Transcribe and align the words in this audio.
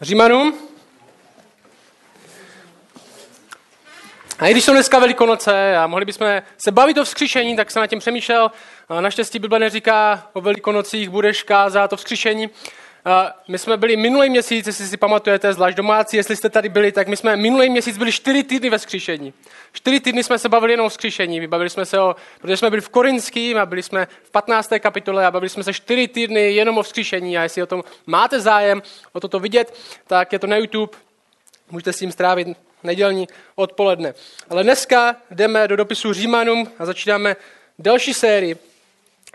Římanům. 0.00 0.54
A 4.38 4.46
i 4.46 4.50
když 4.50 4.64
jsou 4.64 4.72
dneska 4.72 4.98
Velikonoce 4.98 5.76
a 5.76 5.86
mohli 5.86 6.04
bychom 6.04 6.42
se 6.64 6.72
bavit 6.72 6.98
o 6.98 7.04
vzkříšení, 7.04 7.56
tak 7.56 7.70
jsem 7.70 7.80
na 7.80 7.86
tím 7.86 7.98
přemýšlel. 7.98 8.50
Naštěstí 9.00 9.38
Bible 9.38 9.58
neříká 9.58 10.28
o 10.32 10.40
Velikonocích 10.40 11.08
budeš 11.08 11.42
kázat 11.42 11.92
o 11.92 11.96
vzkříšení. 11.96 12.50
My 13.48 13.58
jsme 13.58 13.76
byli 13.76 13.96
minulý 13.96 14.30
měsíc, 14.30 14.66
jestli 14.66 14.86
si 14.86 14.96
pamatujete, 14.96 15.52
zvlášť 15.52 15.76
domácí, 15.76 16.16
jestli 16.16 16.36
jste 16.36 16.50
tady 16.50 16.68
byli, 16.68 16.92
tak 16.92 17.08
my 17.08 17.16
jsme 17.16 17.36
minulý 17.36 17.70
měsíc 17.70 17.98
byli 17.98 18.12
čtyři 18.12 18.42
týdny 18.42 18.70
ve 18.70 18.78
skříšení. 18.78 19.34
Čtyři 19.72 20.00
týdny 20.00 20.24
jsme 20.24 20.38
se 20.38 20.48
bavili 20.48 20.72
jenom 20.72 20.86
o 20.86 20.90
skříšení. 20.90 21.46
Bavili 21.46 21.70
jsme 21.70 21.86
se 21.86 22.00
o, 22.00 22.16
protože 22.40 22.56
jsme 22.56 22.70
byli 22.70 22.82
v 22.82 22.88
Korinským 22.88 23.58
a 23.58 23.66
byli 23.66 23.82
jsme 23.82 24.06
v 24.22 24.30
15. 24.30 24.72
kapitole 24.78 25.26
a 25.26 25.30
bavili 25.30 25.48
jsme 25.48 25.64
se 25.64 25.72
čtyři 25.72 26.08
týdny 26.08 26.52
jenom 26.52 26.78
o 26.78 26.82
vzkříšení. 26.82 27.38
A 27.38 27.42
jestli 27.42 27.62
o 27.62 27.66
tom 27.66 27.82
máte 28.06 28.40
zájem 28.40 28.82
o 29.12 29.20
toto 29.20 29.40
vidět, 29.40 29.74
tak 30.06 30.32
je 30.32 30.38
to 30.38 30.46
na 30.46 30.56
YouTube. 30.56 30.92
Můžete 31.70 31.92
s 31.92 31.98
tím 31.98 32.12
strávit 32.12 32.48
nedělní 32.82 33.28
odpoledne. 33.54 34.14
Ale 34.50 34.62
dneska 34.62 35.16
jdeme 35.30 35.68
do 35.68 35.76
dopisu 35.76 36.12
Římanům 36.12 36.68
a 36.78 36.86
začínáme 36.86 37.36
další 37.78 38.14
sérii. 38.14 38.56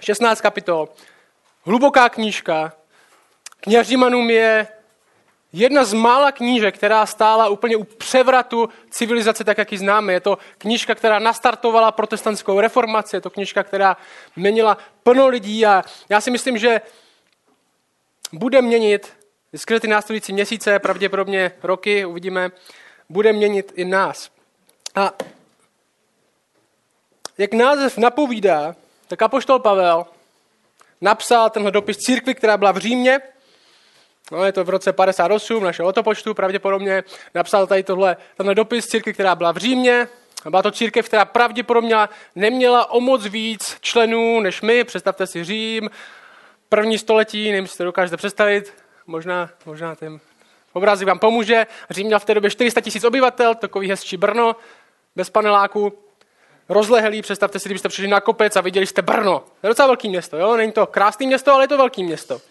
16 0.02 0.42
kapitol. 0.42 0.90
Hluboká 1.64 2.10
knížka, 2.10 2.74
Kniha 3.66 3.84
Římanům 3.84 4.30
je 4.30 4.68
jedna 5.54 5.84
z 5.84 5.94
mála 5.94 6.32
knížek, 6.32 6.76
která 6.76 7.06
stála 7.06 7.50
úplně 7.50 7.78
u 7.78 7.84
převratu 7.84 8.70
civilizace, 8.90 9.44
tak 9.44 9.58
jak 9.58 9.72
ji 9.72 9.78
známe. 9.78 10.14
Je 10.14 10.20
to 10.20 10.38
knížka, 10.58 10.96
která 10.96 11.20
nastartovala 11.20 11.92
protestantskou 11.92 12.60
reformaci, 12.60 13.16
je 13.16 13.22
to 13.22 13.30
knížka, 13.30 13.64
která 13.64 13.98
měnila 14.36 14.78
plno 15.04 15.28
lidí 15.28 15.66
a 15.66 15.84
já 16.10 16.22
si 16.22 16.32
myslím, 16.32 16.58
že 16.58 16.82
bude 18.34 18.62
měnit 18.62 19.14
skrze 19.56 19.80
ty 19.80 19.88
následující 19.88 20.34
měsíce, 20.34 20.80
pravděpodobně 20.80 21.52
roky, 21.64 22.06
uvidíme, 22.06 22.52
bude 23.10 23.34
měnit 23.34 23.72
i 23.76 23.86
nás. 23.86 24.30
A 24.96 25.14
jak 27.38 27.54
název 27.54 27.98
napovídá, 27.98 28.76
tak 29.08 29.22
apoštol 29.22 29.60
Pavel 29.60 30.06
napsal 31.02 31.50
tenhle 31.50 31.72
dopis 31.72 31.98
církvi, 31.98 32.36
která 32.36 32.58
byla 32.58 32.72
v 32.72 32.78
Římě, 32.78 33.22
No, 34.32 34.46
je 34.46 34.52
to 34.52 34.64
v 34.64 34.70
roce 34.70 34.94
58 34.94 35.64
našeho 35.64 35.88
letopočtu, 35.88 36.34
pravděpodobně 36.34 37.04
napsal 37.36 37.68
tady 37.68 37.84
tohle, 37.84 38.18
tenhle 38.38 38.56
dopis 38.56 38.88
církvi, 38.88 39.14
která 39.14 39.36
byla 39.36 39.52
v 39.52 39.58
Římě. 39.58 40.08
Byla 40.50 40.62
to 40.62 40.72
církev, 40.72 41.08
která 41.08 41.26
pravděpodobně 41.26 41.96
neměla 42.36 42.92
o 42.92 43.00
moc 43.00 43.26
víc 43.26 43.78
členů 43.82 44.40
než 44.40 44.62
my. 44.62 44.84
Představte 44.84 45.28
si 45.28 45.44
Řím, 45.44 45.90
první 46.70 46.98
století, 46.98 47.52
nevím, 47.52 47.64
jestli 47.64 47.78
to 47.78 47.84
dokážete 47.84 48.18
představit, 48.18 48.74
možná, 49.08 49.50
možná 49.66 49.96
ten 49.96 50.20
obrázek 50.74 51.08
vám 51.08 51.20
pomůže. 51.20 51.68
Řím 51.90 52.08
měl 52.08 52.20
v 52.20 52.26
té 52.26 52.34
době 52.34 52.50
400 52.50 52.82
tisíc 52.82 53.04
obyvatel, 53.04 53.56
takový 53.56 53.90
hezčí 53.90 54.18
Brno, 54.18 54.56
bez 55.16 55.30
paneláku, 55.30 55.94
rozlehlý, 56.70 57.22
představte 57.22 57.60
si, 57.60 57.70
kdybyste 57.70 57.90
přišli 57.90 58.08
na 58.08 58.22
kopec 58.22 58.56
a 58.56 58.62
viděli 58.62 58.88
jste 58.88 59.02
Brno. 59.02 59.40
To 59.62 59.68
je 59.68 59.70
docela 59.70 59.88
velký 59.88 60.10
město, 60.10 60.38
jo? 60.38 60.58
Není 60.58 60.72
to 60.72 60.88
krásné 60.88 61.26
město, 61.26 61.54
ale 61.54 61.64
je 61.64 61.68
to 61.68 61.78
velké 61.78 62.04
město. 62.04 62.42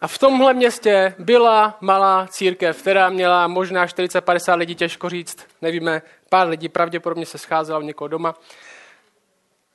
A 0.00 0.08
v 0.08 0.18
tomhle 0.18 0.54
městě 0.54 1.14
byla 1.18 1.78
malá 1.80 2.26
církev, 2.30 2.80
která 2.80 3.10
měla 3.10 3.48
možná 3.48 3.86
40-50 3.86 4.56
lidí, 4.56 4.74
těžko 4.74 5.08
říct, 5.08 5.46
nevíme, 5.62 6.02
pár 6.28 6.48
lidí 6.48 6.68
pravděpodobně 6.68 7.26
se 7.26 7.38
scházelo 7.38 7.80
v 7.80 7.84
někoho 7.84 8.08
doma. 8.08 8.34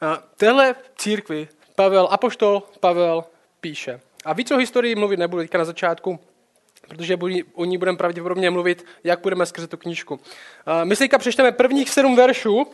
A 0.02 0.24
téhle 0.38 0.76
církvi 0.98 1.48
Pavel, 1.76 2.08
apoštol 2.12 2.64
Pavel 2.80 3.24
píše. 3.62 4.02
A 4.26 4.34
víc 4.34 4.52
o 4.52 4.58
historii 4.58 4.96
mluvit 4.96 5.18
nebudu 5.18 5.42
teďka 5.42 5.58
na 5.58 5.66
začátku, 5.66 6.20
protože 6.88 7.18
o 7.54 7.66
ní 7.66 7.78
budeme 7.78 7.98
pravděpodobně 7.98 8.50
mluvit, 8.50 8.86
jak 9.04 9.20
budeme 9.20 9.46
skrze 9.46 9.68
tu 9.68 9.78
knížku. 9.78 10.20
My 10.84 10.96
si 10.96 11.10
přečteme 11.18 11.52
prvních 11.52 11.90
sedm 11.90 12.16
veršů, 12.16 12.68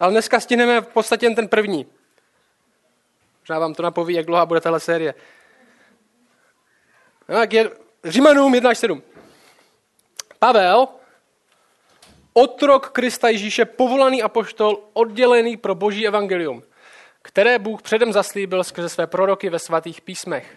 ale 0.00 0.12
dneska 0.12 0.40
stihneme 0.40 0.80
v 0.80 0.86
podstatě 0.86 1.26
jen 1.26 1.34
ten 1.34 1.48
první. 1.48 1.86
Možná 3.46 3.58
vám 3.58 3.74
to 3.74 3.82
napoví, 3.82 4.14
jak 4.14 4.26
dlouhá 4.26 4.46
bude 4.46 4.60
tahle 4.60 4.80
série. 4.80 5.14
Tak 7.26 7.52
je 7.52 7.70
Římanům 8.04 8.54
1 8.54 8.70
až 8.70 8.78
7. 8.78 9.02
Pavel, 10.38 10.88
otrok 12.32 12.90
Krista 12.90 13.28
Ježíše, 13.28 13.64
povolaný 13.64 14.22
apoštol, 14.22 14.78
oddělený 14.92 15.56
pro 15.56 15.74
boží 15.74 16.06
evangelium, 16.06 16.62
které 17.22 17.58
Bůh 17.58 17.82
předem 17.82 18.12
zaslíbil 18.12 18.64
skrze 18.64 18.88
své 18.88 19.06
proroky 19.06 19.50
ve 19.50 19.58
svatých 19.58 20.00
písmech. 20.00 20.56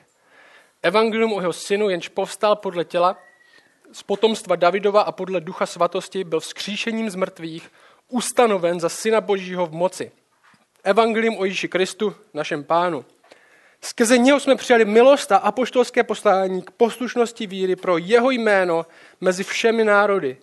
Evangelium 0.84 1.34
o 1.34 1.40
jeho 1.40 1.54
synu, 1.54 1.90
jenž 1.90 2.08
povstal 2.08 2.56
podle 2.56 2.86
těla, 2.86 3.18
z 3.92 4.04
potomstva 4.04 4.56
Davidova 4.56 5.02
a 5.02 5.12
podle 5.12 5.42
ducha 5.42 5.66
svatosti 5.66 6.24
byl 6.24 6.40
vzkříšením 6.40 7.10
z 7.10 7.16
mrtvých 7.16 7.72
ustanoven 8.08 8.80
za 8.80 8.90
syna 8.90 9.22
božího 9.22 9.66
v 9.66 9.72
moci 9.72 10.12
evangelium 10.84 11.38
o 11.38 11.46
Ježíši 11.46 11.68
Kristu, 11.68 12.16
našem 12.34 12.64
pánu. 12.64 13.06
Skrze 13.82 14.18
něho 14.18 14.40
jsme 14.40 14.56
přijali 14.56 14.86
milost 14.86 15.32
a 15.32 15.38
apoštolské 15.38 16.04
poslání 16.04 16.62
k 16.62 16.72
poslušnosti 16.72 17.48
víry 17.48 17.76
pro 17.76 17.98
jeho 17.98 18.32
jméno 18.32 18.86
mezi 19.22 19.44
všemi 19.44 19.84
národy. 19.84 20.38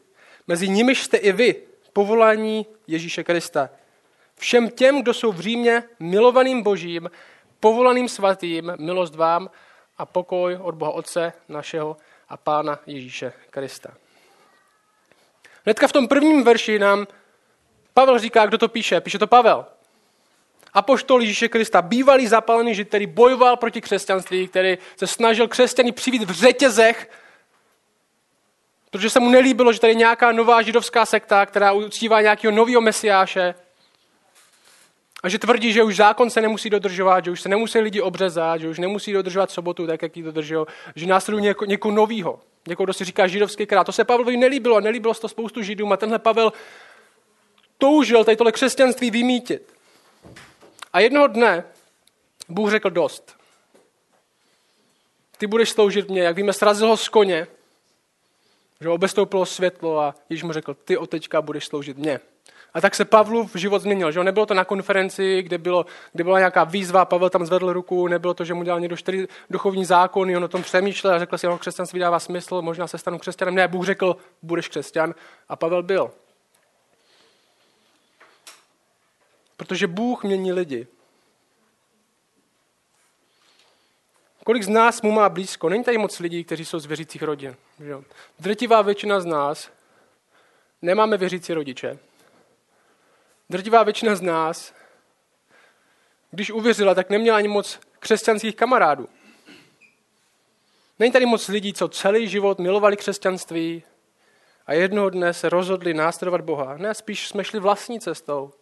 Mezi 0.46 0.68
nimiž 0.68 1.02
jste 1.02 1.16
i 1.16 1.32
vy, 1.32 1.54
povolání 1.92 2.66
Ježíše 2.86 3.24
Krista. 3.24 3.70
Všem 4.38 4.70
těm, 4.70 5.02
kdo 5.02 5.14
jsou 5.14 5.32
v 5.32 5.40
Římě 5.40 5.82
milovaným 6.00 6.62
božím, 6.62 7.10
povolaným 7.60 8.08
svatým, 8.08 8.72
milost 8.78 9.14
vám 9.14 9.50
a 9.98 10.06
pokoj 10.06 10.58
od 10.62 10.74
Boha 10.74 10.90
Otce 10.90 11.32
našeho 11.48 11.96
a 12.28 12.36
Pána 12.36 12.78
Ježíše 12.86 13.32
Krista. 13.50 13.94
Hnedka 15.64 15.88
v 15.88 15.92
tom 15.92 16.08
prvním 16.08 16.44
verši 16.44 16.78
nám 16.78 17.06
Pavel 17.94 18.18
říká, 18.18 18.46
kdo 18.46 18.58
to 18.58 18.68
píše. 18.68 19.00
Píše 19.00 19.18
to 19.18 19.26
Pavel 19.26 19.66
apoštol 20.76 21.20
Ježíše 21.20 21.48
Krista, 21.48 21.82
bývalý 21.82 22.26
zapalený 22.26 22.74
žid, 22.74 22.88
který 22.88 23.06
bojoval 23.06 23.56
proti 23.56 23.80
křesťanství, 23.80 24.48
který 24.48 24.78
se 24.96 25.06
snažil 25.06 25.48
křesťany 25.48 25.92
přivít 25.92 26.22
v 26.22 26.30
řetězech, 26.30 27.10
protože 28.90 29.10
se 29.10 29.20
mu 29.20 29.30
nelíbilo, 29.30 29.72
že 29.72 29.80
tady 29.80 29.90
je 29.90 29.94
nějaká 29.94 30.32
nová 30.32 30.62
židovská 30.62 31.06
sekta, 31.06 31.46
která 31.46 31.72
uctívá 31.72 32.20
nějakého 32.20 32.52
nového 32.52 32.80
mesiáše 32.80 33.54
a 35.22 35.28
že 35.28 35.38
tvrdí, 35.38 35.72
že 35.72 35.82
už 35.82 35.96
zákon 35.96 36.30
se 36.30 36.40
nemusí 36.40 36.70
dodržovat, 36.70 37.24
že 37.24 37.30
už 37.30 37.40
se 37.40 37.48
nemusí 37.48 37.78
lidi 37.78 38.00
obřezat, 38.00 38.60
že 38.60 38.68
už 38.68 38.78
nemusí 38.78 39.12
dodržovat 39.12 39.50
sobotu 39.50 39.86
tak, 39.86 40.02
jak 40.02 40.16
ji 40.16 40.22
dodržují, 40.22 40.66
že 40.96 41.06
následují 41.06 41.44
něko, 41.44 41.64
někoho 41.64 41.94
nového, 41.94 42.40
někoho, 42.68 42.84
kdo 42.84 42.92
si 42.92 43.04
říká 43.04 43.26
židovský 43.26 43.66
král. 43.66 43.84
To 43.84 43.92
se 43.92 44.04
Pavlovi 44.04 44.36
nelíbilo, 44.36 44.80
nelíbilo 44.80 45.14
se 45.14 45.20
to 45.20 45.28
spoustu 45.28 45.62
židům 45.62 45.92
a 45.92 45.96
tenhle 45.96 46.18
Pavel 46.18 46.52
toužil 47.78 48.24
tady 48.24 48.36
tohle 48.36 48.52
křesťanství 48.52 49.10
vymítit. 49.10 49.75
A 50.96 51.00
jednoho 51.00 51.26
dne 51.26 51.64
Bůh 52.48 52.70
řekl 52.70 52.90
dost. 52.90 53.36
Ty 55.38 55.46
budeš 55.46 55.70
sloužit 55.70 56.08
mě. 56.08 56.22
Jak 56.22 56.36
víme, 56.36 56.52
srazil 56.52 56.88
ho 56.88 56.96
z 56.96 57.08
koně, 57.08 57.46
že 58.80 58.88
obestoupilo 58.88 59.46
světlo 59.46 60.00
a 60.00 60.14
Ježíš 60.30 60.42
mu 60.42 60.52
řekl, 60.52 60.74
ty 60.74 60.96
od 60.96 61.10
teďka 61.10 61.42
budeš 61.42 61.66
sloužit 61.66 61.98
mě. 61.98 62.20
A 62.74 62.80
tak 62.80 62.94
se 62.94 63.04
Pavlův 63.04 63.56
život 63.56 63.82
změnil. 63.82 64.12
Že? 64.12 64.24
Nebylo 64.24 64.46
to 64.46 64.54
na 64.54 64.64
konferenci, 64.64 65.42
kde, 65.42 65.58
bylo, 65.58 65.86
kde 66.12 66.24
byla 66.24 66.38
nějaká 66.38 66.64
výzva, 66.64 67.04
Pavel 67.04 67.30
tam 67.30 67.46
zvedl 67.46 67.72
ruku, 67.72 68.08
nebylo 68.08 68.34
to, 68.34 68.44
že 68.44 68.54
mu 68.54 68.62
dělal 68.62 68.80
někdo 68.80 68.96
čtyři 68.96 69.28
duchovní 69.50 69.84
zákony, 69.84 70.36
on 70.36 70.44
o 70.44 70.48
tom 70.48 70.62
přemýšlel 70.62 71.14
a 71.14 71.18
řekl 71.18 71.38
si, 71.38 71.46
že 71.46 71.58
křesťanství 71.58 72.00
dává 72.00 72.18
smysl, 72.18 72.62
možná 72.62 72.86
se 72.86 72.98
stanu 72.98 73.18
křesťanem. 73.18 73.54
Ne, 73.54 73.68
Bůh 73.68 73.86
řekl, 73.86 74.16
budeš 74.42 74.68
křesťan 74.68 75.14
a 75.48 75.56
Pavel 75.56 75.82
byl. 75.82 76.10
Protože 79.56 79.86
Bůh 79.86 80.24
mění 80.24 80.52
lidi. 80.52 80.86
Kolik 84.44 84.62
z 84.62 84.68
nás 84.68 85.02
mu 85.02 85.12
má 85.12 85.28
blízko? 85.28 85.68
Není 85.68 85.84
tady 85.84 85.98
moc 85.98 86.18
lidí, 86.18 86.44
kteří 86.44 86.64
jsou 86.64 86.78
z 86.78 86.86
věřících 86.86 87.22
rodin. 87.22 87.56
Že? 87.80 87.94
Drtivá 88.38 88.82
většina 88.82 89.20
z 89.20 89.26
nás 89.26 89.70
nemáme 90.82 91.16
věřící 91.16 91.52
rodiče. 91.52 91.98
Drtivá 93.50 93.82
většina 93.82 94.16
z 94.16 94.20
nás, 94.20 94.74
když 96.30 96.50
uvěřila, 96.50 96.94
tak 96.94 97.10
neměla 97.10 97.36
ani 97.36 97.48
moc 97.48 97.80
křesťanských 97.98 98.56
kamarádů. 98.56 99.08
Není 100.98 101.12
tady 101.12 101.26
moc 101.26 101.48
lidí, 101.48 101.72
co 101.72 101.88
celý 101.88 102.28
život 102.28 102.58
milovali 102.58 102.96
křesťanství 102.96 103.82
a 104.66 104.72
jednoho 104.72 105.10
dne 105.10 105.34
se 105.34 105.48
rozhodli 105.48 105.94
následovat 105.94 106.40
Boha. 106.40 106.76
Ne, 106.76 106.94
spíš 106.94 107.28
jsme 107.28 107.44
šli 107.44 107.60
vlastní 107.60 108.00
cestou. 108.00 108.52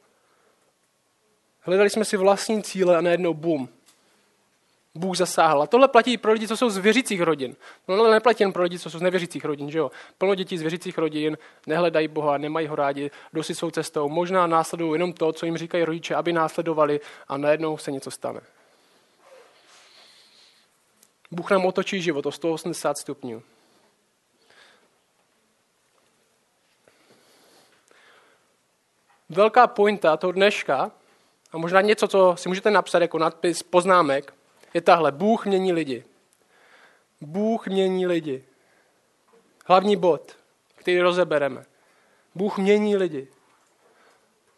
Hledali 1.65 1.91
jsme 1.91 2.05
si 2.05 2.17
vlastní 2.17 2.63
cíle 2.63 2.97
a 2.97 3.01
najednou 3.01 3.35
bum. 3.35 3.69
Bůh 4.95 5.17
zasáhl. 5.17 5.63
A 5.63 5.67
tohle 5.67 5.89
platí 5.89 6.19
pro 6.19 6.33
lidi, 6.33 6.49
co 6.49 6.57
jsou 6.57 6.71
z 6.71 6.77
věřících 6.77 7.21
rodin. 7.21 7.57
Tohle 7.87 8.11
neplatí 8.11 8.43
jen 8.43 8.53
pro 8.53 8.63
lidi, 8.63 8.79
co 8.79 8.91
jsou 8.91 8.99
z 8.99 9.03
nevěřících 9.03 9.45
rodin. 9.45 9.71
Že 9.71 9.79
jo? 9.79 9.91
Plno 10.19 10.35
dětí 10.35 10.59
z 10.59 10.63
věřících 10.63 10.99
rodin 10.99 11.39
nehledají 11.67 12.09
Boha, 12.09 12.39
nemají 12.39 12.67
ho 12.67 12.77
rádi, 12.77 13.11
jdou 13.33 13.43
si 13.43 13.55
svou 13.55 13.71
cestou. 13.71 14.09
Možná 14.09 14.47
následují 14.47 14.93
jenom 14.93 15.13
to, 15.13 15.33
co 15.33 15.47
jim 15.47 15.57
říkají 15.57 15.85
rodiče, 15.85 16.15
aby 16.15 16.33
následovali 16.33 17.01
a 17.29 17.37
najednou 17.37 17.79
se 17.79 17.93
něco 17.93 18.11
stane. 18.11 18.41
Bůh 21.31 21.51
nám 21.51 21.67
otočí 21.67 22.03
život 22.03 22.27
o 22.27 22.33
180 22.33 22.99
stupňů. 22.99 23.43
Velká 29.29 29.67
pointa 29.67 30.17
toho 30.17 30.33
dneška, 30.33 30.91
a 31.55 31.59
možná 31.59 31.81
něco, 31.81 32.09
co 32.09 32.35
si 32.39 32.49
můžete 32.49 32.71
napsat 32.71 33.03
jako 33.03 33.19
nadpis 33.19 33.63
poznámek, 33.63 34.35
je 34.75 34.81
tahle. 34.81 35.13
Bůh 35.13 35.47
mění 35.47 35.73
lidi. 35.73 36.05
Bůh 37.21 37.67
mění 37.67 38.07
lidi. 38.07 38.45
Hlavní 39.67 39.97
bod, 39.97 40.37
který 40.75 41.01
rozebereme. 41.01 41.65
Bůh 42.35 42.59
mění 42.59 42.97
lidi. 42.97 43.29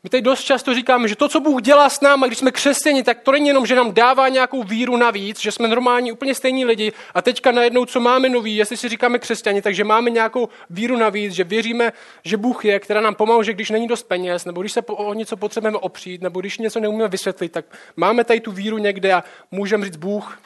My 0.06 0.10
tady 0.10 0.22
dost 0.22 0.44
často 0.44 0.74
říkáme, 0.74 1.08
že 1.08 1.16
to, 1.16 1.28
co 1.28 1.40
Bůh 1.40 1.62
dělá 1.62 1.90
s 1.90 2.00
námi, 2.00 2.26
když 2.26 2.38
jsme 2.38 2.50
křesťani, 2.50 3.02
tak 3.02 3.20
to 3.20 3.32
není 3.32 3.48
jenom, 3.48 3.66
že 3.66 3.74
nám 3.74 3.92
dává 3.92 4.28
nějakou 4.28 4.62
víru 4.62 4.96
navíc, 4.96 5.40
že 5.40 5.52
jsme 5.52 5.68
normální, 5.68 6.12
úplně 6.12 6.34
stejní 6.34 6.64
lidi 6.64 6.92
a 7.14 7.22
teďka 7.22 7.52
najednou, 7.52 7.84
co 7.84 8.00
máme 8.00 8.28
nový, 8.28 8.56
jestli 8.56 8.76
si 8.76 8.88
říkáme 8.88 9.18
křesťani, 9.18 9.62
takže 9.62 9.84
máme 9.84 10.10
nějakou 10.10 10.48
víru 10.70 10.96
navíc, 10.96 11.32
že 11.32 11.44
věříme, 11.44 11.92
že 12.24 12.36
Bůh 12.36 12.64
je, 12.64 12.80
která 12.80 13.00
nám 13.00 13.14
pomůže, 13.14 13.52
když 13.52 13.70
není 13.70 13.86
dost 13.86 14.02
peněz, 14.02 14.44
nebo 14.44 14.60
když 14.60 14.72
se 14.72 14.82
o 14.86 15.14
něco 15.14 15.36
potřebujeme 15.36 15.78
opřít, 15.78 16.22
nebo 16.22 16.40
když 16.40 16.58
něco 16.58 16.80
neumíme 16.80 17.08
vysvětlit, 17.08 17.52
tak 17.52 17.64
máme 17.96 18.24
tady 18.24 18.40
tu 18.40 18.52
víru 18.52 18.78
někde 18.78 19.12
a 19.12 19.24
můžeme 19.50 19.84
říct 19.84 19.96
Bůh. 19.96 20.40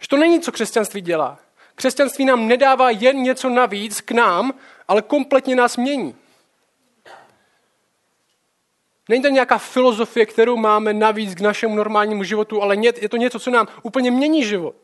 Že 0.00 0.08
to 0.08 0.16
není, 0.16 0.40
co 0.40 0.52
křesťanství 0.52 1.00
dělá. 1.00 1.38
Křesťanství 1.74 2.24
nám 2.24 2.48
nedává 2.48 2.90
jen 2.90 3.16
něco 3.16 3.48
navíc 3.48 4.00
k 4.00 4.12
nám, 4.12 4.52
ale 4.88 5.02
kompletně 5.02 5.56
nás 5.56 5.76
mění. 5.76 6.14
Není 9.08 9.22
to 9.22 9.28
nějaká 9.28 9.58
filozofie, 9.58 10.26
kterou 10.26 10.56
máme 10.56 10.92
navíc 10.92 11.34
k 11.34 11.40
našemu 11.40 11.74
normálnímu 11.74 12.24
životu, 12.24 12.62
ale 12.62 12.76
je 12.76 13.08
to 13.08 13.16
něco, 13.16 13.38
co 13.38 13.50
nám 13.50 13.68
úplně 13.82 14.10
mění 14.10 14.44
život. 14.44 14.74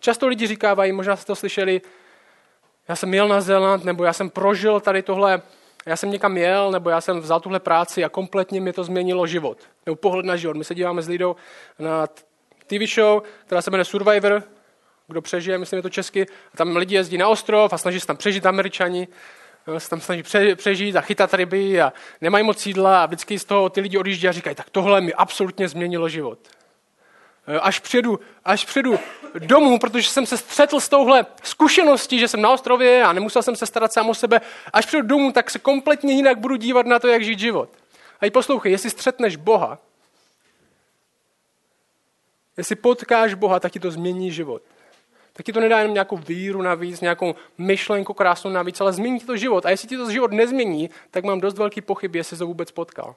Často 0.00 0.26
lidi 0.26 0.46
říkávají, 0.46 0.92
možná 0.92 1.16
jste 1.16 1.26
to 1.26 1.36
slyšeli, 1.36 1.80
já 2.88 2.96
jsem 2.96 3.14
jel 3.14 3.28
na 3.28 3.40
Zéland, 3.40 3.84
nebo 3.84 4.04
já 4.04 4.12
jsem 4.12 4.30
prožil 4.30 4.80
tady 4.80 5.02
tohle, 5.02 5.42
já 5.86 5.96
jsem 5.96 6.10
někam 6.10 6.36
jel, 6.36 6.70
nebo 6.70 6.90
já 6.90 7.00
jsem 7.00 7.20
vzal 7.20 7.40
tuhle 7.40 7.60
práci 7.60 8.04
a 8.04 8.08
kompletně 8.08 8.60
mi 8.60 8.72
to 8.72 8.84
změnilo 8.84 9.26
život. 9.26 9.58
Nebo 9.86 9.96
pohled 9.96 10.26
na 10.26 10.36
život. 10.36 10.56
My 10.56 10.64
se 10.64 10.74
díváme 10.74 11.02
s 11.02 11.08
Lidou 11.08 11.36
na 11.78 12.06
TV 12.66 12.94
show, 12.94 13.22
která 13.46 13.62
se 13.62 13.70
jmenuje 13.70 13.84
Survivor, 13.84 14.42
kdo 15.06 15.22
přežije, 15.22 15.58
myslím, 15.58 15.76
je 15.76 15.82
to 15.82 15.90
česky. 15.90 16.26
A 16.54 16.56
tam 16.56 16.76
lidi 16.76 16.94
jezdí 16.94 17.18
na 17.18 17.28
ostrov 17.28 17.72
a 17.72 17.78
snaží 17.78 18.00
se 18.00 18.06
tam 18.06 18.16
přežít 18.16 18.46
američani 18.46 19.08
se 19.78 19.90
tam 19.90 20.00
snaží 20.00 20.22
přežít 20.54 20.96
a 20.96 21.00
chytat 21.00 21.34
ryby 21.34 21.80
a 21.80 21.92
nemají 22.20 22.44
moc 22.44 22.66
jídla 22.66 23.02
a 23.02 23.06
vždycky 23.06 23.38
z 23.38 23.44
toho 23.44 23.68
ty 23.68 23.80
lidi 23.80 23.98
odjíždí 23.98 24.28
a 24.28 24.32
říkají, 24.32 24.56
tak 24.56 24.70
tohle 24.70 25.00
mi 25.00 25.14
absolutně 25.14 25.68
změnilo 25.68 26.08
život. 26.08 26.38
Až 27.60 27.78
přijedu, 27.78 28.20
až 28.44 28.64
přijedu 28.64 28.98
domů, 29.38 29.78
protože 29.78 30.08
jsem 30.08 30.26
se 30.26 30.36
střetl 30.36 30.80
s 30.80 30.88
touhle 30.88 31.26
zkušeností, 31.42 32.18
že 32.18 32.28
jsem 32.28 32.42
na 32.42 32.50
ostrově 32.50 33.02
a 33.02 33.12
nemusel 33.12 33.42
jsem 33.42 33.56
se 33.56 33.66
starat 33.66 33.92
sám 33.92 34.08
o 34.08 34.14
sebe, 34.14 34.40
až 34.72 34.86
přijedu 34.86 35.08
domů, 35.08 35.32
tak 35.32 35.50
se 35.50 35.58
kompletně 35.58 36.14
jinak 36.14 36.38
budu 36.38 36.56
dívat 36.56 36.86
na 36.86 36.98
to, 36.98 37.08
jak 37.08 37.24
žít 37.24 37.38
život. 37.38 37.68
A 38.20 38.26
i 38.26 38.30
poslouchej, 38.30 38.72
jestli 38.72 38.90
střetneš 38.90 39.36
Boha, 39.36 39.78
jestli 42.56 42.76
potkáš 42.76 43.34
Boha, 43.34 43.60
tak 43.60 43.72
ti 43.72 43.80
to 43.80 43.90
změní 43.90 44.32
život 44.32 44.62
tak 45.38 45.46
ti 45.46 45.52
to 45.52 45.60
nedá 45.60 45.78
jenom 45.78 45.94
nějakou 45.94 46.16
víru 46.16 46.62
navíc, 46.62 47.00
nějakou 47.00 47.34
myšlenku 47.58 48.14
krásnou 48.14 48.50
navíc, 48.50 48.80
ale 48.80 48.92
změní 48.92 49.20
ti 49.20 49.26
to 49.26 49.36
život. 49.36 49.66
A 49.66 49.70
jestli 49.70 49.88
ti 49.88 49.96
to 49.96 50.10
život 50.10 50.32
nezmění, 50.32 50.90
tak 51.10 51.24
mám 51.24 51.40
dost 51.40 51.58
velký 51.58 51.80
pochyb, 51.80 52.14
jestli 52.14 52.36
to 52.36 52.46
vůbec 52.46 52.70
potkal. 52.70 53.14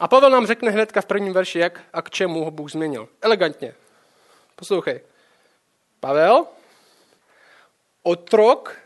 A 0.00 0.08
Pavel 0.08 0.30
nám 0.30 0.46
řekne 0.46 0.70
hnedka 0.70 1.00
v 1.00 1.06
prvním 1.06 1.32
verši, 1.32 1.58
jak 1.58 1.80
a 1.92 2.02
k 2.02 2.10
čemu 2.10 2.44
ho 2.44 2.50
Bůh 2.50 2.70
změnil. 2.70 3.08
Elegantně. 3.22 3.74
Poslouchej. 4.54 5.00
Pavel, 6.00 6.46
otrok 8.02 8.76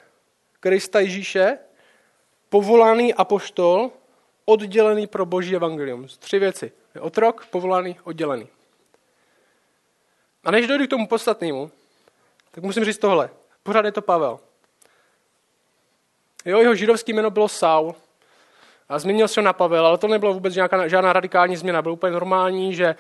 Krista 0.61 1.01
Ježíše, 1.01 1.59
povolaný 2.49 3.15
apoštol, 3.15 3.91
oddělený 4.45 5.07
pro 5.07 5.27
boží 5.27 5.57
evangelium. 5.57 6.07
Tři 6.19 6.39
věci. 6.39 6.73
Otrok, 7.01 7.47
povolaný, 7.47 7.97
oddělený. 8.05 8.49
A 10.45 10.51
než 10.51 10.67
dojdu 10.67 10.87
k 10.87 10.91
tomu 10.91 11.07
podstatnému, 11.07 11.71
tak 12.51 12.65
musím 12.65 12.85
říct 12.85 12.99
tohle. 12.99 13.31
Pořád 13.63 13.85
je 13.85 13.93
to 13.93 14.03
Pavel. 14.03 14.41
Jo, 16.45 16.59
jeho 16.59 16.75
židovský 16.75 17.13
jméno 17.13 17.31
bylo 17.31 17.49
Saul. 17.49 17.95
A 18.89 18.99
změnil 18.99 19.29
se 19.29 19.43
na 19.43 19.53
Pavel, 19.53 19.87
ale 19.87 19.99
to 19.99 20.09
nebylo 20.09 20.35
vůbec 20.35 20.55
žádná, 20.55 20.89
žádná 20.89 21.13
radikální 21.13 21.57
změna. 21.57 21.83
Bylo 21.83 21.95
úplně 21.95 22.13
normální, 22.13 22.75
že, 22.75 22.95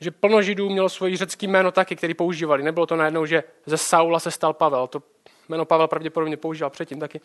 že 0.00 0.10
plno 0.10 0.42
židů 0.42 0.70
mělo 0.70 0.88
svoji 0.88 1.16
řecký 1.16 1.46
jméno 1.46 1.72
taky, 1.72 1.96
který 1.96 2.14
používali. 2.14 2.62
Nebylo 2.62 2.86
to 2.86 2.96
najednou, 2.96 3.26
že 3.26 3.42
ze 3.66 3.78
Saula 3.78 4.20
se 4.20 4.30
stal 4.30 4.52
Pavel. 4.52 4.86
To 4.86 5.02
jméno 5.48 5.64
Pavel 5.64 5.88
pravděpodobně 5.88 6.36
používal 6.36 6.70
předtím 6.70 7.00
taky. 7.00 7.20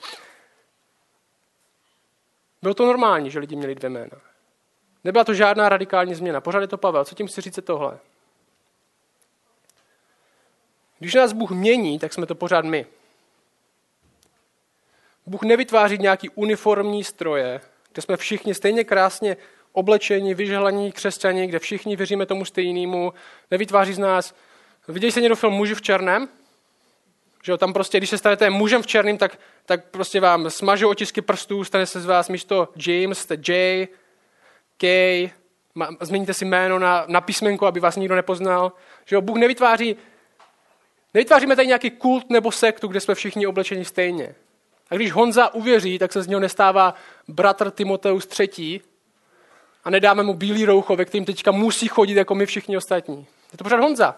Bylo 2.62 2.74
to 2.74 2.86
normální, 2.86 3.32
že 3.32 3.40
lidi 3.40 3.56
měli 3.56 3.76
dvě 3.76 3.90
jména. 3.90 4.18
Nebyla 5.04 5.24
to 5.24 5.34
žádná 5.34 5.70
radikální 5.70 6.16
změna. 6.16 6.42
Pořád 6.42 6.60
je 6.60 6.68
to 6.68 6.78
Pavel. 6.78 7.06
Co 7.06 7.16
tím 7.16 7.28
chci 7.28 7.42
říct 7.42 7.60
tohle? 7.64 8.00
Když 11.00 11.14
nás 11.14 11.34
Bůh 11.34 11.52
mění, 11.52 12.00
tak 12.00 12.14
jsme 12.14 12.26
to 12.26 12.36
pořád 12.36 12.66
my. 12.66 12.86
Bůh 15.26 15.44
nevytváří 15.44 15.98
nějaký 15.98 16.30
uniformní 16.30 17.04
stroje, 17.04 17.62
kde 17.94 18.02
jsme 18.02 18.18
všichni 18.18 18.54
stejně 18.54 18.84
krásně 18.84 19.38
oblečení, 19.72 20.34
vyžhlaní 20.34 20.92
křesťani, 20.92 21.48
kde 21.48 21.60
všichni 21.60 21.96
věříme 21.96 22.26
tomu 22.26 22.46
stejnému. 22.46 23.14
Nevytváří 23.52 23.94
z 23.94 24.00
nás... 24.00 24.36
Viděli 24.88 25.12
jste 25.12 25.22
někdo 25.22 25.36
film 25.36 25.54
Muži 25.54 25.76
v 25.76 25.82
černém? 25.82 26.30
Že 27.44 27.52
jo, 27.52 27.58
tam 27.58 27.74
prostě, 27.74 27.98
když 27.98 28.10
se 28.10 28.18
stanete 28.18 28.50
mužem 28.50 28.82
v 28.82 28.88
černém, 28.88 29.18
tak, 29.18 29.40
tak 29.66 29.86
prostě 29.86 30.20
vám 30.20 30.50
smažou 30.50 30.90
otisky 30.90 31.22
prstů, 31.22 31.64
stane 31.64 31.86
se 31.86 32.02
z 32.02 32.06
vás 32.06 32.30
místo 32.30 32.70
James, 32.88 33.20
jste 33.20 33.38
J, 33.48 33.88
K, 34.78 34.86
změníte 36.02 36.34
si 36.34 36.46
jméno 36.46 36.80
na, 36.80 37.06
na 37.08 37.22
písmenku, 37.22 37.66
aby 37.66 37.80
vás 37.80 37.96
nikdo 37.96 38.16
nepoznal. 38.16 38.72
Že 39.06 39.16
jo, 39.16 39.22
Bůh 39.22 39.38
nevytváří 39.38 39.96
Nevytváříme 41.14 41.56
tady 41.56 41.68
nějaký 41.68 41.92
kult 41.92 42.30
nebo 42.30 42.52
sektu, 42.52 42.88
kde 42.88 43.00
jsme 43.00 43.16
všichni 43.16 43.48
oblečeni 43.48 43.86
stejně. 43.86 44.36
A 44.90 44.96
když 44.96 45.12
Honza 45.12 45.54
uvěří, 45.54 46.00
tak 46.00 46.14
se 46.14 46.24
z 46.24 46.28
něho 46.28 46.40
nestává 46.40 46.94
bratr 47.28 47.72
Timoteus 47.72 48.40
III. 48.40 48.82
A 49.84 49.90
nedáme 49.90 50.24
mu 50.24 50.34
bílý 50.34 50.66
roucho, 50.66 50.96
ve 50.96 51.06
kterým 51.06 51.26
teďka 51.26 51.52
musí 51.52 51.88
chodit 51.88 52.18
jako 52.18 52.36
my 52.36 52.46
všichni 52.46 52.78
ostatní. 52.78 53.28
Je 53.52 53.58
to 53.58 53.64
pořád 53.64 53.80
Honza. 53.80 54.16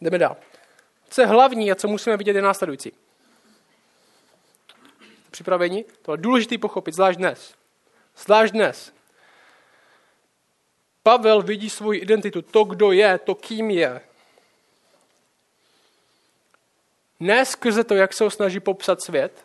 Jdeme 0.00 0.18
dál. 0.18 0.36
Co 1.10 1.20
je 1.20 1.26
hlavní 1.26 1.72
a 1.72 1.74
co 1.74 1.88
musíme 1.88 2.16
vidět 2.16 2.36
je 2.36 2.42
následující. 2.42 2.92
Připraveni? 5.30 5.84
To 6.02 6.12
je 6.12 6.18
důležité 6.18 6.58
pochopit, 6.58 6.94
zvlášť 6.94 7.18
dnes. 7.18 7.54
Zvlášť 8.16 8.52
dnes. 8.52 8.92
Pavel 11.02 11.42
vidí 11.42 11.70
svoji 11.70 12.00
identitu, 12.00 12.42
to, 12.42 12.64
kdo 12.64 12.92
je, 12.92 13.18
to, 13.18 13.34
kým 13.34 13.70
je. 13.70 14.00
Ne 17.20 17.44
skrze 17.44 17.84
to, 17.84 17.94
jak 17.94 18.12
se 18.12 18.24
ho 18.24 18.30
snaží 18.30 18.60
popsat 18.60 19.02
svět, 19.02 19.44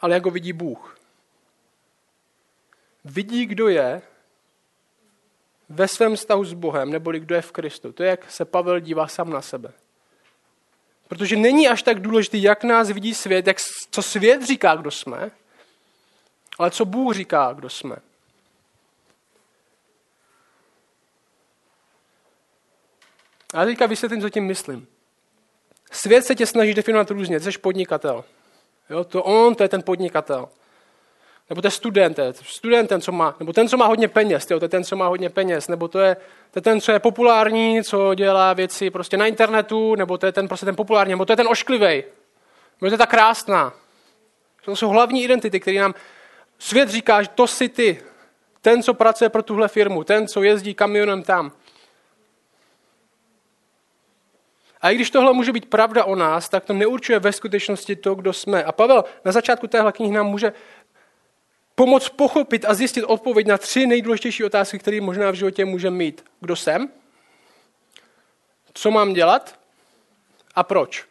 ale 0.00 0.14
jak 0.14 0.24
ho 0.24 0.30
vidí 0.30 0.52
Bůh. 0.52 0.98
Vidí, 3.04 3.46
kdo 3.46 3.68
je 3.68 4.02
ve 5.68 5.88
svém 5.88 6.16
vztahu 6.16 6.44
s 6.44 6.52
Bohem, 6.52 6.90
neboli 6.90 7.20
kdo 7.20 7.34
je 7.34 7.42
v 7.42 7.52
Kristu. 7.52 7.92
To 7.92 8.02
je, 8.02 8.08
jak 8.08 8.30
se 8.30 8.44
Pavel 8.44 8.80
dívá 8.80 9.08
sám 9.08 9.30
na 9.30 9.42
sebe. 9.42 9.72
Protože 11.08 11.36
není 11.36 11.68
až 11.68 11.82
tak 11.82 12.00
důležité, 12.00 12.38
jak 12.38 12.64
nás 12.64 12.90
vidí 12.90 13.14
svět, 13.14 13.46
jak, 13.46 13.56
co 13.90 14.02
svět 14.02 14.42
říká, 14.42 14.76
kdo 14.76 14.90
jsme, 14.90 15.30
ale 16.58 16.70
co 16.70 16.84
Bůh 16.84 17.14
říká, 17.14 17.52
kdo 17.52 17.70
jsme. 17.70 17.96
A 23.56 23.60
já 23.60 23.66
teďka 23.66 23.86
vysvětlím, 23.86 24.20
co 24.20 24.30
tím 24.30 24.44
myslím. 24.44 24.86
Svět 25.92 26.26
se 26.26 26.34
tě 26.34 26.46
snaží 26.46 26.74
definovat 26.74 27.10
různě. 27.10 27.40
Jsi 27.40 27.58
podnikatel. 27.58 28.24
Jo, 28.90 29.04
to 29.04 29.22
on, 29.22 29.54
to 29.54 29.62
je 29.62 29.68
ten 29.68 29.82
podnikatel. 29.82 30.48
Nebo 31.50 31.62
to 31.62 31.66
je 31.66 31.70
student, 31.70 32.18
je 32.18 32.32
student 32.42 32.88
ten, 32.88 33.00
co 33.00 33.12
má, 33.12 33.36
nebo 33.40 33.52
ten, 33.52 33.68
co 33.68 33.76
má 33.76 33.86
hodně 33.86 34.08
peněz, 34.08 34.50
jo, 34.50 34.58
to 34.58 34.64
je 34.64 34.68
ten, 34.68 34.84
co 34.84 34.96
má 34.96 35.06
hodně 35.06 35.30
peněz, 35.30 35.68
nebo 35.68 35.88
to 35.88 35.98
je, 35.98 36.16
to 36.50 36.58
je 36.58 36.62
ten, 36.62 36.80
co 36.80 36.92
je 36.92 36.98
populární, 36.98 37.84
co 37.84 38.14
dělá 38.14 38.52
věci 38.52 38.90
prostě 38.90 39.16
na 39.16 39.26
internetu, 39.26 39.94
nebo 39.94 40.18
to 40.18 40.26
je 40.26 40.32
ten 40.32 40.48
prostě 40.48 40.66
ten 40.66 40.76
populární, 40.76 41.10
nebo 41.10 41.24
to 41.24 41.32
je 41.32 41.36
ten 41.36 41.48
ošklivý, 41.48 42.04
nebo 42.80 42.88
to 42.88 42.94
je 42.94 42.98
ta 42.98 43.06
krásná. 43.06 43.72
To 44.64 44.76
jsou 44.76 44.88
hlavní 44.88 45.24
identity, 45.24 45.60
které 45.60 45.80
nám 45.80 45.94
svět 46.58 46.88
říká, 46.88 47.22
že 47.22 47.28
to 47.28 47.46
jsi 47.46 47.68
ty. 47.68 48.02
Ten, 48.60 48.82
co 48.82 48.94
pracuje 48.94 49.30
pro 49.30 49.42
tuhle 49.42 49.68
firmu, 49.68 50.04
ten, 50.04 50.28
co 50.28 50.42
jezdí 50.42 50.74
kamionem 50.74 51.22
tam. 51.22 51.52
A 54.86 54.90
i 54.90 54.94
když 54.94 55.10
tohle 55.10 55.32
může 55.32 55.52
být 55.52 55.66
pravda 55.66 56.04
o 56.04 56.14
nás, 56.14 56.48
tak 56.48 56.64
to 56.64 56.72
neurčuje 56.72 57.18
ve 57.18 57.32
skutečnosti 57.32 57.96
to, 57.96 58.14
kdo 58.14 58.32
jsme. 58.32 58.64
A 58.64 58.72
Pavel 58.72 59.04
na 59.24 59.32
začátku 59.32 59.66
téhle 59.66 59.92
knihy 59.92 60.12
nám 60.12 60.26
může 60.26 60.52
pomoct 61.74 62.08
pochopit 62.08 62.64
a 62.64 62.74
zjistit 62.74 63.02
odpověď 63.02 63.46
na 63.46 63.58
tři 63.58 63.86
nejdůležitější 63.86 64.44
otázky, 64.44 64.78
které 64.78 65.00
možná 65.00 65.30
v 65.30 65.34
životě 65.34 65.64
můžeme 65.64 65.96
mít. 65.96 66.24
Kdo 66.40 66.56
jsem? 66.56 66.88
Co 68.74 68.90
mám 68.90 69.12
dělat? 69.12 69.58
A 70.54 70.62
proč? 70.62 71.04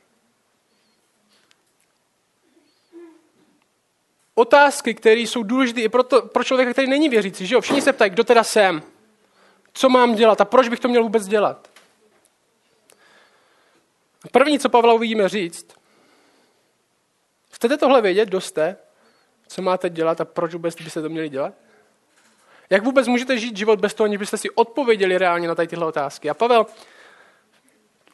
Otázky, 4.35 4.93
které 4.93 5.19
jsou 5.19 5.43
důležité 5.43 5.81
i 5.81 5.89
pro, 5.89 6.03
to, 6.03 6.21
pro 6.21 6.43
člověka, 6.43 6.71
který 6.71 6.89
není 6.89 7.09
věřící. 7.09 7.47
Že 7.47 7.55
jo? 7.55 7.61
Všichni 7.61 7.81
se 7.81 7.93
ptají, 7.93 8.11
kdo 8.11 8.23
teda 8.23 8.43
jsem? 8.43 8.83
Co 9.73 9.89
mám 9.89 10.15
dělat 10.15 10.41
a 10.41 10.45
proč 10.45 10.67
bych 10.67 10.79
to 10.79 10.87
měl 10.87 11.03
vůbec 11.03 11.27
dělat? 11.27 11.74
První, 14.31 14.59
co 14.59 14.69
Pavla 14.69 14.93
uvidíme 14.93 15.29
říct, 15.29 15.67
chcete 17.51 17.77
tohle 17.77 18.01
vědět, 18.01 18.29
kdo 18.29 18.41
jste? 18.41 18.77
Co 19.47 19.61
máte 19.61 19.89
dělat 19.89 20.21
a 20.21 20.25
proč 20.25 20.53
vůbec 20.53 20.75
byste 20.75 21.01
to 21.01 21.09
měli 21.09 21.29
dělat? 21.29 21.53
Jak 22.69 22.83
vůbec 22.83 23.07
můžete 23.07 23.37
žít 23.37 23.57
život 23.57 23.79
bez 23.79 23.93
toho, 23.93 24.05
aniž 24.05 24.17
byste 24.17 24.37
si 24.37 24.49
odpověděli 24.49 25.17
reálně 25.17 25.47
na 25.47 25.55
tady 25.55 25.67
tyhle 25.67 25.85
otázky? 25.85 26.29
A 26.29 26.33
Pavel, 26.33 26.65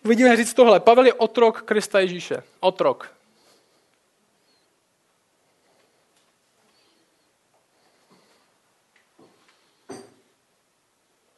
uvidíme 0.05 0.37
říct 0.37 0.53
tohle. 0.53 0.79
Pavel 0.79 1.05
je 1.05 1.13
otrok 1.13 1.61
Krista 1.61 1.99
Ježíše. 1.99 2.43
Otrok. 2.59 3.15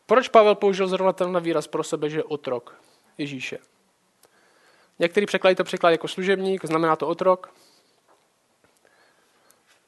Proč 0.06 0.28
Pavel 0.28 0.56
použil 0.56 0.88
zrovna 0.88 1.14
tenhle 1.14 1.42
výraz 1.42 1.68
pro 1.68 1.84
sebe, 1.84 2.10
že 2.10 2.20
je 2.20 2.24
otrok 2.24 2.76
Ježíše? 3.18 3.73
Některý 5.00 5.26
překlady 5.26 5.56
to 5.56 5.64
překlad 5.64 5.90
jako 5.90 6.08
služebník, 6.08 6.66
znamená 6.66 6.96
to 6.96 7.08
otrok. 7.08 7.54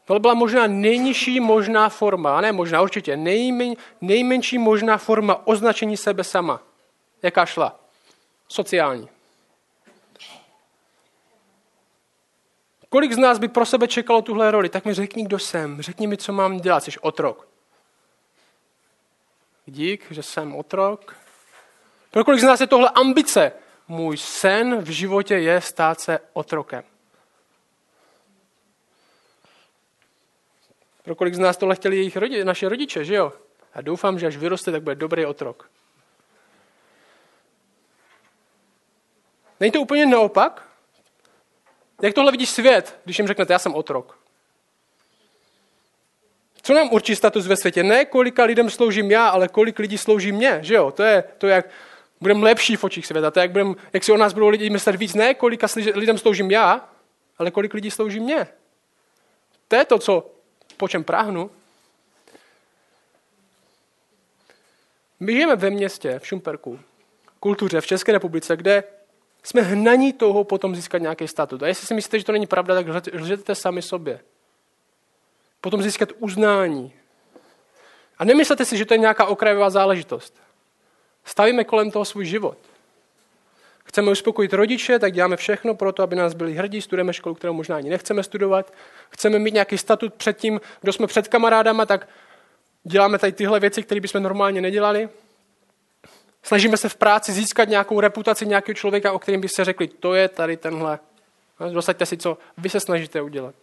To 0.06 0.20
byla 0.20 0.34
možná 0.34 0.68
nejnižší 0.68 1.40
možná 1.40 1.90
forma, 1.90 2.42
ne 2.42 2.52
možná, 2.52 2.82
určitě, 2.82 3.18
nejmen, 3.18 3.74
nejmenší 4.02 4.58
možná 4.58 4.98
forma 4.98 5.48
označení 5.48 5.98
sebe 5.98 6.24
sama. 6.24 6.62
Jaká 7.24 7.46
šla? 7.46 7.80
Sociální. 8.48 9.10
Kolik 12.90 13.14
z 13.14 13.18
nás 13.18 13.40
by 13.40 13.48
pro 13.48 13.66
sebe 13.66 13.88
čekalo 13.88 14.22
tuhle 14.22 14.52
roli? 14.52 14.70
Tak 14.70 14.86
mi 14.86 14.94
řekni, 14.94 15.24
kdo 15.24 15.40
jsem. 15.40 15.82
Řekni 15.82 16.08
mi, 16.08 16.18
co 16.18 16.34
mám 16.34 16.58
dělat. 16.58 16.84
Jsi 16.84 16.92
otrok. 17.02 17.48
Dík, 19.66 20.06
že 20.10 20.24
jsem 20.24 20.56
otrok. 20.56 21.16
Pro 22.12 22.24
kolik 22.24 22.40
z 22.40 22.44
nás 22.44 22.62
je 22.62 22.68
tohle 22.68 22.90
ambice? 22.90 23.52
Můj 23.88 24.18
sen 24.18 24.82
v 24.82 24.89
životě 24.89 25.36
je 25.36 25.62
stát 25.62 26.01
se 26.01 26.20
otrokem. 26.34 26.84
Pro 31.04 31.15
kolik 31.15 31.34
z 31.34 31.39
nás 31.39 31.58
tohle 31.58 31.75
chtěli 31.75 31.96
jejich 31.96 32.18
rodi, 32.18 32.44
naše 32.44 32.70
rodiče, 32.70 33.06
že 33.06 33.15
jo? 33.15 33.34
A 33.74 33.82
doufám, 33.82 34.20
že 34.20 34.27
až 34.27 34.38
vyroste, 34.38 34.72
tak 34.72 34.84
bude 34.84 34.96
dobrý 34.96 35.25
otrok. 35.25 35.70
Není 39.60 39.72
to 39.72 39.82
úplně 39.82 40.06
naopak? 40.06 40.70
Jak 42.01 42.13
tohle 42.13 42.32
vidí 42.32 42.46
svět, 42.46 43.00
když 43.04 43.20
jim 43.20 43.27
řeknete, 43.27 43.54
já 43.54 43.60
jsem 43.60 43.75
otrok? 43.75 44.20
Co 46.62 46.74
nám 46.74 46.89
určí 46.94 47.15
status 47.15 47.48
ve 47.48 47.58
světě? 47.58 47.84
Ne 47.84 48.06
kolika 48.06 48.44
lidem 48.44 48.70
sloužím 48.70 49.12
já, 49.12 49.27
ale 49.27 49.48
kolik 49.48 49.80
lidí 49.80 49.98
slouží 49.98 50.32
mě, 50.32 50.60
že 50.62 50.75
jo? 50.75 50.92
To 50.92 51.04
je 51.04 51.24
to, 51.38 51.48
jak 51.48 51.70
budeme 52.22 52.44
lepší 52.44 52.76
v 52.76 52.84
očích 52.84 53.08
světa. 53.08 53.32
To 53.32 53.40
jak, 53.40 53.52
budem, 53.52 53.76
jak 53.94 54.04
si 54.04 54.12
o 54.12 54.18
nás 54.18 54.34
budou 54.34 54.48
lidi 54.48 54.70
myslet 54.70 54.96
víc. 54.96 55.14
Ne 55.14 55.34
kolika 55.34 55.68
lidem 55.94 56.18
sloužím 56.18 56.52
já, 56.52 56.90
ale 57.38 57.52
kolik 57.52 57.74
lidí 57.74 57.92
slouží 57.92 58.20
mě. 58.20 58.48
To 59.68 59.76
je 59.76 59.86
to, 59.86 60.00
co 60.00 60.32
po 60.78 60.88
čem 60.88 61.04
práhnu. 61.04 61.52
My 65.20 65.34
žijeme 65.34 65.56
ve 65.56 65.70
městě, 65.70 66.20
v 66.20 66.28
Šumperku, 66.28 66.80
kultuře, 67.40 67.82
v 67.82 67.88
České 67.88 68.12
republice, 68.12 68.58
kde 68.58 68.84
jsme 69.44 69.62
hnaní 69.62 70.14
touhou 70.14 70.44
potom 70.44 70.76
získat 70.76 70.98
nějaký 70.98 71.28
statut. 71.28 71.64
A 71.64 71.68
jestli 71.68 71.88
si 71.88 71.94
myslíte, 71.94 72.20
že 72.20 72.26
to 72.26 72.32
není 72.32 72.48
pravda, 72.48 72.76
tak 72.76 73.06
lžete 73.14 73.56
sami 73.56 73.82
sobě. 73.82 74.20
Potom 75.62 75.84
získat 75.84 76.10
uznání. 76.20 76.94
A 78.18 78.26
nemyslete 78.26 78.66
si, 78.66 78.78
že 78.78 78.86
to 78.86 78.94
je 78.94 78.98
nějaká 78.98 79.26
okrajová 79.26 79.70
záležitost. 79.70 80.45
Stavíme 81.25 81.63
kolem 81.63 81.91
toho 81.91 82.05
svůj 82.05 82.25
život. 82.25 82.58
Chceme 83.86 84.12
uspokojit 84.12 84.53
rodiče, 84.53 85.00
tak 85.00 85.13
děláme 85.13 85.38
všechno 85.38 85.75
pro 85.75 85.91
to, 85.91 86.03
aby 86.03 86.15
nás 86.15 86.34
byli 86.34 86.53
hrdí, 86.53 86.82
studujeme 86.82 87.13
školu, 87.13 87.36
kterou 87.36 87.53
možná 87.53 87.75
ani 87.75 87.89
nechceme 87.89 88.24
studovat. 88.24 88.74
Chceme 89.10 89.39
mít 89.39 89.53
nějaký 89.53 89.77
statut 89.77 90.13
před 90.13 90.38
tím, 90.38 90.62
kdo 90.82 90.94
jsme 90.94 91.08
před 91.08 91.27
kamarádama, 91.27 91.86
tak 91.86 92.10
děláme 92.84 93.20
tady 93.20 93.32
tyhle 93.32 93.60
věci, 93.60 93.84
které 93.84 94.01
bychom 94.01 94.24
normálně 94.24 94.62
nedělali. 94.62 95.10
Snažíme 96.44 96.77
se 96.77 96.89
v 96.89 96.96
práci 96.96 97.32
získat 97.32 97.70
nějakou 97.70 98.00
reputaci 98.00 98.46
nějakého 98.46 98.75
člověka, 98.75 99.12
o 99.12 99.20
kterém 99.20 99.41
by 99.41 99.50
se 99.50 99.65
řekli, 99.65 99.88
to 99.88 100.13
je 100.13 100.29
tady 100.29 100.58
tenhle. 100.58 101.00
Dosaďte 101.74 102.05
si, 102.05 102.17
co 102.17 102.38
vy 102.58 102.70
se 102.70 102.79
snažíte 102.79 103.22
udělat. 103.22 103.55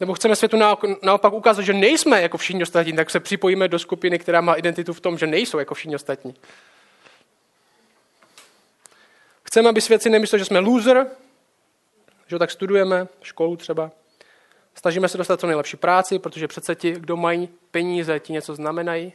Nebo 0.00 0.14
chceme 0.14 0.36
světu 0.36 0.56
naopak 1.02 1.32
ukázat, 1.32 1.62
že 1.62 1.72
nejsme 1.72 2.22
jako 2.22 2.38
všichni 2.38 2.62
ostatní, 2.62 2.92
tak 2.92 3.10
se 3.10 3.20
připojíme 3.20 3.68
do 3.68 3.78
skupiny, 3.78 4.18
která 4.18 4.40
má 4.40 4.54
identitu 4.54 4.92
v 4.92 5.00
tom, 5.00 5.18
že 5.18 5.26
nejsou 5.26 5.58
jako 5.58 5.74
všichni 5.74 5.94
ostatní. 5.94 6.34
Chceme, 9.42 9.68
aby 9.68 9.80
svět 9.80 10.02
si 10.02 10.10
nemyslel, 10.10 10.38
že 10.38 10.44
jsme 10.44 10.58
loser, 10.58 11.06
že 12.26 12.38
tak 12.38 12.50
studujeme, 12.50 13.08
školu 13.22 13.56
třeba. 13.56 13.90
Snažíme 14.74 15.08
se 15.08 15.18
dostat 15.18 15.40
co 15.40 15.46
nejlepší 15.46 15.76
práci, 15.76 16.18
protože 16.18 16.48
přece 16.48 16.74
ti, 16.74 16.92
kdo 16.92 17.16
mají 17.16 17.48
peníze, 17.70 18.20
ti 18.20 18.32
něco 18.32 18.54
znamenají. 18.54 19.12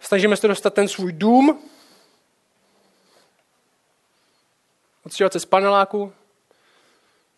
Snažíme 0.00 0.36
se 0.36 0.48
dostat 0.48 0.74
ten 0.74 0.88
svůj 0.88 1.12
dům, 1.12 1.62
odstěhovat 5.06 5.32
se 5.32 5.40
z 5.40 5.44
paneláku. 5.44 6.12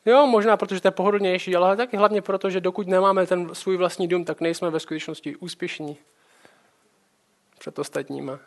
Jo, 0.06 0.26
možná 0.26 0.56
protože 0.56 0.80
to 0.80 0.88
je 0.88 0.92
pohodlnější, 0.92 1.56
ale 1.56 1.76
taky 1.76 1.96
hlavně 1.96 2.22
proto, 2.22 2.50
že 2.50 2.60
dokud 2.60 2.86
nemáme 2.86 3.26
ten 3.26 3.54
svůj 3.54 3.76
vlastní 3.76 4.08
dům, 4.08 4.24
tak 4.24 4.40
nejsme 4.40 4.70
ve 4.70 4.80
skutečnosti 4.80 5.36
úspěšní 5.36 5.98
před 7.58 7.78
ostatníma. 7.78 8.38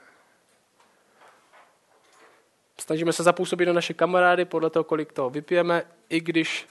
Snažíme 2.77 3.13
se 3.13 3.23
zapůsobit 3.23 3.65
na 3.65 3.73
naše 3.73 3.93
kamarády 3.93 4.45
podle 4.45 4.69
toho, 4.69 4.83
kolik 4.83 5.13
toho 5.13 5.29
vypijeme, 5.29 5.83
i 6.09 6.19
když 6.19 6.67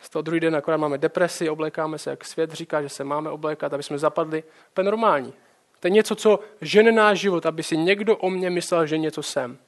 z 0.00 0.10
toho 0.10 0.22
druhý 0.22 0.40
den 0.40 0.56
akorát 0.56 0.76
máme 0.76 0.98
depresi, 0.98 1.50
oblékáme 1.50 1.98
se, 1.98 2.10
jak 2.10 2.24
svět 2.24 2.52
říká, 2.52 2.82
že 2.82 2.88
se 2.88 3.04
máme 3.04 3.30
oblékat, 3.30 3.72
aby 3.72 3.82
jsme 3.82 3.98
zapadli. 3.98 4.44
To 4.74 4.80
je 4.80 4.84
normální. 4.84 5.32
To 5.80 5.86
je 5.86 5.90
něco, 5.90 6.14
co 6.14 6.40
žene 6.60 6.92
náš 6.92 7.18
život, 7.18 7.46
aby 7.46 7.62
si 7.62 7.76
někdo 7.76 8.16
o 8.16 8.30
mě 8.30 8.50
myslel, 8.50 8.86
že 8.86 8.98
něco 8.98 9.22
jsem. 9.22 9.58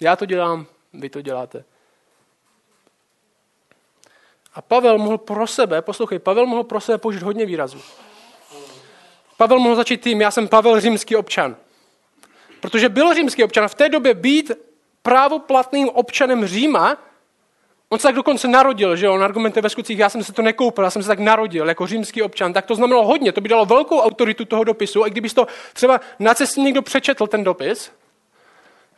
Já 0.00 0.16
to 0.16 0.26
dělám, 0.26 0.66
vy 0.92 1.10
to 1.10 1.20
děláte. 1.20 1.64
A 4.54 4.62
Pavel 4.62 4.98
mohl 4.98 5.18
pro 5.18 5.46
sebe, 5.46 5.82
poslouchej, 5.82 6.18
Pavel 6.18 6.46
mohl 6.46 6.64
pro 6.64 6.80
sebe 6.80 6.98
použít 6.98 7.22
hodně 7.22 7.46
výrazů. 7.46 7.80
Pavel 9.36 9.58
mohl 9.58 9.76
začít 9.76 10.02
tím, 10.02 10.20
já 10.20 10.30
jsem 10.30 10.48
Pavel 10.48 10.80
římský 10.80 11.16
občan. 11.16 11.56
Protože 12.60 12.88
byl 12.88 13.14
římský 13.14 13.44
občan. 13.44 13.68
V 13.68 13.74
té 13.74 13.88
době 13.88 14.14
být 14.14 14.52
právoplatným 15.02 15.88
občanem 15.88 16.46
Říma, 16.46 16.96
on 17.88 17.98
se 17.98 18.02
tak 18.02 18.14
dokonce 18.14 18.48
narodil, 18.48 18.96
že 18.96 19.08
on 19.08 19.24
argumentuje 19.24 19.62
ve 19.62 19.70
skutcích, 19.70 19.98
já 19.98 20.08
jsem 20.08 20.24
se 20.24 20.32
to 20.32 20.42
nekoupil, 20.42 20.84
já 20.84 20.90
jsem 20.90 21.02
se 21.02 21.08
tak 21.08 21.18
narodil 21.18 21.68
jako 21.68 21.86
římský 21.86 22.22
občan, 22.22 22.52
tak 22.52 22.66
to 22.66 22.74
znamenalo 22.74 23.06
hodně, 23.06 23.32
to 23.32 23.40
by 23.40 23.48
dalo 23.48 23.64
velkou 23.64 24.00
autoritu 24.00 24.44
toho 24.44 24.64
dopisu, 24.64 25.04
a 25.04 25.08
kdyby 25.08 25.28
to 25.28 25.46
třeba 25.72 26.00
na 26.18 26.34
cestě 26.34 26.60
někdo 26.60 26.82
přečetl 26.82 27.26
ten 27.26 27.44
dopis 27.44 27.92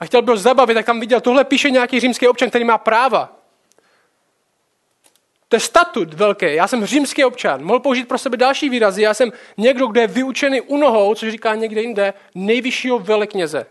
a 0.00 0.04
chtěl 0.04 0.22
byl 0.22 0.36
zabavit, 0.36 0.74
tak 0.74 0.86
tam 0.86 1.00
viděl, 1.00 1.20
tohle 1.20 1.44
píše 1.44 1.70
nějaký 1.70 2.00
římský 2.00 2.28
občan, 2.28 2.48
který 2.48 2.64
má 2.64 2.78
práva. 2.78 3.35
To 5.48 5.56
je 5.56 5.60
statut 5.60 6.14
velký. 6.14 6.54
Já 6.54 6.68
jsem 6.68 6.86
římský 6.86 7.24
občan. 7.24 7.64
Mohl 7.64 7.80
použít 7.80 8.08
pro 8.08 8.18
sebe 8.18 8.36
další 8.36 8.68
výrazy. 8.68 9.02
Já 9.02 9.14
jsem 9.14 9.32
někdo, 9.56 9.86
kdo 9.86 10.00
je 10.00 10.06
vyučený 10.06 10.60
u 10.60 10.76
nohou, 10.76 11.14
což 11.14 11.30
říká 11.30 11.54
někde 11.54 11.80
jinde, 11.80 12.14
nejvyššího 12.34 12.98
velekněze. 12.98 13.66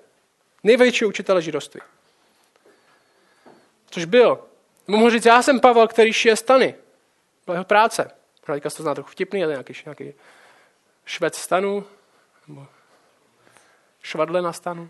Největšího 0.63 1.09
učitele 1.09 1.41
židovství. 1.41 1.81
Což 3.89 4.05
byl. 4.05 4.39
Mohl 4.87 5.09
říct, 5.09 5.25
já 5.25 5.41
jsem 5.41 5.59
Pavel, 5.59 5.87
který 5.87 6.13
šije 6.13 6.35
stany. 6.35 6.75
Byla 7.45 7.55
jeho 7.55 7.65
práce. 7.65 8.11
Teďka 8.45 8.69
se 8.69 8.77
to 8.77 8.83
zná 8.83 8.93
trochu 8.93 9.09
vtipný, 9.09 9.43
ale 9.43 9.53
nějaký, 9.53 9.73
nějaký 9.85 10.13
švec 11.05 11.37
stanu, 11.37 11.85
nebo 12.47 12.67
švadle 14.01 14.41
na 14.41 14.53
stanu. 14.53 14.89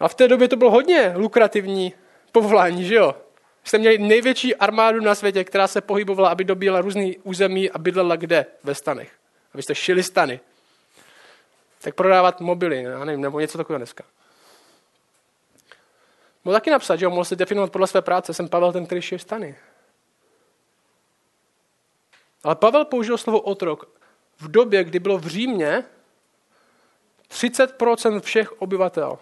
A 0.00 0.08
v 0.08 0.14
té 0.14 0.28
době 0.28 0.48
to 0.48 0.56
bylo 0.56 0.70
hodně 0.70 1.12
lukrativní 1.16 1.92
povolání, 2.32 2.84
že 2.84 2.94
jo? 2.94 3.14
Jste 3.66 3.78
měli 3.78 3.98
největší 3.98 4.56
armádu 4.56 5.00
na 5.00 5.14
světě, 5.14 5.44
která 5.44 5.68
se 5.68 5.80
pohybovala, 5.80 6.28
aby 6.28 6.44
dobíjela 6.44 6.80
různý 6.80 7.18
území 7.18 7.70
a 7.70 7.78
bydlela 7.78 8.16
kde? 8.16 8.46
Ve 8.62 8.74
stanech. 8.74 9.12
abyste 9.54 9.74
šili 9.74 10.02
stany. 10.02 10.40
Tak 11.80 11.94
prodávat 11.94 12.40
mobily, 12.40 12.82
já 12.82 13.04
nevím, 13.04 13.20
nebo 13.20 13.40
něco 13.40 13.58
takového 13.58 13.78
dneska. 13.78 14.04
Mohl 16.44 16.56
taky 16.56 16.70
napsat, 16.70 16.96
že 16.96 17.04
jo, 17.04 17.10
mohl 17.10 17.24
se 17.24 17.36
definovat 17.36 17.72
podle 17.72 17.86
své 17.86 18.02
práce. 18.02 18.34
Jsem 18.34 18.48
Pavel 18.48 18.72
ten, 18.72 18.86
který 18.86 19.02
šije 19.02 19.18
stany. 19.18 19.56
Ale 22.44 22.54
Pavel 22.56 22.84
použil 22.84 23.18
slovo 23.18 23.40
otrok 23.40 24.00
v 24.38 24.50
době, 24.50 24.84
kdy 24.84 24.98
bylo 24.98 25.18
v 25.18 25.26
Římě 25.26 25.84
30% 27.30 28.20
všech 28.20 28.62
obyvatel 28.62 29.18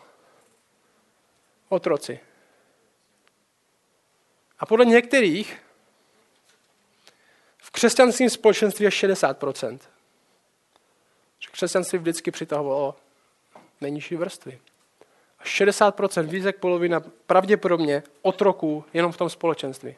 otroci. 1.69 2.21
A 4.65 4.67
podle 4.67 4.85
některých 4.85 5.57
v 7.59 7.71
křesťanském 7.71 8.31
společenství 8.31 8.85
je 8.85 8.91
60%. 8.91 9.79
Křesťanství 11.53 11.99
vždycky 11.99 12.31
přitahovalo 12.31 12.97
nejnižší 13.81 14.17
vrstvy. 14.17 14.61
A 15.39 15.45
60%, 15.45 16.27
více 16.27 16.47
jak 16.47 16.57
polovina, 16.57 17.01
pravděpodobně 17.27 18.03
otroků 18.23 18.85
jenom 18.95 19.13
v 19.13 19.17
tom 19.17 19.31
společenství. 19.31 19.97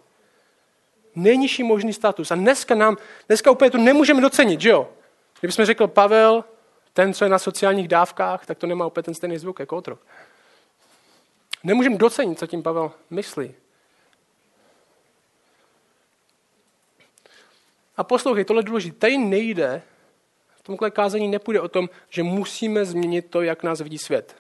Nejnižší 1.14 1.62
možný 1.62 1.92
status. 1.92 2.30
A 2.30 2.34
dneska 2.34 2.74
nám, 2.74 2.96
dneska 3.26 3.50
úplně 3.50 3.70
to 3.70 3.78
nemůžeme 3.78 4.20
docenit, 4.20 4.60
že 4.60 4.68
jo? 4.68 4.88
Kdybychom 5.40 5.64
řekl 5.64 5.86
Pavel, 5.86 6.44
ten, 6.92 7.14
co 7.14 7.24
je 7.24 7.28
na 7.28 7.38
sociálních 7.38 7.88
dávkách, 7.88 8.46
tak 8.46 8.58
to 8.58 8.66
nemá 8.66 8.86
úplně 8.86 9.02
ten 9.02 9.14
stejný 9.14 9.38
zvuk 9.38 9.60
jako 9.60 9.76
otrok. 9.76 10.00
Nemůžeme 11.64 11.96
docenit, 11.96 12.38
co 12.38 12.46
tím 12.46 12.62
Pavel 12.62 12.92
myslí. 13.10 13.54
A 17.96 18.04
poslouchej, 18.04 18.44
tohle 18.44 18.60
je 18.60 18.64
důležité. 18.64 18.98
Tady 18.98 19.18
nejde, 19.18 19.82
v 20.56 20.62
tomhle 20.62 20.90
kázání 20.90 21.28
nepůjde 21.28 21.60
o 21.60 21.68
tom, 21.68 21.88
že 22.10 22.22
musíme 22.22 22.84
změnit 22.84 23.30
to, 23.30 23.42
jak 23.42 23.62
nás 23.62 23.80
vidí 23.80 23.98
svět. 23.98 24.36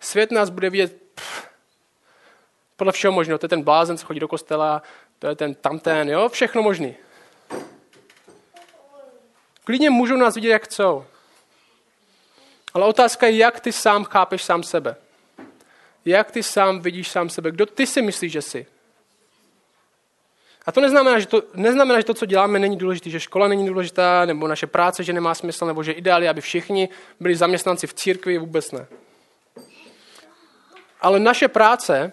Svět 0.00 0.30
nás 0.30 0.50
bude 0.50 0.70
vidět 0.70 1.02
pff, 1.14 1.48
podle 2.76 2.92
všeho 2.92 3.12
možného. 3.12 3.38
To 3.38 3.44
je 3.44 3.48
ten 3.48 3.62
blázen, 3.62 3.98
co 3.98 4.06
chodí 4.06 4.20
do 4.20 4.28
kostela, 4.28 4.82
to 5.18 5.26
je 5.26 5.34
ten 5.34 5.54
tamten, 5.54 6.08
jo, 6.08 6.28
všechno 6.28 6.62
možný. 6.62 6.94
Klidně 9.64 9.90
můžou 9.90 10.16
nás 10.16 10.34
vidět, 10.34 10.48
jak 10.48 10.64
chcou. 10.64 11.04
Ale 12.74 12.86
otázka 12.86 13.26
je, 13.26 13.36
jak 13.36 13.60
ty 13.60 13.72
sám 13.72 14.04
chápeš 14.04 14.42
sám 14.42 14.62
sebe. 14.62 14.96
Jak 16.04 16.30
ty 16.30 16.42
sám 16.42 16.80
vidíš 16.80 17.10
sám 17.10 17.30
sebe. 17.30 17.50
Kdo 17.50 17.66
ty 17.66 17.86
si 17.86 18.02
myslíš, 18.02 18.32
že 18.32 18.42
jsi? 18.42 18.66
A 20.68 20.72
to 20.72 20.80
neznamená, 20.80 21.18
že 21.18 21.26
to, 21.26 21.42
neznamená, 21.54 22.00
že 22.00 22.04
to, 22.04 22.14
co 22.14 22.26
děláme, 22.26 22.58
není 22.58 22.76
důležité, 22.76 23.10
že 23.10 23.20
škola 23.20 23.48
není 23.48 23.66
důležitá, 23.66 24.24
nebo 24.24 24.48
naše 24.48 24.66
práce, 24.66 25.04
že 25.04 25.12
nemá 25.12 25.34
smysl, 25.34 25.66
nebo 25.66 25.82
že 25.82 25.92
ideály, 25.92 26.28
aby 26.28 26.40
všichni 26.40 26.88
byli 27.20 27.36
zaměstnanci 27.36 27.86
v 27.86 27.94
církvi, 27.94 28.38
vůbec 28.38 28.72
ne. 28.72 28.86
Ale 31.00 31.20
naše 31.20 31.48
práce, 31.48 32.12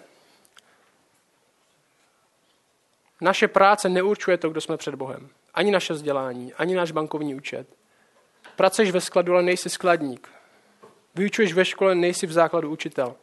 naše 3.20 3.48
práce 3.48 3.88
neurčuje 3.88 4.36
to, 4.36 4.50
kdo 4.50 4.60
jsme 4.60 4.76
před 4.76 4.94
Bohem. 4.94 5.28
Ani 5.54 5.70
naše 5.70 5.92
vzdělání, 5.92 6.54
ani 6.54 6.74
náš 6.74 6.90
bankovní 6.90 7.34
účet. 7.34 7.68
Pracuješ 8.56 8.90
ve 8.90 9.00
skladu, 9.00 9.32
ale 9.32 9.42
nejsi 9.42 9.70
skladník. 9.70 10.28
Vyučuješ 11.14 11.52
ve 11.52 11.64
škole, 11.64 11.94
nejsi 11.94 12.26
v 12.26 12.32
základu 12.32 12.70
učitel. 12.70 13.14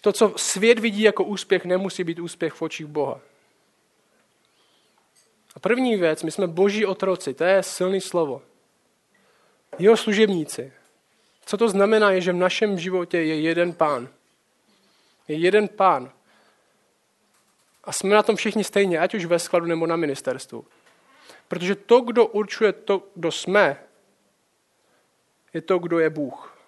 To, 0.00 0.12
co 0.12 0.32
svět 0.36 0.78
vidí 0.78 1.02
jako 1.02 1.24
úspěch, 1.24 1.64
nemusí 1.64 2.04
být 2.04 2.18
úspěch 2.18 2.52
v 2.52 2.62
očích 2.62 2.86
Boha. 2.86 3.20
A 5.58 5.60
první 5.60 5.96
věc, 5.96 6.22
my 6.22 6.30
jsme 6.30 6.46
boží 6.46 6.86
otroci, 6.86 7.34
to 7.34 7.44
je 7.44 7.62
silný 7.62 8.00
slovo. 8.00 8.42
Jeho 9.78 9.96
služebníci. 9.96 10.72
Co 11.46 11.56
to 11.56 11.68
znamená, 11.68 12.10
je, 12.10 12.20
že 12.20 12.32
v 12.32 12.36
našem 12.36 12.78
životě 12.78 13.18
je 13.18 13.40
jeden 13.40 13.72
pán. 13.72 14.08
Je 15.28 15.36
jeden 15.36 15.68
pán. 15.68 16.12
A 17.84 17.92
jsme 17.92 18.14
na 18.14 18.22
tom 18.22 18.36
všichni 18.36 18.64
stejně, 18.64 18.98
ať 18.98 19.14
už 19.14 19.24
ve 19.24 19.38
skladu 19.38 19.66
nebo 19.66 19.86
na 19.86 19.96
ministerstvu. 19.96 20.66
Protože 21.48 21.74
to, 21.74 22.00
kdo 22.00 22.26
určuje 22.26 22.72
to, 22.72 23.02
kdo 23.14 23.32
jsme, 23.32 23.82
je 25.54 25.60
to, 25.60 25.78
kdo 25.78 25.98
je 25.98 26.10
Bůh. 26.10 26.58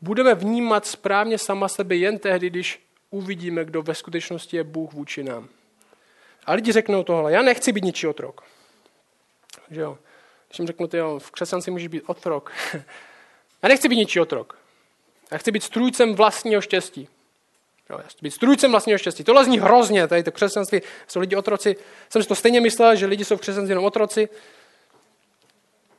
Budeme 0.00 0.34
vnímat 0.34 0.86
správně 0.86 1.38
sama 1.38 1.68
sebe 1.68 1.96
jen 1.96 2.18
tehdy, 2.18 2.50
když 2.50 2.87
uvidíme, 3.10 3.64
kdo 3.64 3.82
ve 3.82 3.94
skutečnosti 3.94 4.56
je 4.56 4.64
Bůh 4.64 4.92
vůči 4.92 5.22
nám. 5.22 5.48
A 6.46 6.52
lidi 6.52 6.72
řeknou 6.72 7.02
tohle, 7.02 7.32
já 7.32 7.42
nechci 7.42 7.72
být 7.72 7.84
ničí 7.84 8.06
otrok. 8.06 8.44
Že 9.70 9.80
jo? 9.80 9.98
Když 10.48 10.58
jim 10.58 10.66
řeknu, 10.66 10.88
jo, 10.92 11.18
v 11.18 11.30
křesťanci 11.30 11.70
můžeš 11.70 11.88
být 11.88 12.02
otrok. 12.06 12.52
já 13.62 13.68
nechci 13.68 13.88
být 13.88 13.96
ničí 13.96 14.20
otrok. 14.20 14.58
Já 15.30 15.38
chci 15.38 15.50
být 15.52 15.62
strůjcem 15.62 16.14
vlastního 16.14 16.60
štěstí. 16.60 17.08
Jo, 17.90 17.98
já 17.98 18.08
chci 18.08 18.18
být 18.22 18.30
strůjcem 18.30 18.70
vlastního 18.70 18.98
štěstí. 18.98 19.24
Tohle 19.24 19.44
zní 19.44 19.58
hrozně, 19.58 20.08
tady 20.08 20.22
to 20.22 20.32
křesťanství, 20.32 20.80
jsou 21.08 21.20
lidi 21.20 21.36
otroci. 21.36 21.76
Jsem 22.10 22.22
si 22.22 22.28
to 22.28 22.34
stejně 22.34 22.60
myslel, 22.60 22.96
že 22.96 23.06
lidi 23.06 23.24
jsou 23.24 23.36
v 23.36 23.40
křesťanství 23.40 23.70
jenom 23.70 23.84
otroci. 23.84 24.28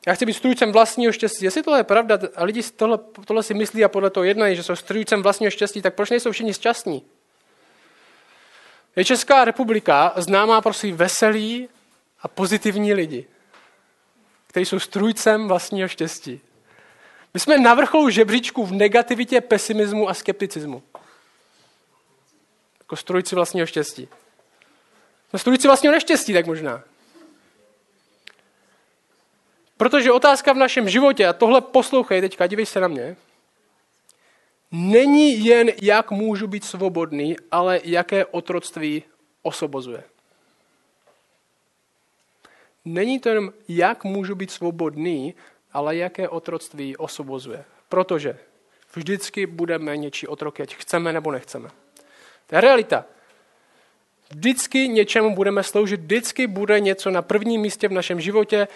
Já 0.06 0.14
chci 0.14 0.26
být 0.26 0.34
strůjcem 0.34 0.72
vlastního 0.72 1.12
štěstí. 1.12 1.44
Jestli 1.44 1.62
tohle 1.62 1.80
je 1.80 1.84
pravda 1.84 2.18
a 2.36 2.44
lidi 2.44 2.62
tohle, 2.62 2.98
tohle 3.24 3.42
si 3.42 3.54
myslí 3.54 3.84
a 3.84 3.88
podle 3.88 4.10
toho 4.10 4.24
jednají, 4.24 4.56
že 4.56 4.62
jsou 4.62 4.76
strůjcem 4.76 5.22
vlastního 5.22 5.50
štěstí, 5.50 5.82
tak 5.82 5.94
proč 5.94 6.10
nejsou 6.10 6.32
všichni 6.32 6.54
šťastní? 6.54 7.02
Je 8.96 9.04
Česká 9.04 9.44
republika 9.44 10.12
známá 10.16 10.60
pro 10.60 10.72
svý 10.72 10.92
veselý 10.92 11.68
a 12.20 12.28
pozitivní 12.28 12.94
lidi, 12.94 13.26
kteří 14.46 14.66
jsou 14.66 14.78
strůjcem 14.78 15.48
vlastního 15.48 15.88
štěstí. 15.88 16.40
My 17.34 17.40
jsme 17.40 17.58
na 17.58 17.74
vrcholu 17.74 18.10
žebříčku 18.10 18.66
v 18.66 18.72
negativitě, 18.72 19.40
pesimismu 19.40 20.08
a 20.08 20.14
skepticismu. 20.14 20.82
Jako 22.78 22.96
strůjci 22.96 23.34
vlastního 23.34 23.66
štěstí. 23.66 24.08
Jsme 25.30 25.38
strůjci 25.38 25.68
vlastního 25.68 25.92
neštěstí, 25.92 26.32
tak 26.32 26.46
možná. 26.46 26.82
Protože 29.80 30.12
otázka 30.12 30.52
v 30.52 30.56
našem 30.56 30.88
životě, 30.88 31.26
a 31.26 31.32
tohle 31.32 31.60
poslouchej 31.60 32.20
teďka, 32.20 32.46
dívej 32.46 32.66
se 32.66 32.80
na 32.80 32.88
mě, 32.88 33.16
není 34.72 35.44
jen, 35.44 35.70
jak 35.82 36.10
můžu 36.10 36.46
být 36.46 36.64
svobodný, 36.64 37.36
ale 37.50 37.80
jaké 37.84 38.24
otroctví 38.24 39.02
osobozuje. 39.42 40.02
Není 42.84 43.20
to 43.20 43.28
jenom, 43.28 43.52
jak 43.68 44.04
můžu 44.04 44.34
být 44.34 44.50
svobodný, 44.50 45.34
ale 45.72 45.96
jaké 45.96 46.28
otroctví 46.28 46.96
osobozuje. 46.96 47.64
Protože 47.88 48.38
vždycky 48.94 49.46
budeme 49.46 49.96
něčí 49.96 50.26
otroky, 50.26 50.62
ať 50.62 50.74
chceme 50.74 51.12
nebo 51.12 51.32
nechceme. 51.32 51.68
To 52.46 52.54
je 52.54 52.60
realita. 52.60 53.04
Vždycky 54.30 54.88
něčemu 54.88 55.34
budeme 55.34 55.62
sloužit, 55.62 56.00
vždycky 56.00 56.46
bude 56.46 56.80
něco 56.80 57.10
na 57.10 57.22
prvním 57.22 57.60
místě 57.60 57.88
v 57.88 57.92
našem 57.92 58.20
životě, 58.20 58.68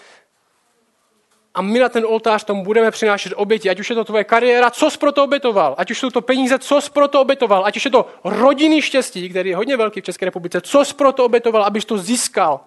a 1.55 1.63
my 1.63 1.79
na 1.79 1.89
ten 1.89 2.05
oltář 2.07 2.45
tomu 2.45 2.65
budeme 2.65 2.91
přinášet 2.91 3.33
oběti, 3.37 3.71
ať 3.71 3.81
už 3.81 3.91
je 3.91 3.97
to 3.97 4.05
tvoje 4.05 4.25
kariéra, 4.25 4.71
co 4.71 4.91
jsi 4.91 4.99
pro 4.99 5.13
to 5.13 5.25
obětoval, 5.25 5.75
ať 5.79 5.91
už 5.91 5.99
jsou 5.99 6.11
to 6.11 6.21
peníze, 6.21 6.59
co 6.59 6.81
jsi 6.81 6.91
pro 6.91 7.09
to 7.09 7.21
obětoval, 7.21 7.67
ať 7.67 7.77
už 7.77 7.85
je 7.85 7.91
to 7.91 8.09
rodinný 8.25 8.83
štěstí, 8.83 9.29
který 9.29 9.51
je 9.51 9.57
hodně 9.57 9.77
velký 9.77 10.01
v 10.01 10.05
České 10.05 10.25
republice, 10.25 10.61
co 10.61 10.85
jsi 10.85 10.95
pro 10.95 11.13
to 11.13 11.25
obětoval, 11.25 11.65
abys 11.65 11.85
to 11.85 11.99
získal. 11.99 12.61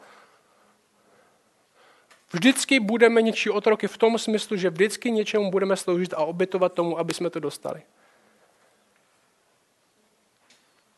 Vždycky 2.32 2.80
budeme 2.80 3.22
něčí 3.22 3.50
otroky 3.50 3.88
v 3.88 3.98
tom 3.98 4.18
smyslu, 4.18 4.58
že 4.58 4.70
vždycky 4.70 5.12
něčemu 5.12 5.52
budeme 5.52 5.76
sloužit 5.76 6.14
a 6.14 6.18
obětovat 6.18 6.74
tomu, 6.74 7.00
aby 7.00 7.14
jsme 7.14 7.30
to 7.30 7.40
dostali. 7.40 7.82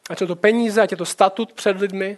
Ať 0.10 0.20
jsou 0.20 0.28
to 0.28 0.36
peníze, 0.36 0.82
ať 0.82 0.92
je 0.92 0.98
to 0.98 1.06
statut 1.06 1.54
před 1.54 1.78
lidmi, 1.78 2.18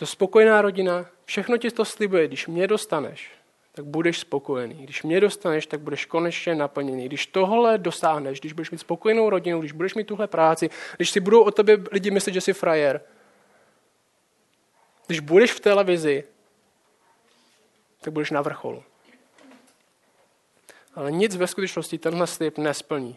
to 0.00 0.06
spokojená 0.06 0.62
rodina, 0.62 1.06
všechno 1.24 1.58
ti 1.58 1.70
to 1.70 1.84
slibuje. 1.84 2.28
Když 2.28 2.46
mě 2.46 2.66
dostaneš, 2.66 3.30
tak 3.72 3.84
budeš 3.84 4.18
spokojený. 4.18 4.74
Když 4.74 5.02
mě 5.02 5.20
dostaneš, 5.20 5.66
tak 5.66 5.80
budeš 5.80 6.06
konečně 6.06 6.54
naplněný. 6.54 7.06
Když 7.06 7.26
tohle 7.26 7.78
dosáhneš, 7.78 8.40
když 8.40 8.52
budeš 8.52 8.70
mít 8.70 8.78
spokojenou 8.78 9.30
rodinu, 9.30 9.60
když 9.60 9.72
budeš 9.72 9.94
mít 9.94 10.06
tuhle 10.06 10.26
práci, 10.26 10.70
když 10.96 11.10
si 11.10 11.20
budou 11.20 11.42
o 11.42 11.50
tobě 11.50 11.78
lidi 11.92 12.10
myslet, 12.10 12.32
že 12.32 12.40
jsi 12.40 12.52
frajer, 12.52 13.00
když 15.06 15.20
budeš 15.20 15.52
v 15.52 15.60
televizi, 15.60 16.24
tak 18.00 18.12
budeš 18.12 18.30
na 18.30 18.42
vrcholu. 18.42 18.84
Ale 20.94 21.12
nic 21.12 21.36
ve 21.36 21.46
skutečnosti 21.46 21.98
tenhle 21.98 22.26
slib 22.26 22.58
nesplní. 22.58 23.16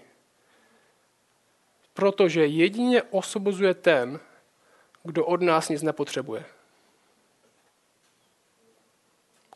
Protože 1.93 2.45
jedině 2.45 3.03
osobozuje 3.03 3.73
ten, 3.73 4.19
kdo 5.03 5.25
od 5.25 5.41
nás 5.41 5.69
nic 5.69 5.81
nepotřebuje 5.81 6.45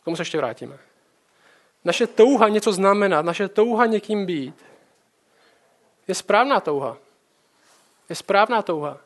tomu 0.08 0.16
se 0.16 0.22
ještě 0.22 0.38
vrátíme. 0.38 0.78
Naše 1.86 2.08
touha 2.08 2.48
něco 2.50 2.72
znamenat, 2.72 3.26
naše 3.26 3.48
touha 3.48 3.86
někým 3.86 4.26
být, 4.26 4.56
je 6.08 6.16
správná 6.16 6.60
touha. 6.60 6.98
Je 8.10 8.16
správná 8.16 8.62
touha. 8.62 8.98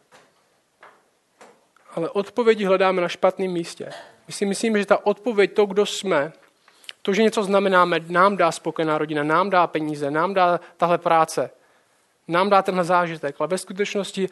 Ale 1.95 2.09
odpovědi 2.09 2.65
hledáme 2.65 3.01
na 3.01 3.07
špatném 3.07 3.51
místě. 3.51 3.89
My 4.27 4.33
si 4.33 4.45
myslíme, 4.45 4.79
že 4.79 4.85
ta 4.85 5.05
odpověď, 5.05 5.53
to, 5.53 5.65
kdo 5.65 5.85
jsme, 5.85 6.33
to, 7.01 7.13
že 7.13 7.23
něco 7.23 7.43
znamenáme, 7.43 7.99
nám 8.07 8.37
dá 8.37 8.51
spokojená 8.51 8.97
rodina, 8.97 9.23
nám 9.23 9.49
dá 9.49 9.67
peníze, 9.67 10.11
nám 10.11 10.33
dá 10.33 10.59
tahle 10.77 10.97
práce, 10.97 11.49
nám 12.27 12.49
dá 12.49 12.61
tenhle 12.61 12.83
zážitek. 12.83 13.35
Ale 13.39 13.47
ve 13.47 13.57
skutečnosti, 13.57 14.29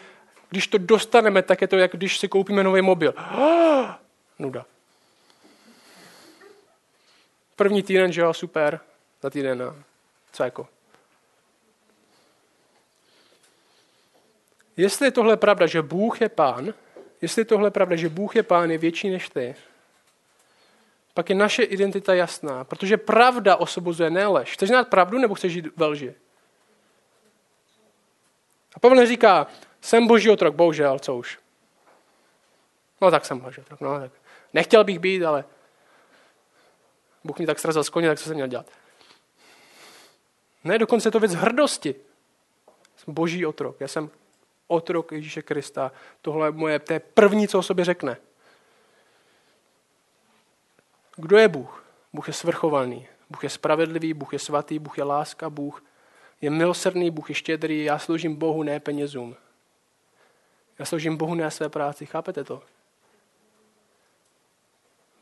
když 0.50 0.68
to 0.68 0.78
dostaneme, 0.78 1.42
tak 1.42 1.62
je 1.62 1.68
to, 1.68 1.78
jak 1.78 1.92
když 1.92 2.18
si 2.18 2.28
koupíme 2.28 2.64
nový 2.64 2.82
mobil. 2.82 3.14
Oh, 3.38 3.90
nuda. 4.40 4.66
První 7.60 7.84
týden, 7.84 8.12
že 8.12 8.22
jo, 8.22 8.34
super, 8.34 8.80
za 9.22 9.30
týden, 9.30 9.58
no. 9.58 9.76
co 10.32 10.44
jako? 10.44 10.68
Jestli 14.78 15.08
je 15.08 15.12
tohle 15.12 15.38
pravda, 15.38 15.68
že 15.68 15.82
Bůh 15.82 16.22
je 16.22 16.30
pán, 16.30 16.74
jestli 17.22 17.42
je 17.42 17.46
tohle 17.46 17.72
pravda, 17.72 17.96
že 17.96 18.10
Bůh 18.10 18.36
je 18.36 18.44
pán, 18.44 18.72
je 18.72 18.78
větší 18.78 19.10
než 19.10 19.30
ty, 19.30 19.56
pak 21.14 21.30
je 21.30 21.36
naše 21.36 21.64
identita 21.64 22.14
jasná, 22.14 22.64
protože 22.64 22.98
pravda 22.98 23.56
osobozuje 23.56 24.10
ne 24.10 24.28
lež. 24.28 24.54
Chceš 24.54 24.70
znát 24.70 24.88
pravdu 24.88 25.20
nebo 25.20 25.36
chceš 25.36 25.54
žít 25.54 25.68
ve 25.78 25.86
lži? 25.86 26.16
A 28.76 28.80
Pavel 28.80 28.98
neříká, 28.98 29.48
jsem 29.82 30.08
boží 30.08 30.30
otrok, 30.30 30.56
bohužel, 30.56 31.00
co 31.00 31.16
už. 31.16 31.40
No 33.02 33.12
tak 33.12 33.26
jsem 33.26 33.40
boží 33.40 33.62
otrok, 33.62 33.82
no 33.82 34.00
tak. 34.00 34.12
Nechtěl 34.54 34.84
bych 34.84 35.00
být, 35.00 35.24
ale 35.24 35.46
Bůh 37.30 37.38
mě 37.38 37.48
tak 37.48 37.60
srazil 37.60 37.84
z 37.84 37.90
koně, 37.90 38.08
tak 38.08 38.20
co 38.20 38.24
jsem 38.24 38.34
měl 38.34 38.48
dělat? 38.48 38.66
Ne, 40.64 40.78
dokonce 40.78 41.08
je 41.08 41.12
to 41.12 41.20
věc 41.20 41.34
hrdosti. 41.34 41.96
Jsem 42.98 43.14
boží 43.14 43.46
otrok, 43.46 43.76
já 43.80 43.88
jsem 43.88 44.10
otrok 44.68 45.12
Ježíše 45.12 45.42
Krista. 45.42 45.92
Tohle 46.22 46.48
je 46.48 46.52
moje, 46.52 46.80
to 46.80 46.94
je 46.94 47.00
první, 47.00 47.48
co 47.48 47.60
o 47.60 47.64
sobě 47.64 47.86
řekne. 47.86 48.18
Kdo 51.16 51.38
je 51.38 51.48
Bůh? 51.48 51.84
Bůh 52.14 52.28
je 52.28 52.34
svrchovaný, 52.34 53.08
Bůh 53.30 53.44
je 53.44 53.50
spravedlivý, 53.50 54.14
Bůh 54.14 54.34
je 54.34 54.40
svatý, 54.40 54.80
Bůh 54.80 54.98
je 54.98 55.04
láska, 55.04 55.50
Bůh 55.50 55.84
je 56.42 56.50
milosrdný, 56.50 57.12
Bůh 57.12 57.30
je 57.30 57.36
štědrý, 57.36 57.84
já 57.84 58.00
sloužím 58.00 58.36
Bohu, 58.36 58.64
ne 58.64 58.80
penězům. 58.80 59.36
Já 60.80 60.86
sloužím 60.86 61.18
Bohu, 61.18 61.36
ne 61.36 61.52
své 61.52 61.70
práci, 61.70 62.06
chápete 62.06 62.44
to? 62.44 62.64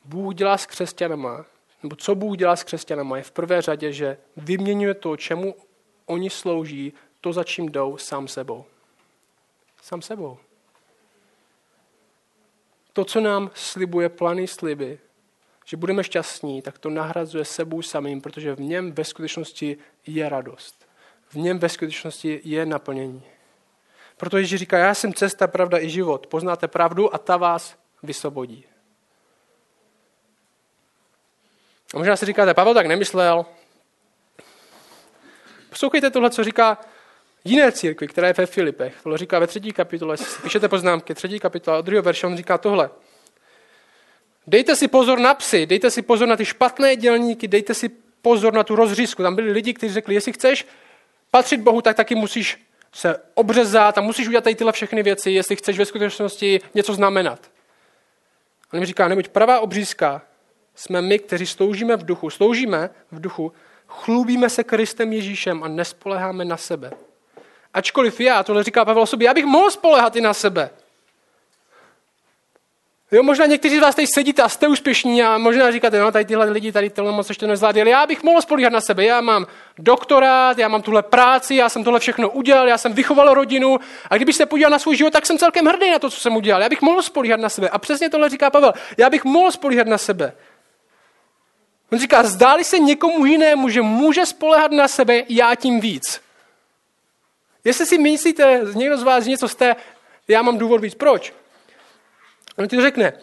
Bůh 0.06 0.36
dělá 0.36 0.58
s 0.58 0.66
křesťanama, 0.66 1.46
nebo 1.84 1.96
co 1.96 2.16
Bůh 2.16 2.38
dělá 2.38 2.56
s 2.56 2.64
křesťanama, 2.64 3.18
je 3.18 3.24
v 3.24 3.32
prvé 3.32 3.62
řadě, 3.62 3.92
že 3.92 4.18
vyměňuje 4.38 4.94
to, 4.94 5.18
čemu 5.18 5.56
oni 6.06 6.30
slouží, 6.30 6.94
to, 7.22 7.34
za 7.34 7.44
čím 7.44 7.70
jdou, 7.70 7.98
sám 7.98 8.28
sebou. 8.28 8.66
Sám 9.82 10.02
sebou. 10.02 10.38
To, 12.94 13.06
co 13.06 13.22
nám 13.22 13.52
slibuje 13.54 14.10
planý 14.10 14.48
sliby, 14.48 15.00
že 15.66 15.78
budeme 15.78 16.04
šťastní, 16.04 16.62
tak 16.62 16.78
to 16.78 16.90
nahrazuje 16.90 17.46
sebou 17.46 17.82
samým, 17.82 18.22
protože 18.22 18.56
v 18.56 18.60
něm 18.60 18.92
ve 18.92 19.04
skutečnosti 19.04 19.78
je 20.08 20.30
radost. 20.30 20.88
V 21.30 21.36
něm 21.36 21.60
ve 21.60 21.70
skutečnosti 21.70 22.42
je 22.44 22.66
naplnění. 22.66 23.24
Proto 24.18 24.38
Ježíš 24.38 24.60
říká, 24.60 24.78
já 24.78 24.94
jsem 24.94 25.14
cesta, 25.14 25.48
pravda 25.48 25.80
i 25.80 25.90
život. 25.90 26.28
Poznáte 26.28 26.68
pravdu 26.68 27.16
a 27.16 27.18
ta 27.18 27.38
vás 27.38 27.78
vysvobodí. 28.04 28.66
A 31.94 31.98
možná 31.98 32.16
si 32.16 32.26
říkáte, 32.26 32.54
Pavel 32.54 32.74
tak 32.74 32.86
nemyslel. 32.86 33.46
Poslouchejte 35.70 36.10
tohle, 36.10 36.30
co 36.30 36.44
říká 36.44 36.78
jiné 37.44 37.72
církvi, 37.72 38.08
která 38.08 38.28
je 38.28 38.34
ve 38.34 38.46
Filipech. 38.46 38.96
Tohle 39.04 39.18
říká 39.18 39.40
ve 39.40 39.48
třetí 39.48 39.72
kapitole, 39.72 40.18
si 40.18 40.42
píšete 40.42 40.68
poznámky, 40.68 41.16
třetí 41.16 41.40
kapitola, 41.40 41.78
od 41.78 41.82
druhého 41.82 42.04
verše, 42.04 42.28
on 42.28 42.38
říká 42.38 42.58
tohle. 42.58 42.90
Dejte 44.48 44.76
si 44.76 44.88
pozor 44.88 45.20
na 45.20 45.34
psy, 45.34 45.66
dejte 45.66 45.92
si 45.92 46.02
pozor 46.02 46.28
na 46.28 46.36
ty 46.36 46.46
špatné 46.46 46.96
dělníky, 46.96 47.48
dejte 47.48 47.74
si 47.74 47.90
pozor 48.22 48.54
na 48.54 48.64
tu 48.64 48.76
rozřízku. 48.76 49.24
Tam 49.24 49.36
byli 49.36 49.52
lidi, 49.52 49.74
kteří 49.74 49.94
řekli, 49.94 50.16
jestli 50.16 50.34
chceš 50.34 50.68
patřit 51.32 51.62
Bohu, 51.62 51.82
tak 51.82 51.96
taky 51.96 52.16
musíš 52.16 52.68
se 52.94 53.22
obřezat 53.34 53.98
a 53.98 54.02
musíš 54.02 54.28
udělat 54.28 54.44
tady 54.44 54.56
tyhle 54.56 54.72
všechny 54.72 55.04
věci, 55.04 55.32
jestli 55.32 55.56
chceš 55.56 55.78
ve 55.78 55.86
skutečnosti 55.86 56.62
něco 56.74 56.94
znamenat. 56.94 57.52
On 58.74 58.80
mi 58.80 58.86
říká, 58.86 59.08
neboť 59.08 59.28
pravá 59.28 59.60
obřízka 59.60 60.22
jsme 60.78 61.02
my, 61.02 61.20
kteří 61.20 61.46
sloužíme 61.46 61.96
v 61.98 62.06
duchu. 62.06 62.30
Sloužíme 62.30 62.90
v 63.12 63.22
duchu, 63.22 63.52
chlubíme 63.88 64.50
se 64.50 64.64
Kristem 64.64 65.14
Ježíšem 65.14 65.64
a 65.64 65.68
nespoleháme 65.68 66.46
na 66.46 66.58
sebe. 66.58 66.92
Ačkoliv 67.74 68.20
já, 68.20 68.44
tohle 68.44 68.64
říká 68.64 68.86
Pavel 68.86 69.04
o 69.04 69.06
sobě, 69.06 69.26
já 69.26 69.34
bych 69.34 69.46
mohl 69.46 69.72
spolehat 69.72 70.16
i 70.16 70.22
na 70.22 70.34
sebe. 70.34 70.70
Jo, 73.12 73.24
možná 73.24 73.46
někteří 73.46 73.78
z 73.78 73.82
vás 73.82 73.96
tady 73.96 74.08
sedíte 74.08 74.42
a 74.42 74.50
jste 74.50 74.68
úspěšní 74.68 75.24
a 75.24 75.38
možná 75.38 75.72
říkáte, 75.72 76.00
no 76.00 76.12
tady 76.12 76.26
tyhle 76.26 76.50
lidi 76.50 76.72
tady 76.72 76.90
tohle 76.90 77.12
moc 77.12 77.30
ještě 77.30 77.48
nezvládli, 77.48 77.82
ale 77.82 77.90
já 77.90 78.06
bych 78.06 78.24
mohl 78.24 78.42
spolíhat 78.42 78.74
na 78.74 78.82
sebe. 78.82 79.06
Já 79.06 79.22
mám 79.22 79.48
doktorát, 79.78 80.58
já 80.58 80.68
mám 80.68 80.82
tuhle 80.82 81.04
práci, 81.04 81.56
já 81.56 81.70
jsem 81.70 81.84
tohle 81.84 82.00
všechno 82.00 82.30
udělal, 82.30 82.68
já 82.68 82.78
jsem 82.78 82.94
vychoval 82.94 83.34
rodinu 83.34 83.80
a 84.10 84.16
kdybych 84.16 84.36
se 84.36 84.46
podíval 84.46 84.72
na 84.72 84.80
svůj 84.80 84.96
život, 84.98 85.14
tak 85.14 85.26
jsem 85.26 85.38
celkem 85.38 85.66
hrdý 85.66 85.92
na 85.92 86.00
to, 86.00 86.10
co 86.10 86.20
jsem 86.20 86.36
udělal. 86.36 86.62
Já 86.62 86.70
bych 86.70 86.82
mohl 86.82 87.02
spolíhat 87.02 87.40
na 87.40 87.50
sebe. 87.50 87.70
A 87.70 87.78
přesně 87.78 88.10
tohle 88.10 88.30
říká 88.30 88.50
Pavel. 88.50 88.74
Já 88.98 89.10
bych 89.10 89.26
mohl 89.26 89.52
spolíhat 89.52 89.88
na 89.88 89.98
sebe. 89.98 90.34
On 91.92 92.00
říká, 92.00 92.24
zdáli 92.24 92.64
se 92.64 92.80
někomu 92.80 93.26
jinému, 93.26 93.70
že 93.70 93.82
může 93.82 94.26
spolehat 94.26 94.72
na 94.72 94.88
sebe, 94.88 95.24
já 95.30 95.56
tím 95.56 95.80
víc. 95.80 96.22
Jestli 97.64 97.86
si 97.86 97.98
myslíte, 97.98 98.62
někdo 98.74 98.98
z 98.98 99.04
vás 99.04 99.26
něco 99.26 99.48
jste, 99.48 99.76
já 100.28 100.42
mám 100.42 100.58
důvod 100.58 100.82
víc. 100.82 100.96
Proč? 100.96 101.34
On 102.58 102.68
ti 102.68 102.82
řekne, 102.82 103.14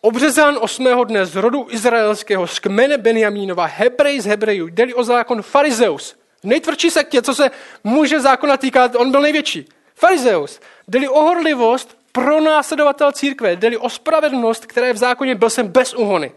obřezán 0.00 0.58
osmého 0.60 1.04
dne 1.04 1.26
z 1.26 1.36
rodu 1.36 1.66
izraelského, 1.70 2.46
z 2.46 2.58
kmene 2.58 2.98
Benjamínova, 2.98 3.64
Hebrej 3.64 4.20
z 4.20 4.26
Hebrejů, 4.26 4.66
jde 4.66 4.94
o 4.94 5.04
zákon 5.04 5.42
farizeus, 5.42 6.16
nejtvrdší 6.42 6.90
sektě, 6.90 7.22
co 7.22 7.34
se 7.34 7.50
muže 7.84 8.20
zákona 8.20 8.56
týká, 8.56 8.90
on 8.96 9.10
byl 9.10 9.20
největší. 9.20 9.68
Farizeus, 9.94 10.60
jde 10.88 11.08
o 11.08 11.22
horlivost 11.22 11.98
pro 12.12 12.40
následovatel 12.40 13.12
církve, 13.12 13.56
jde 13.56 13.78
o 13.78 13.90
spravedlnost, 13.90 14.66
která 14.66 14.86
je 14.86 14.92
v 14.92 14.96
zákoně, 14.96 15.34
byl 15.34 15.50
jsem 15.50 15.68
bez 15.68 15.94
uhony. 15.94 16.32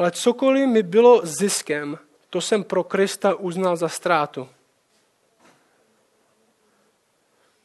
Ale 0.00 0.10
cokoliv 0.10 0.68
mi 0.68 0.82
bylo 0.82 1.20
ziskem, 1.26 1.98
to 2.30 2.40
jsem 2.40 2.64
pro 2.64 2.84
Krista 2.84 3.34
uznal 3.34 3.76
za 3.76 3.88
ztrátu. 3.88 4.48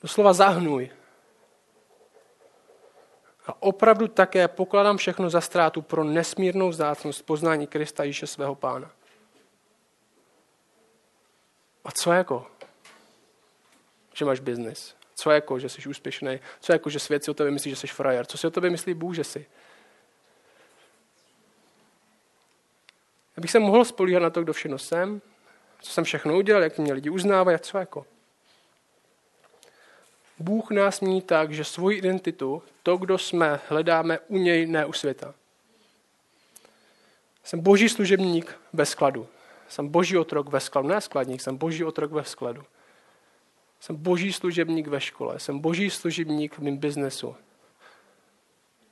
Doslova 0.02 0.34
zahnuj. 0.34 0.90
A 3.48 3.62
opravdu 3.62 4.08
také 4.08 4.48
pokladám 4.48 4.98
všechno 4.98 5.30
za 5.30 5.42
ztrátu 5.42 5.82
pro 5.82 6.04
nesmírnou 6.04 6.70
vzácnost 6.70 7.26
poznání 7.26 7.68
Krista 7.68 8.04
Ježíše 8.04 8.28
svého 8.28 8.56
pána. 8.56 8.92
A 11.86 11.92
co 11.92 12.12
jako? 12.12 12.48
Že 14.14 14.26
máš 14.26 14.40
biznis. 14.40 14.96
Co 15.16 15.32
jako, 15.32 15.60
že 15.60 15.70
jsi 15.70 15.90
úspěšný? 15.90 16.40
Co 16.60 16.74
jako, 16.74 16.90
že 16.90 17.00
svět 17.00 17.24
si 17.24 17.32
o 17.32 17.34
tebe 17.34 17.52
myslí, 17.52 17.72
že 17.72 17.78
jsi 17.78 17.88
frajer? 17.88 18.26
Co 18.26 18.38
si 18.38 18.48
o 18.48 18.52
tebe 18.52 18.70
myslí 18.70 18.94
Bůh, 18.94 19.16
že 19.16 19.24
jsi? 19.24 19.46
Abych 23.38 23.52
se 23.52 23.60
mohl 23.60 23.86
spolíhat 23.86 24.24
na 24.24 24.30
to, 24.30 24.44
kdo 24.44 24.54
všechno 24.54 24.78
jsem, 24.78 25.22
co 25.82 25.92
jsem 25.92 26.04
všechno 26.04 26.38
udělal, 26.38 26.64
jak 26.64 26.78
mě 26.78 26.94
lidi 26.94 27.10
uznávají 27.10 27.60
co 27.60 27.78
jako. 27.78 28.06
Bůh 30.40 30.72
nás 30.72 31.02
mění 31.02 31.22
tak, 31.22 31.52
že 31.52 31.64
svoji 31.64 31.98
identitu, 31.98 32.64
to, 32.84 32.98
kdo 32.98 33.18
jsme, 33.18 33.60
hledáme 33.70 34.20
u 34.20 34.38
něj, 34.38 34.66
ne 34.66 34.86
u 34.86 34.94
světa. 34.94 35.34
Jsem 37.44 37.60
boží 37.60 37.90
služebník 37.90 38.60
ve 38.74 38.86
skladu. 38.86 39.28
Jsem 39.68 39.88
boží 39.88 40.18
otrok 40.18 40.50
ve 40.50 40.60
skladu. 40.60 40.88
Ne 40.88 41.02
skladník, 41.02 41.42
jsem 41.42 41.58
boží 41.58 41.84
otrok 41.84 42.12
ve 42.12 42.24
skladu. 42.24 42.64
Jsem 43.80 43.96
boží 43.96 44.34
služebník 44.34 44.88
ve 44.88 45.02
škole. 45.02 45.40
Jsem 45.40 45.60
boží 45.60 45.90
služebník 45.90 46.58
v 46.58 46.60
mém 46.60 46.78
biznesu. 46.78 47.36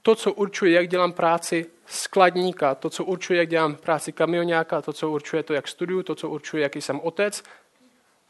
To, 0.06 0.16
co 0.16 0.34
určuje, 0.34 0.72
jak 0.72 0.88
dělám 0.88 1.14
práci 1.14 1.66
skladníka, 1.86 2.76
to, 2.76 2.90
co 2.90 3.04
určuje, 3.04 3.40
jak 3.40 3.50
dělám 3.50 3.76
práci 3.76 4.12
kamionáka, 4.12 4.82
to, 4.82 4.94
co 4.94 5.10
určuje 5.10 5.44
to, 5.44 5.54
jak 5.54 5.68
studuju, 5.68 6.04
to, 6.04 6.16
co 6.16 6.30
určuje, 6.30 6.64
jaký 6.64 6.82
jsem 6.82 7.00
otec, 7.00 7.44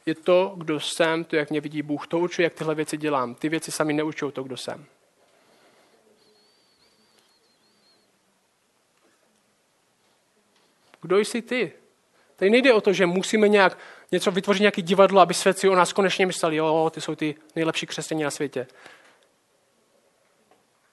je 0.05 0.15
to, 0.15 0.53
kdo 0.57 0.79
jsem, 0.79 1.23
to, 1.23 1.35
jak 1.35 1.49
mě 1.49 1.61
vidí 1.61 1.81
Bůh. 1.81 2.07
To 2.07 2.19
určuje, 2.19 2.43
jak 2.43 2.53
tyhle 2.53 2.75
věci 2.75 2.97
dělám. 2.97 3.35
Ty 3.35 3.49
věci 3.49 3.71
sami 3.71 3.93
neučují 3.93 4.31
to, 4.31 4.43
kdo 4.43 4.57
jsem. 4.57 4.85
Kdo 11.01 11.19
jsi 11.19 11.41
ty? 11.41 11.71
Tady 12.35 12.51
nejde 12.51 12.73
o 12.73 12.81
to, 12.81 12.93
že 12.93 13.05
musíme 13.05 13.47
nějak 13.47 13.77
něco 14.11 14.31
vytvořit, 14.31 14.59
nějaký 14.59 14.81
divadlo, 14.81 15.21
aby 15.21 15.33
svět 15.33 15.59
si 15.59 15.69
o 15.69 15.75
nás 15.75 15.93
konečně 15.93 16.25
mysleli, 16.25 16.55
jo, 16.55 16.91
ty 16.93 17.01
jsou 17.01 17.15
ty 17.15 17.35
nejlepší 17.55 17.85
křesťané 17.85 18.23
na 18.23 18.31
světě. 18.31 18.67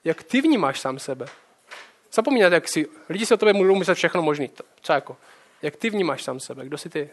Jak 0.04 0.22
ty 0.22 0.40
vnímáš 0.40 0.80
sám 0.80 0.98
sebe? 0.98 1.26
Zapomínat, 2.12 2.52
jak 2.52 2.68
si, 2.68 2.88
lidi 3.08 3.26
si 3.26 3.34
o 3.34 3.36
tobě 3.36 3.52
můžou 3.54 3.74
myslet 3.74 3.94
všechno 3.94 4.22
možný. 4.22 4.50
Co 4.80 4.92
jako? 4.92 5.16
Jak 5.62 5.76
ty 5.76 5.90
vnímáš 5.90 6.22
sám 6.22 6.40
sebe? 6.40 6.64
Kdo 6.64 6.78
jsi 6.78 6.90
ty? 6.90 7.10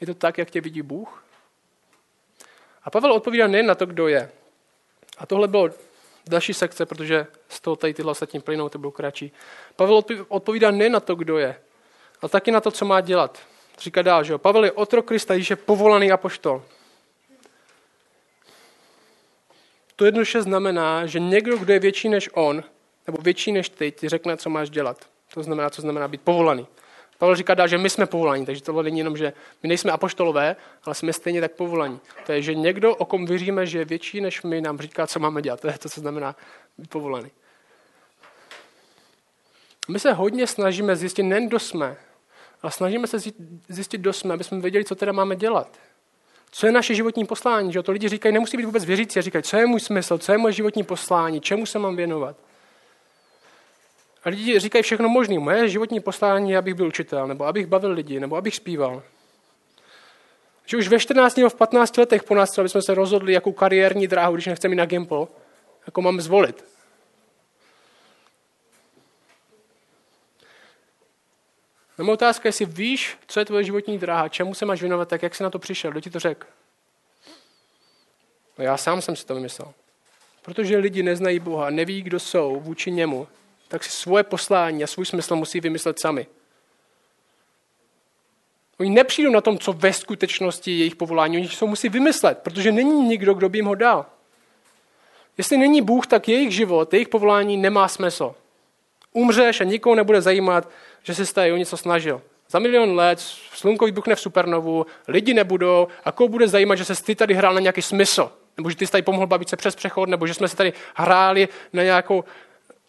Je 0.00 0.06
to 0.06 0.14
tak, 0.14 0.38
jak 0.38 0.50
tě 0.50 0.60
vidí 0.60 0.82
Bůh? 0.82 1.24
A 2.82 2.90
Pavel 2.90 3.12
odpovídá 3.12 3.46
nejen 3.46 3.66
na 3.66 3.74
to, 3.74 3.86
kdo 3.86 4.08
je. 4.08 4.30
A 5.18 5.26
tohle 5.26 5.48
bylo 5.48 5.70
další 6.26 6.54
sekce, 6.54 6.86
protože 6.86 7.26
z 7.48 7.60
toho 7.60 7.76
tady 7.76 7.94
tyhle 7.94 8.10
ostatní 8.10 8.40
plynou, 8.40 8.68
to 8.68 8.78
bylo 8.78 8.92
kratší. 8.92 9.32
Pavel 9.76 10.02
odpovídá 10.28 10.70
nejen 10.70 10.92
na 10.92 11.00
to, 11.00 11.14
kdo 11.14 11.38
je, 11.38 11.60
ale 12.22 12.28
taky 12.28 12.50
na 12.50 12.60
to, 12.60 12.70
co 12.70 12.84
má 12.84 13.00
dělat. 13.00 13.46
Říká 13.78 14.02
dál, 14.02 14.24
že 14.24 14.32
jo? 14.32 14.38
Pavel 14.38 14.64
je 14.64 14.72
otrok 14.72 15.06
Krista, 15.06 15.34
je 15.34 15.56
povolaný 15.56 16.12
apoštol. 16.12 16.62
To 19.96 20.04
jednoduše 20.04 20.42
znamená, 20.42 21.06
že 21.06 21.20
někdo, 21.20 21.56
kdo 21.56 21.72
je 21.72 21.78
větší 21.78 22.08
než 22.08 22.30
on, 22.32 22.64
nebo 23.06 23.18
větší 23.22 23.52
než 23.52 23.68
ty, 23.68 23.92
ti 23.92 24.08
řekne, 24.08 24.36
co 24.36 24.50
máš 24.50 24.70
dělat. 24.70 25.08
To 25.34 25.42
znamená, 25.42 25.70
co 25.70 25.82
znamená 25.82 26.08
být 26.08 26.20
povolaný. 26.20 26.66
Pavel 27.18 27.36
říká 27.36 27.54
dál, 27.54 27.68
že 27.68 27.78
my 27.78 27.90
jsme 27.90 28.06
povolaní, 28.06 28.46
takže 28.46 28.62
tohle 28.62 28.82
není 28.82 28.98
jenom, 28.98 29.16
že 29.16 29.32
my 29.62 29.68
nejsme 29.68 29.92
apoštolové, 29.92 30.56
ale 30.84 30.94
jsme 30.94 31.12
stejně 31.12 31.40
tak 31.40 31.52
povolaní. 31.52 32.00
To 32.26 32.32
je, 32.32 32.42
že 32.42 32.54
někdo, 32.54 32.96
o 32.96 33.04
kom 33.04 33.26
věříme, 33.26 33.66
že 33.66 33.78
je 33.78 33.84
větší 33.84 34.20
než 34.20 34.42
my, 34.42 34.60
nám 34.60 34.78
říká, 34.78 35.06
co 35.06 35.20
máme 35.20 35.42
dělat. 35.42 35.60
To 35.60 35.66
je 35.66 35.78
to, 35.78 35.88
co 35.88 36.00
znamená 36.00 36.36
být 36.78 36.90
povolaný. 36.90 37.30
My 39.88 39.98
se 39.98 40.12
hodně 40.12 40.46
snažíme 40.46 40.96
zjistit 40.96 41.22
nejen, 41.22 41.48
kdo 41.48 41.58
jsme, 41.58 41.96
ale 42.64 42.70
snažíme 42.70 43.06
se 43.06 43.18
zjistit, 43.68 43.98
kdo 43.98 44.12
jsme, 44.12 44.34
aby 44.34 44.44
jsme 44.44 44.60
věděli, 44.60 44.84
co 44.84 44.94
teda 44.94 45.12
máme 45.12 45.36
dělat. 45.36 45.78
Co 46.50 46.66
je 46.66 46.72
naše 46.72 46.94
životní 46.94 47.26
poslání? 47.26 47.72
Že? 47.72 47.82
To 47.82 47.92
lidi 47.92 48.08
říkají, 48.08 48.32
nemusí 48.32 48.56
být 48.56 48.64
vůbec 48.64 48.84
věřící, 48.84 49.18
a 49.18 49.22
říkají, 49.22 49.42
co 49.42 49.56
je 49.56 49.66
můj 49.66 49.80
smysl, 49.80 50.18
co 50.18 50.32
je 50.32 50.38
moje 50.38 50.52
životní 50.52 50.82
poslání, 50.82 51.40
čemu 51.40 51.66
se 51.66 51.78
mám 51.78 51.96
věnovat. 51.96 52.36
A 54.24 54.28
lidi 54.28 54.58
říkají 54.58 54.82
všechno 54.82 55.08
možné. 55.08 55.38
Moje 55.38 55.68
životní 55.68 56.00
poslání 56.00 56.50
je, 56.50 56.58
abych 56.58 56.74
byl 56.74 56.86
učitel, 56.86 57.26
nebo 57.26 57.44
abych 57.46 57.66
bavil 57.66 57.90
lidi, 57.90 58.20
nebo 58.20 58.36
abych 58.36 58.54
zpíval. 58.54 59.02
Že 60.66 60.76
už 60.76 60.88
ve 60.88 60.98
14 60.98 61.36
nebo 61.36 61.48
v 61.48 61.54
15 61.54 61.96
letech 61.96 62.22
po 62.22 62.34
nás, 62.34 62.58
aby 62.58 62.68
jsme 62.68 62.82
se 62.82 62.94
rozhodli, 62.94 63.32
jakou 63.32 63.52
kariérní 63.52 64.06
dráhu, 64.06 64.34
když 64.34 64.46
nechceme 64.46 64.74
jít 64.74 64.78
na 64.78 64.86
Gimple, 64.86 65.26
jako 65.86 66.02
mám 66.02 66.20
zvolit. 66.20 66.73
No 71.98 72.12
otázka 72.12 72.46
je, 72.46 72.48
jestli 72.48 72.66
víš, 72.66 73.18
co 73.26 73.40
je 73.40 73.46
tvoje 73.46 73.64
životní 73.64 73.98
dráha, 73.98 74.28
čemu 74.28 74.54
se 74.54 74.66
máš 74.66 74.80
věnovat, 74.80 75.08
tak 75.08 75.22
jak 75.22 75.34
jsi 75.34 75.42
na 75.42 75.50
to 75.50 75.58
přišel, 75.58 75.90
kdo 75.90 76.00
ti 76.00 76.10
to 76.10 76.18
řekl? 76.18 76.46
No 78.58 78.64
já 78.64 78.76
sám 78.76 79.02
jsem 79.02 79.16
si 79.16 79.26
to 79.26 79.34
vymyslel. 79.34 79.72
Protože 80.42 80.76
lidi 80.76 81.02
neznají 81.02 81.38
Boha, 81.38 81.70
neví, 81.70 82.02
kdo 82.02 82.20
jsou 82.20 82.60
vůči 82.60 82.90
němu, 82.90 83.28
tak 83.68 83.84
si 83.84 83.90
svoje 83.90 84.24
poslání 84.24 84.84
a 84.84 84.86
svůj 84.86 85.06
smysl 85.06 85.36
musí 85.36 85.60
vymyslet 85.60 85.98
sami. 85.98 86.26
Oni 88.78 88.90
nepřijdou 88.90 89.30
na 89.30 89.40
tom, 89.40 89.58
co 89.58 89.72
ve 89.72 89.92
skutečnosti 89.92 90.70
je 90.70 90.76
jejich 90.76 90.96
povolání. 90.96 91.36
Oni 91.36 91.48
se 91.48 91.64
musí 91.64 91.88
vymyslet, 91.88 92.38
protože 92.38 92.72
není 92.72 93.08
nikdo, 93.08 93.34
kdo 93.34 93.48
by 93.48 93.58
jim 93.58 93.66
ho 93.66 93.74
dal. 93.74 94.06
Jestli 95.38 95.56
není 95.56 95.82
Bůh, 95.82 96.06
tak 96.06 96.28
jejich 96.28 96.54
život, 96.54 96.92
jejich 96.92 97.08
povolání 97.08 97.56
nemá 97.56 97.88
smysl. 97.88 98.34
Umřeš 99.12 99.60
a 99.60 99.64
nikoho 99.64 99.94
nebude 99.94 100.22
zajímat, 100.22 100.68
že 101.04 101.14
se 101.14 101.34
tady 101.34 101.52
o 101.52 101.56
něco 101.56 101.76
snažil. 101.76 102.22
Za 102.48 102.58
milion 102.58 102.94
let 102.94 103.20
slunko 103.54 103.84
vybuchne 103.84 104.14
v 104.14 104.20
supernovu, 104.20 104.86
lidi 105.08 105.34
nebudou 105.34 105.88
a 106.04 106.12
koho 106.12 106.28
bude 106.28 106.48
zajímat, 106.48 106.74
že 106.74 106.84
se 106.84 107.02
ty 107.02 107.14
tady 107.14 107.34
hrál 107.34 107.54
na 107.54 107.60
nějaký 107.60 107.82
smysl. 107.82 108.32
Nebo 108.56 108.70
že 108.70 108.76
ty 108.76 108.86
jsi 108.86 108.92
tady 108.92 109.02
pomohl 109.02 109.26
babičce 109.26 109.56
přes 109.56 109.76
přechod, 109.76 110.08
nebo 110.08 110.26
že 110.26 110.34
jsme 110.34 110.48
se 110.48 110.56
tady 110.56 110.72
hráli 110.94 111.48
na 111.72 111.82
nějakou, 111.82 112.24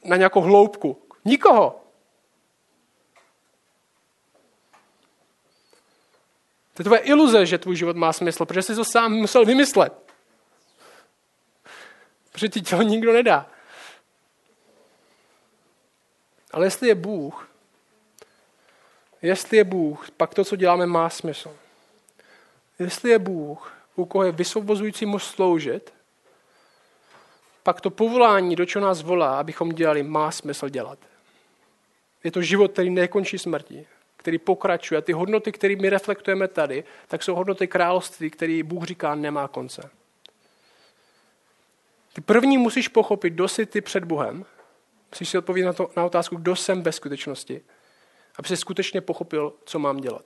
na 0.03 0.15
nějakou 0.15 0.41
hloubku. 0.41 1.01
Nikoho. 1.25 1.81
To 6.73 6.81
je 6.81 6.83
tvoje 6.83 6.99
iluze, 6.99 7.45
že 7.45 7.57
tvůj 7.57 7.75
život 7.75 7.95
má 7.95 8.13
smysl, 8.13 8.45
protože 8.45 8.61
jsi 8.61 8.75
to 8.75 8.85
sám 8.85 9.13
musel 9.13 9.45
vymyslet. 9.45 9.93
Protože 12.31 12.49
ti 12.49 12.61
to 12.61 12.81
nikdo 12.81 13.13
nedá. 13.13 13.49
Ale 16.51 16.65
jestli 16.65 16.87
je 16.87 16.95
Bůh, 16.95 17.49
jestli 19.21 19.57
je 19.57 19.63
Bůh, 19.63 20.11
pak 20.11 20.33
to, 20.33 20.45
co 20.45 20.55
děláme, 20.55 20.85
má 20.85 21.09
smysl. 21.09 21.51
Jestli 22.79 23.09
je 23.09 23.19
Bůh, 23.19 23.73
u 23.95 24.05
koho 24.05 24.23
je 24.23 24.31
vysvobozující 24.31 25.05
mu 25.05 25.19
sloužit, 25.19 25.93
pak 27.63 27.81
to 27.81 27.89
povolání, 27.89 28.55
do 28.55 28.65
čeho 28.65 28.85
nás 28.85 29.01
volá, 29.01 29.39
abychom 29.39 29.69
dělali, 29.69 30.03
má 30.03 30.31
smysl 30.31 30.69
dělat. 30.69 30.99
Je 32.23 32.31
to 32.31 32.41
život, 32.41 32.71
který 32.71 32.89
nekončí 32.89 33.37
smrtí, 33.37 33.87
který 34.17 34.37
pokračuje. 34.37 35.01
Ty 35.01 35.13
hodnoty, 35.13 35.51
které 35.51 35.75
my 35.75 35.89
reflektujeme 35.89 36.47
tady, 36.47 36.83
tak 37.07 37.23
jsou 37.23 37.35
hodnoty 37.35 37.67
království, 37.67 38.29
které 38.29 38.63
Bůh 38.63 38.83
říká 38.83 39.15
nemá 39.15 39.47
konce. 39.47 39.89
Ty 42.13 42.21
první 42.21 42.57
musíš 42.57 42.87
pochopit, 42.87 43.29
kdo 43.29 43.47
jsi 43.47 43.65
ty 43.65 43.81
před 43.81 44.03
Bohem. 44.03 44.45
Musíš 45.11 45.29
si 45.29 45.37
odpovědět 45.37 45.65
na, 45.65 45.73
to, 45.73 45.91
na 45.95 46.05
otázku, 46.05 46.35
kdo 46.35 46.55
jsem 46.55 46.83
ve 46.83 46.91
skutečnosti. 46.91 47.61
Aby 48.37 48.47
si 48.47 48.57
skutečně 48.57 49.01
pochopil, 49.01 49.53
co 49.65 49.79
mám 49.79 49.97
dělat. 49.97 50.25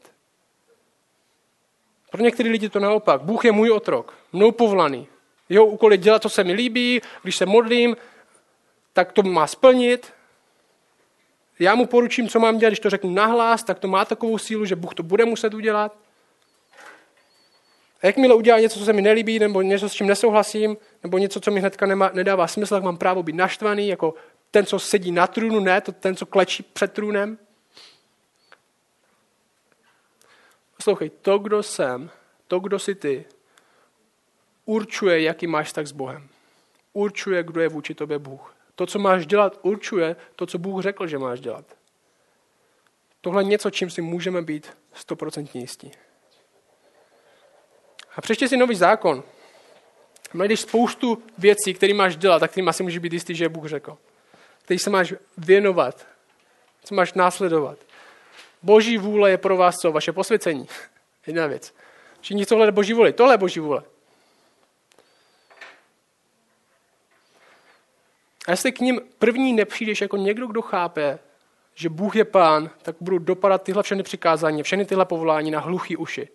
Pro 2.12 2.24
některé 2.24 2.50
lidi 2.50 2.70
to 2.70 2.80
naopak. 2.80 3.22
Bůh 3.22 3.46
je 3.46 3.52
můj 3.52 3.72
otrok, 3.72 4.14
mnou 4.34 4.52
povolaný. 4.52 5.08
Jeho 5.50 5.66
úkol 5.66 5.92
je 5.92 5.98
dělat, 5.98 6.22
co 6.22 6.30
se 6.30 6.44
mi 6.44 6.54
líbí, 6.54 7.02
když 7.24 7.36
se 7.36 7.46
modlím, 7.46 7.98
tak 8.94 9.12
to 9.12 9.24
má 9.24 9.48
splnit. 9.48 10.14
Já 11.60 11.76
mu 11.76 11.86
poručím, 11.86 12.30
co 12.30 12.40
mám 12.40 12.58
dělat, 12.58 12.70
když 12.70 12.80
to 12.80 12.90
řeknu 12.90 13.10
nahlas, 13.10 13.64
tak 13.64 13.80
to 13.80 13.88
má 13.88 14.06
takovou 14.06 14.38
sílu, 14.38 14.66
že 14.66 14.76
Bůh 14.76 14.94
to 14.94 15.04
bude 15.04 15.26
muset 15.26 15.54
udělat. 15.54 15.98
A 18.02 18.08
jakmile 18.08 18.36
udělá 18.36 18.60
něco, 18.60 18.80
co 18.80 18.86
se 18.86 18.94
mi 18.94 19.02
nelíbí, 19.02 19.40
nebo 19.40 19.62
něco, 19.62 19.90
s 19.90 19.94
čím 19.94 20.08
nesouhlasím, 20.08 20.78
nebo 21.04 21.18
něco, 21.18 21.40
co 21.40 21.52
mi 21.52 21.60
hnedka 21.60 21.86
nemá, 21.86 22.12
nedává 22.14 22.48
smysl, 22.48 22.76
tak 22.76 22.84
mám 22.84 22.98
právo 22.98 23.24
být 23.24 23.36
naštvaný, 23.36 23.88
jako 23.88 24.14
ten, 24.52 24.66
co 24.66 24.80
sedí 24.80 25.12
na 25.12 25.28
trůnu, 25.28 25.60
ne 25.60 25.82
to 25.82 25.92
ten, 25.92 26.16
co 26.16 26.26
klečí 26.26 26.64
před 26.64 26.94
trůnem. 26.94 27.38
Poslouchej, 30.80 31.10
to, 31.10 31.40
kdo 31.40 31.64
jsem, 31.64 32.10
to, 32.48 32.60
kdo 32.60 32.80
jsi 32.80 32.96
ty, 32.96 33.26
určuje, 34.66 35.22
jaký 35.22 35.48
máš 35.48 35.74
tak 35.74 35.88
s 35.88 35.92
Bohem. 35.92 36.30
Určuje, 36.94 37.44
kdo 37.44 37.62
je 37.62 37.70
vůči 37.70 37.96
tobě 37.96 38.20
Bůh. 38.20 38.56
To, 38.76 38.86
co 38.86 39.00
máš 39.00 39.26
dělat, 39.26 39.60
určuje 39.62 40.16
to, 40.36 40.46
co 40.46 40.58
Bůh 40.58 40.84
řekl, 40.84 41.08
že 41.08 41.18
máš 41.18 41.40
dělat. 41.40 41.66
Tohle 43.22 43.42
je 43.42 43.48
něco, 43.48 43.70
čím 43.70 43.90
si 43.90 44.02
můžeme 44.02 44.42
být 44.42 44.78
stoprocentně 44.94 45.62
jistí. 45.62 45.92
A 48.16 48.22
přečti 48.22 48.48
si 48.48 48.58
nový 48.58 48.76
zákon. 48.76 49.24
Najdeš 50.34 50.60
spoustu 50.60 51.24
věcí, 51.38 51.74
které 51.74 51.94
máš 51.94 52.16
dělat, 52.18 52.40
tak 52.40 52.52
kterým 52.52 52.70
asi 52.70 52.84
můžeš 52.84 53.00
být 53.00 53.14
jistý, 53.14 53.36
že 53.36 53.46
je 53.46 53.50
Bůh 53.50 53.66
řekl. 53.66 53.98
Který 54.62 54.80
se 54.80 54.90
máš 54.90 55.14
věnovat, 55.38 56.08
co 56.84 56.96
máš 56.96 57.14
následovat. 57.14 57.89
Boží 58.64 58.98
vůle 58.98 59.30
je 59.30 59.38
pro 59.38 59.58
vás 59.58 59.76
co? 59.76 59.92
Vaše 59.92 60.12
posvěcení. 60.12 60.68
Jedna 61.28 61.48
věc. 61.48 61.74
Všichni 62.22 62.46
tohle 62.46 62.68
je 62.68 62.72
boží 62.72 62.94
vůle. 62.94 63.14
Tohle 63.14 63.34
je 63.34 63.38
boží 63.38 63.60
vůle. 63.60 63.84
A 68.48 68.52
jestli 68.52 68.72
k 68.72 68.80
ním 68.80 69.02
první 69.20 69.54
nepřijdeš 69.54 70.02
jako 70.02 70.18
někdo, 70.18 70.48
kdo 70.48 70.62
chápe, 70.62 71.20
že 71.76 71.90
Bůh 71.90 72.16
je 72.16 72.26
pán, 72.26 72.70
tak 72.82 72.96
budou 73.00 73.18
dopadat 73.18 73.64
tyhle 73.64 73.84
všechny 73.84 74.04
přikázání, 74.04 74.64
všechny 74.64 74.86
tyhle 74.86 75.06
povolání 75.06 75.52
na 75.52 75.60
hluchý 75.60 75.98
uši. 75.98 76.30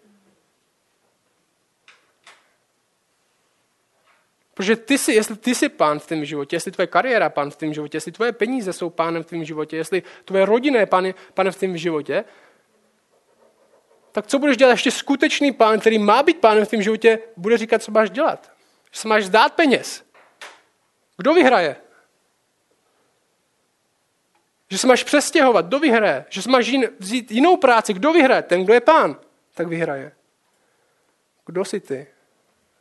Protože 4.54 4.76
ty 4.76 4.98
jsi, 4.98 5.12
jestli 5.12 5.36
ty 5.36 5.54
jsi 5.54 5.68
pán 5.68 5.98
v 5.98 6.06
tvém 6.06 6.24
životě, 6.24 6.56
jestli 6.56 6.72
tvoje 6.72 6.86
kariéra 6.86 7.28
pán 7.28 7.50
v 7.50 7.56
tvém 7.56 7.74
životě, 7.74 7.96
jestli 7.96 8.12
tvoje 8.12 8.32
peníze 8.32 8.72
jsou 8.72 8.90
pánem 8.90 9.22
v 9.22 9.26
tvém 9.26 9.44
životě, 9.44 9.76
jestli 9.76 10.02
tvoje 10.24 10.44
rodina 10.44 10.80
je 10.80 10.86
pán, 10.86 11.14
pánem 11.34 11.52
v 11.52 11.56
tvém 11.56 11.76
životě, 11.76 12.24
tak 14.12 14.26
co 14.26 14.38
budeš 14.38 14.56
dělat? 14.56 14.70
Ještě 14.70 14.90
skutečný 14.90 15.52
pán, 15.52 15.80
který 15.80 15.98
má 15.98 16.22
být 16.22 16.40
pánem 16.40 16.64
v 16.64 16.68
tvém 16.68 16.82
životě, 16.82 17.18
bude 17.36 17.58
říkat, 17.58 17.82
co 17.82 17.92
máš 17.92 18.10
dělat. 18.10 18.52
Že 18.92 19.00
se 19.00 19.08
máš 19.08 19.24
zdát 19.24 19.54
peněz. 19.54 20.04
Kdo 21.16 21.34
vyhraje? 21.34 21.76
Že 24.70 24.78
se 24.78 24.86
máš 24.86 25.04
přestěhovat, 25.04 25.66
kdo 25.66 25.78
vyhraje? 25.78 26.24
Že 26.28 26.42
se 26.42 26.50
máš 26.50 26.66
jin, 26.66 26.88
vzít 26.98 27.30
jinou 27.30 27.56
práci, 27.56 27.92
kdo 27.92 28.12
vyhraje? 28.12 28.42
Ten, 28.42 28.64
kdo 28.64 28.74
je 28.74 28.80
pán, 28.80 29.16
tak 29.54 29.66
vyhraje. 29.66 30.12
Kdo 31.46 31.64
jsi 31.64 31.80
ty? 31.80 32.06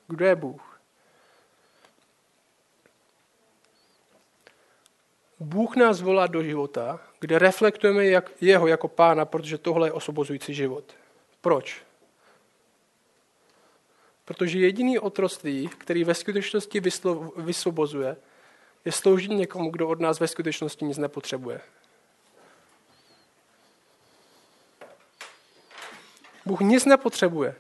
Kdo 0.08 0.26
je 0.26 0.36
Bůh? 0.36 0.73
Bůh 5.44 5.76
nás 5.76 6.02
volá 6.02 6.28
do 6.28 6.44
života, 6.44 7.00
kde 7.20 7.40
reflektujeme 7.40 8.06
jak, 8.06 8.32
jeho 8.42 8.68
jako 8.68 8.88
pána, 8.88 9.26
protože 9.26 9.58
tohle 9.58 9.88
je 9.88 9.92
osobozující 9.92 10.54
život. 10.54 10.84
Proč? 11.42 11.84
Protože 14.26 14.60
jediný 14.60 15.00
otroství, 15.00 15.68
který 15.68 16.04
ve 16.04 16.14
skutečnosti 16.14 16.82
vysvobozuje, 17.38 18.18
je 18.86 18.92
sloužit 18.92 19.32
někomu, 19.32 19.70
kdo 19.70 19.88
od 19.90 20.00
nás 20.00 20.20
ve 20.20 20.28
skutečnosti 20.28 20.86
nic 20.86 20.98
nepotřebuje. 20.98 21.62
Bůh 26.46 26.60
nic 26.62 26.86
nepotřebuje. 26.86 27.56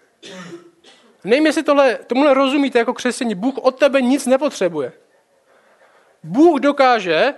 Nevím, 1.23 1.45
jestli 1.45 1.63
tohle, 1.63 1.95
tomuhle 1.95 2.33
rozumíte 2.33 2.79
jako 2.79 2.93
křesťaní. 2.93 3.35
Bůh 3.35 3.57
od 3.57 3.79
tebe 3.79 4.01
nic 4.01 4.25
nepotřebuje. 4.25 4.93
Bůh 6.23 6.59
dokáže 6.59 7.33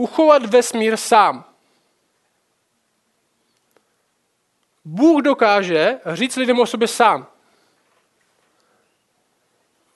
uchovat 0.00 0.46
vesmír 0.46 0.96
sám. 0.96 1.44
Bůh 4.84 5.22
dokáže 5.22 5.98
říct 6.06 6.36
lidem 6.36 6.60
o 6.60 6.66
sobě 6.66 6.88
sám. 6.88 7.26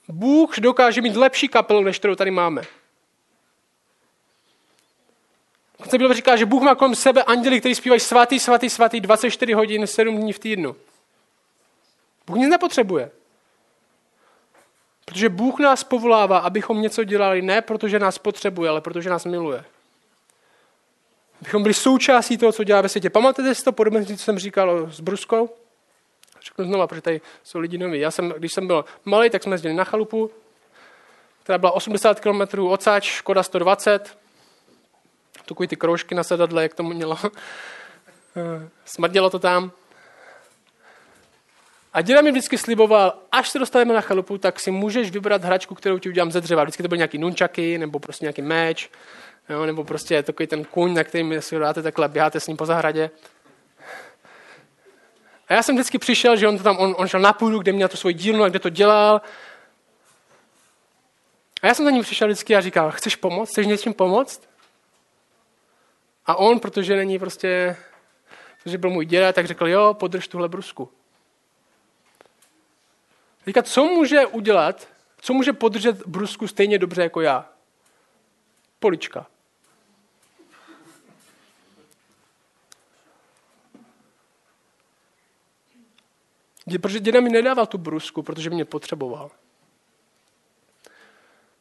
Bůh 0.08 0.58
dokáže 0.58 1.02
mít 1.02 1.16
lepší 1.16 1.48
kapelu, 1.48 1.80
než 1.80 1.98
kterou 1.98 2.14
tady 2.14 2.30
máme. 2.30 2.62
Se 5.88 5.98
Bible 5.98 6.14
říká, 6.14 6.36
že 6.36 6.46
Bůh 6.46 6.62
má 6.62 6.74
kolem 6.74 6.94
sebe 6.94 7.22
anděli, 7.22 7.60
kteří 7.60 7.74
zpívají 7.74 8.00
svatý, 8.00 8.40
svatý, 8.40 8.70
svatý 8.70 9.00
24 9.00 9.52
hodin, 9.52 9.86
7 9.86 10.20
dní 10.20 10.32
v 10.32 10.38
týdnu. 10.38 10.76
Bůh 12.26 12.36
nic 12.36 12.48
nepotřebuje. 12.48 13.10
Protože 15.04 15.28
Bůh 15.28 15.60
nás 15.60 15.84
povolává, 15.84 16.38
abychom 16.38 16.82
něco 16.82 17.04
dělali 17.04 17.42
ne 17.42 17.62
protože 17.62 17.98
nás 17.98 18.18
potřebuje, 18.18 18.70
ale 18.70 18.80
protože 18.80 19.10
nás 19.10 19.24
miluje. 19.24 19.64
Abychom 21.44 21.62
byli 21.62 21.74
součástí 21.74 22.38
toho, 22.38 22.52
co 22.52 22.64
dělá 22.64 22.80
ve 22.80 22.88
světě. 22.88 23.10
Pamatujete 23.10 23.54
si 23.54 23.64
to 23.64 23.72
podobně, 23.72 24.06
co 24.06 24.16
jsem 24.16 24.38
říkal 24.38 24.90
s 24.90 25.00
Bruskou? 25.00 25.50
Řeknu 26.44 26.64
znova, 26.64 26.86
protože 26.86 27.02
tady 27.02 27.20
jsou 27.42 27.58
lidi 27.58 27.78
noví. 27.78 28.00
Já 28.00 28.10
jsem, 28.10 28.28
když 28.28 28.52
jsem 28.52 28.66
byl 28.66 28.84
malý, 29.04 29.30
tak 29.30 29.42
jsme 29.42 29.54
jezdili 29.54 29.74
na 29.74 29.84
chalupu, 29.84 30.30
která 31.42 31.58
byla 31.58 31.72
80 31.72 32.20
km 32.20 32.58
odsaď, 32.58 33.04
Škoda 33.04 33.42
120. 33.42 34.18
Takový 35.46 35.68
ty 35.68 35.76
kroužky 35.76 36.14
na 36.14 36.22
sedadle, 36.22 36.62
jak 36.62 36.74
to 36.74 36.82
mělo. 36.82 37.18
Smrdělo 38.84 39.30
to 39.30 39.38
tam. 39.38 39.72
A 41.92 42.00
děda 42.00 42.20
mi 42.20 42.30
vždycky 42.30 42.58
sliboval, 42.58 43.18
až 43.32 43.48
se 43.48 43.58
dostaneme 43.58 43.94
na 43.94 44.00
chalupu, 44.00 44.38
tak 44.38 44.60
si 44.60 44.70
můžeš 44.70 45.10
vybrat 45.10 45.44
hračku, 45.44 45.74
kterou 45.74 45.98
ti 45.98 46.08
udělám 46.08 46.32
ze 46.32 46.40
dřeva. 46.40 46.62
Vždycky 46.64 46.82
to 46.82 46.88
byly 46.88 46.98
nějaký 46.98 47.18
nunčaky, 47.18 47.78
nebo 47.78 47.98
prostě 47.98 48.24
nějaký 48.24 48.42
meč, 48.42 48.90
jo, 49.48 49.66
nebo 49.66 49.84
prostě 49.84 50.22
takový 50.22 50.46
ten 50.46 50.64
kůň, 50.64 50.94
na 50.94 51.04
kterým 51.04 51.42
si 51.42 51.54
ho 51.54 51.60
dáte 51.60 51.82
takhle, 51.82 52.08
běháte 52.08 52.40
s 52.40 52.46
ním 52.46 52.56
po 52.56 52.66
zahradě. 52.66 53.10
A 55.48 55.54
já 55.54 55.62
jsem 55.62 55.74
vždycky 55.74 55.98
přišel, 55.98 56.36
že 56.36 56.48
on, 56.48 56.58
to 56.58 56.64
tam, 56.64 56.78
on, 56.78 56.94
on 56.98 57.08
šel 57.08 57.20
na 57.20 57.32
půdu, 57.32 57.58
kde 57.58 57.72
měl 57.72 57.88
tu 57.88 57.96
svoji 57.96 58.14
dílnu 58.14 58.44
a 58.44 58.48
kde 58.48 58.58
to 58.58 58.68
dělal. 58.68 59.20
A 61.62 61.66
já 61.66 61.74
jsem 61.74 61.84
za 61.84 61.90
ním 61.90 62.02
přišel 62.02 62.28
vždycky 62.28 62.56
a 62.56 62.60
říkal, 62.60 62.90
chceš 62.90 63.16
pomoct, 63.16 63.50
chceš 63.50 63.66
něčím 63.66 63.94
pomoct? 63.94 64.48
A 66.26 66.34
on, 66.34 66.60
protože 66.60 66.96
není 66.96 67.18
prostě, 67.18 67.76
protože 68.62 68.78
byl 68.78 68.90
můj 68.90 69.06
děda, 69.06 69.32
tak 69.32 69.46
řekl, 69.46 69.68
jo, 69.68 69.94
podrž 69.94 70.28
tuhle 70.28 70.48
brusku. 70.48 70.92
Říká, 73.46 73.62
co 73.62 73.84
může 73.84 74.26
udělat, 74.26 74.88
co 75.20 75.32
může 75.32 75.52
podržet 75.52 76.06
brusku 76.06 76.48
stejně 76.48 76.78
dobře 76.78 77.02
jako 77.02 77.20
já? 77.20 77.48
Polička. 78.78 79.26
Protože 86.82 87.00
děda 87.00 87.20
mi 87.20 87.30
nedával 87.30 87.66
tu 87.66 87.78
brusku, 87.78 88.22
protože 88.22 88.50
mě 88.50 88.64
potřeboval. 88.64 89.30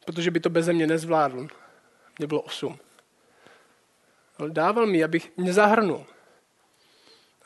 Protože 0.04 0.30
by 0.30 0.40
to 0.40 0.50
bez 0.50 0.68
mě 0.68 0.86
nezvládl. 0.86 1.48
Mě 2.18 2.26
bylo 2.26 2.40
osm. 2.40 2.78
Ale 4.38 4.50
dával 4.50 4.86
mi, 4.86 5.04
abych 5.04 5.32
mě 5.36 5.52
zahrnul. 5.52 6.06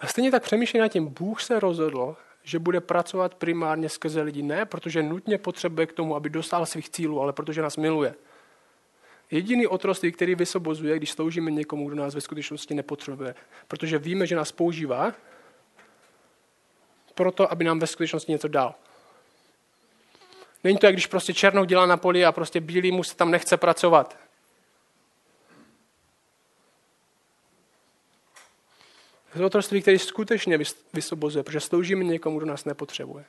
A 0.00 0.06
stejně 0.06 0.30
tak 0.30 0.42
přemýšlím 0.42 0.82
nad 0.82 0.88
tím, 0.88 1.06
Bůh 1.06 1.42
se 1.42 1.60
rozhodl, 1.60 2.16
že 2.42 2.58
bude 2.58 2.80
pracovat 2.80 3.34
primárně 3.34 3.88
skrze 3.88 4.22
lidi. 4.22 4.42
Ne, 4.42 4.66
protože 4.66 5.02
nutně 5.02 5.38
potřebuje 5.38 5.86
k 5.86 5.92
tomu, 5.92 6.16
aby 6.16 6.30
dostal 6.30 6.66
svých 6.66 6.90
cílů, 6.90 7.20
ale 7.20 7.32
protože 7.32 7.62
nás 7.62 7.76
miluje. 7.76 8.14
Jediný 9.30 9.66
otroství, 9.66 10.12
který 10.12 10.34
vysobozuje, 10.34 10.96
když 10.96 11.12
sloužíme 11.12 11.50
někomu, 11.50 11.88
kdo 11.88 11.96
nás 11.96 12.14
ve 12.14 12.20
skutečnosti 12.20 12.74
nepotřebuje. 12.74 13.34
Protože 13.68 13.98
víme, 13.98 14.26
že 14.26 14.36
nás 14.36 14.52
používá 14.52 15.12
proto, 17.18 17.52
aby 17.52 17.64
nám 17.64 17.78
ve 17.78 17.86
skutečnosti 17.86 18.32
něco 18.32 18.48
dal. 18.48 18.74
Není 20.64 20.78
to, 20.78 20.86
jak 20.86 20.94
když 20.94 21.06
prostě 21.06 21.34
černou 21.34 21.64
dělá 21.64 21.86
na 21.86 21.96
poli 21.96 22.24
a 22.24 22.32
prostě 22.32 22.60
bílý 22.60 22.92
mu 22.92 23.04
se 23.04 23.16
tam 23.16 23.30
nechce 23.30 23.56
pracovat. 23.56 24.16
Otroství, 29.44 29.82
který 29.82 29.98
skutečně 29.98 30.58
vysobozuje, 30.92 31.44
protože 31.44 31.60
sloužíme 31.60 32.04
někomu, 32.04 32.38
kdo 32.38 32.46
nás 32.46 32.64
nepotřebuje. 32.64 33.24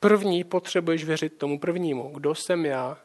První 0.00 0.44
potřebuješ 0.44 1.04
věřit 1.04 1.38
tomu 1.38 1.58
prvnímu. 1.58 2.10
Kdo 2.14 2.34
jsem 2.34 2.66
já? 2.66 2.98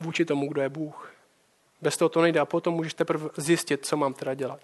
Vůči 0.00 0.24
tomu, 0.24 0.48
kdo 0.48 0.62
je 0.62 0.68
Bůh. 0.68 1.17
Bez 1.80 1.96
toho 1.96 2.08
to 2.08 2.22
nejde 2.22 2.40
a 2.40 2.44
potom 2.44 2.74
můžeš 2.74 2.94
teprve 2.94 3.28
zjistit, 3.36 3.86
co 3.86 3.96
mám 3.96 4.14
teda 4.14 4.34
dělat. 4.34 4.60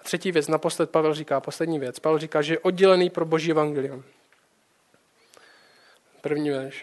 A 0.00 0.04
třetí 0.04 0.32
věc, 0.32 0.48
naposled 0.48 0.90
Pavel 0.90 1.14
říká, 1.14 1.40
poslední 1.40 1.78
věc. 1.78 1.98
Pavel 1.98 2.18
říká, 2.18 2.42
že 2.42 2.54
je 2.54 2.58
oddělený 2.58 3.10
pro 3.10 3.24
boží 3.24 3.50
evangelium. 3.50 4.04
První 6.20 6.50
věc. 6.50 6.74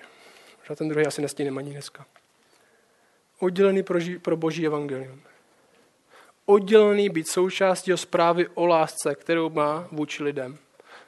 A 0.69 0.75
ten 0.75 0.89
druhý 0.89 1.05
asi 1.05 1.21
nestíneme 1.21 1.59
ani 1.59 1.71
dneska. 1.71 2.05
Oddělený 3.39 3.83
pro, 3.83 3.99
pro 4.21 4.37
boží 4.37 4.65
evangelium. 4.65 5.21
Oddělený 6.45 7.09
být 7.09 7.27
součástí 7.27 7.93
o 7.93 7.97
zprávy 7.97 8.47
o 8.47 8.65
lásce, 8.65 9.15
kterou 9.15 9.49
má 9.49 9.87
vůči 9.91 10.23
lidem. 10.23 10.57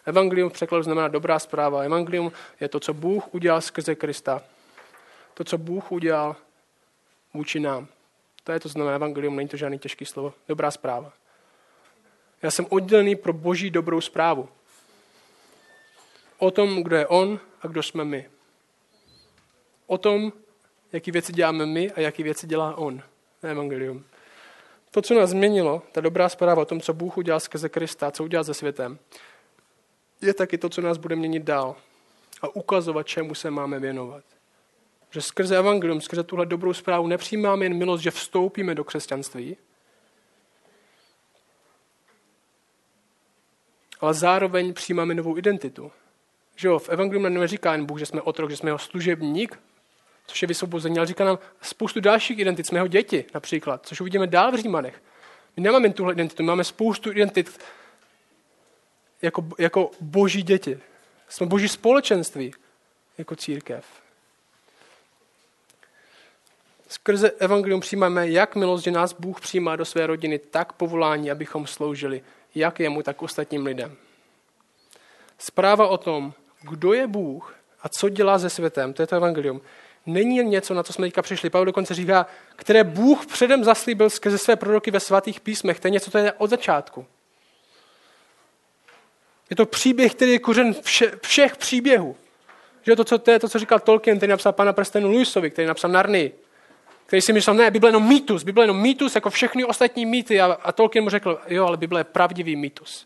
Evangelium 0.06 0.50
v 0.50 0.54
překladu 0.54 0.84
znamená 0.84 1.08
dobrá 1.08 1.40
zpráva. 1.40 1.82
Evangelium 1.82 2.32
je 2.60 2.70
to, 2.70 2.80
co 2.80 2.94
Bůh 2.94 3.34
udělal 3.34 3.62
skrze 3.62 3.96
Krista. 3.96 4.44
To, 5.34 5.44
co 5.44 5.58
Bůh 5.58 5.92
udělal 5.92 6.36
vůči 7.34 7.60
nám. 7.60 7.88
To 8.48 8.54
je 8.54 8.60
to 8.60 8.70
znamená 8.70 8.96
evangelium, 8.96 9.36
není 9.36 9.50
to 9.50 9.58
žádný 9.58 9.80
těžký 9.80 10.06
slovo. 10.06 10.34
Dobrá 10.48 10.72
zpráva. 10.72 11.14
Já 12.42 12.52
jsem 12.52 12.66
oddělený 12.70 13.16
pro 13.16 13.34
boží 13.34 13.70
dobrou 13.70 14.02
zprávu. 14.02 14.50
O 16.38 16.52
tom, 16.52 16.84
kdo 16.84 16.96
je 16.96 17.08
on 17.08 17.40
a 17.62 17.68
kdo 17.68 17.84
jsme 17.84 18.06
my. 18.06 18.30
O 19.88 19.98
tom, 19.98 20.34
jaký 20.92 21.12
věci 21.12 21.34
děláme 21.34 21.66
my 21.66 21.92
a 21.92 22.00
jaký 22.00 22.24
věci 22.24 22.48
dělá 22.48 22.76
on. 22.76 23.04
Evangelium. 23.44 24.06
To, 24.92 25.02
co 25.02 25.14
nás 25.14 25.30
změnilo, 25.30 25.82
ta 25.92 26.02
dobrá 26.02 26.30
zpráva 26.30 26.62
o 26.62 26.66
tom, 26.66 26.82
co 26.82 26.94
Bůh 26.94 27.18
udělal 27.18 27.40
skrze 27.40 27.70
Krista, 27.70 28.12
co 28.12 28.24
udělal 28.24 28.44
se 28.44 28.54
světem, 28.54 29.00
je 30.22 30.34
taky 30.34 30.58
to, 30.58 30.70
co 30.70 30.82
nás 30.82 30.98
bude 30.98 31.16
měnit 31.16 31.44
dál 31.44 31.76
a 32.42 32.56
ukazovat, 32.56 33.08
čemu 33.08 33.36
se 33.36 33.52
máme 33.52 33.80
věnovat. 33.80 34.37
Že 35.10 35.22
skrze 35.22 35.58
evangelium, 35.58 36.02
skrze 36.02 36.24
tuhle 36.24 36.46
dobrou 36.46 36.74
zprávu 36.74 37.08
nepřijímáme 37.08 37.66
jen 37.66 37.74
milost, 37.78 38.04
že 38.04 38.12
vstoupíme 38.12 38.76
do 38.76 38.84
křesťanství, 38.84 39.58
ale 44.00 44.14
zároveň 44.14 44.74
přijímáme 44.74 45.14
novou 45.14 45.38
identitu. 45.38 45.92
Že 46.56 46.68
jo, 46.68 46.80
v 46.80 46.90
evangelium 46.90 47.24
nám 47.24 47.34
neříká 47.34 47.72
jen 47.72 47.86
Bůh, 47.86 48.00
že 48.00 48.06
jsme 48.06 48.22
otrok, 48.22 48.50
že 48.50 48.58
jsme 48.58 48.70
jeho 48.70 48.80
služebník, 48.80 49.60
což 50.28 50.42
je 50.42 50.48
vysvobození, 50.48 50.98
ale 50.98 51.08
říká 51.08 51.26
nám 51.26 51.40
spoustu 51.62 52.00
dalších 52.00 52.40
identit. 52.40 52.68
Jsme 52.68 52.78
jeho 52.78 52.88
děti 52.88 53.26
například, 53.34 53.86
což 53.86 54.02
uvidíme 54.02 54.28
dál 54.28 54.52
v 54.52 54.56
Římanech. 54.56 55.04
My 55.58 55.64
nemáme 55.64 55.94
tuhle 55.94 56.14
identitu, 56.14 56.44
máme 56.44 56.64
spoustu 56.64 57.12
identit 57.12 57.60
jako, 59.22 59.48
jako 59.60 59.92
boží 60.02 60.44
děti. 60.44 60.80
Jsme 61.30 61.46
boží 61.46 61.68
společenství 61.68 62.54
jako 63.18 63.36
církev. 63.36 63.86
Skrze 66.88 67.32
evangelium 67.32 67.80
přijímáme 67.80 68.30
jak 68.30 68.56
milost, 68.56 68.84
že 68.84 68.92
nás 68.92 69.14
Bůh 69.14 69.42
přijímá 69.42 69.76
do 69.76 69.86
své 69.86 70.08
rodiny, 70.08 70.40
tak 70.40 70.74
povolání, 70.74 71.32
abychom 71.32 71.68
sloužili 71.68 72.22
jak 72.56 72.80
jemu, 72.80 73.04
tak 73.04 73.22
ostatním 73.22 73.66
lidem. 73.66 73.96
Zpráva 75.38 75.88
o 75.88 75.98
tom, 75.98 76.34
kdo 76.62 76.94
je 76.94 77.08
Bůh 77.08 77.56
a 77.82 77.90
co 77.90 78.10
dělá 78.10 78.40
se 78.40 78.50
světem, 78.50 78.94
to 78.94 79.02
je 79.02 79.08
to 79.08 79.16
evangelium, 79.16 79.62
není 80.06 80.38
jen 80.38 80.50
něco, 80.50 80.74
na 80.74 80.84
co 80.84 80.94
jsme 80.94 81.08
teďka 81.08 81.22
přišli. 81.22 81.50
Pavel 81.50 81.66
dokonce 81.66 81.94
říká, 81.94 82.26
které 82.56 82.84
Bůh 82.84 83.26
předem 83.26 83.64
zaslíbil 83.64 84.10
skrze 84.10 84.38
své 84.38 84.56
proroky 84.56 84.92
ve 84.92 85.00
svatých 85.00 85.40
písmech. 85.40 85.80
To 85.80 85.88
je 85.88 85.92
něco, 85.92 86.12
to 86.12 86.18
je 86.18 86.34
od 86.34 86.50
začátku. 86.50 87.06
Je 89.50 89.56
to 89.56 89.66
příběh, 89.66 90.16
který 90.16 90.32
je 90.32 90.40
kořen 90.40 90.76
vše, 90.82 91.12
všech 91.22 91.58
příběhů. 91.58 92.16
Že 92.82 92.96
to, 92.96 93.04
co, 93.04 93.18
to 93.18 93.32
je 93.32 93.40
to, 93.40 93.50
co 93.50 93.60
říkal 93.60 93.80
Tolkien, 93.80 94.18
který 94.18 94.30
napsal 94.30 94.54
Pana 94.54 94.74
prstenu 94.74 95.12
Lewisovi, 95.12 95.52
který 95.52 95.68
napsal 95.68 95.92
Narny, 95.92 96.32
který 97.08 97.22
si 97.22 97.34
myslel, 97.34 97.56
ne, 97.56 97.72
Bible 97.72 97.88
je 97.88 97.90
jenom 97.90 98.08
mýtus, 98.08 98.44
Bible 98.44 98.64
je 98.64 98.64
jenom 98.64 98.82
mýtus, 98.82 99.16
jako 99.16 99.30
všechny 99.30 99.66
ostatní 99.66 100.06
mýty. 100.06 100.42
A, 100.42 100.46
a 100.46 100.72
Tolkien 100.72 101.04
mu 101.04 101.10
řekl, 101.10 101.42
jo, 101.48 101.66
ale 101.66 101.78
Bible 101.78 102.00
je 102.00 102.04
pravdivý 102.04 102.56
mýtus. 102.56 103.06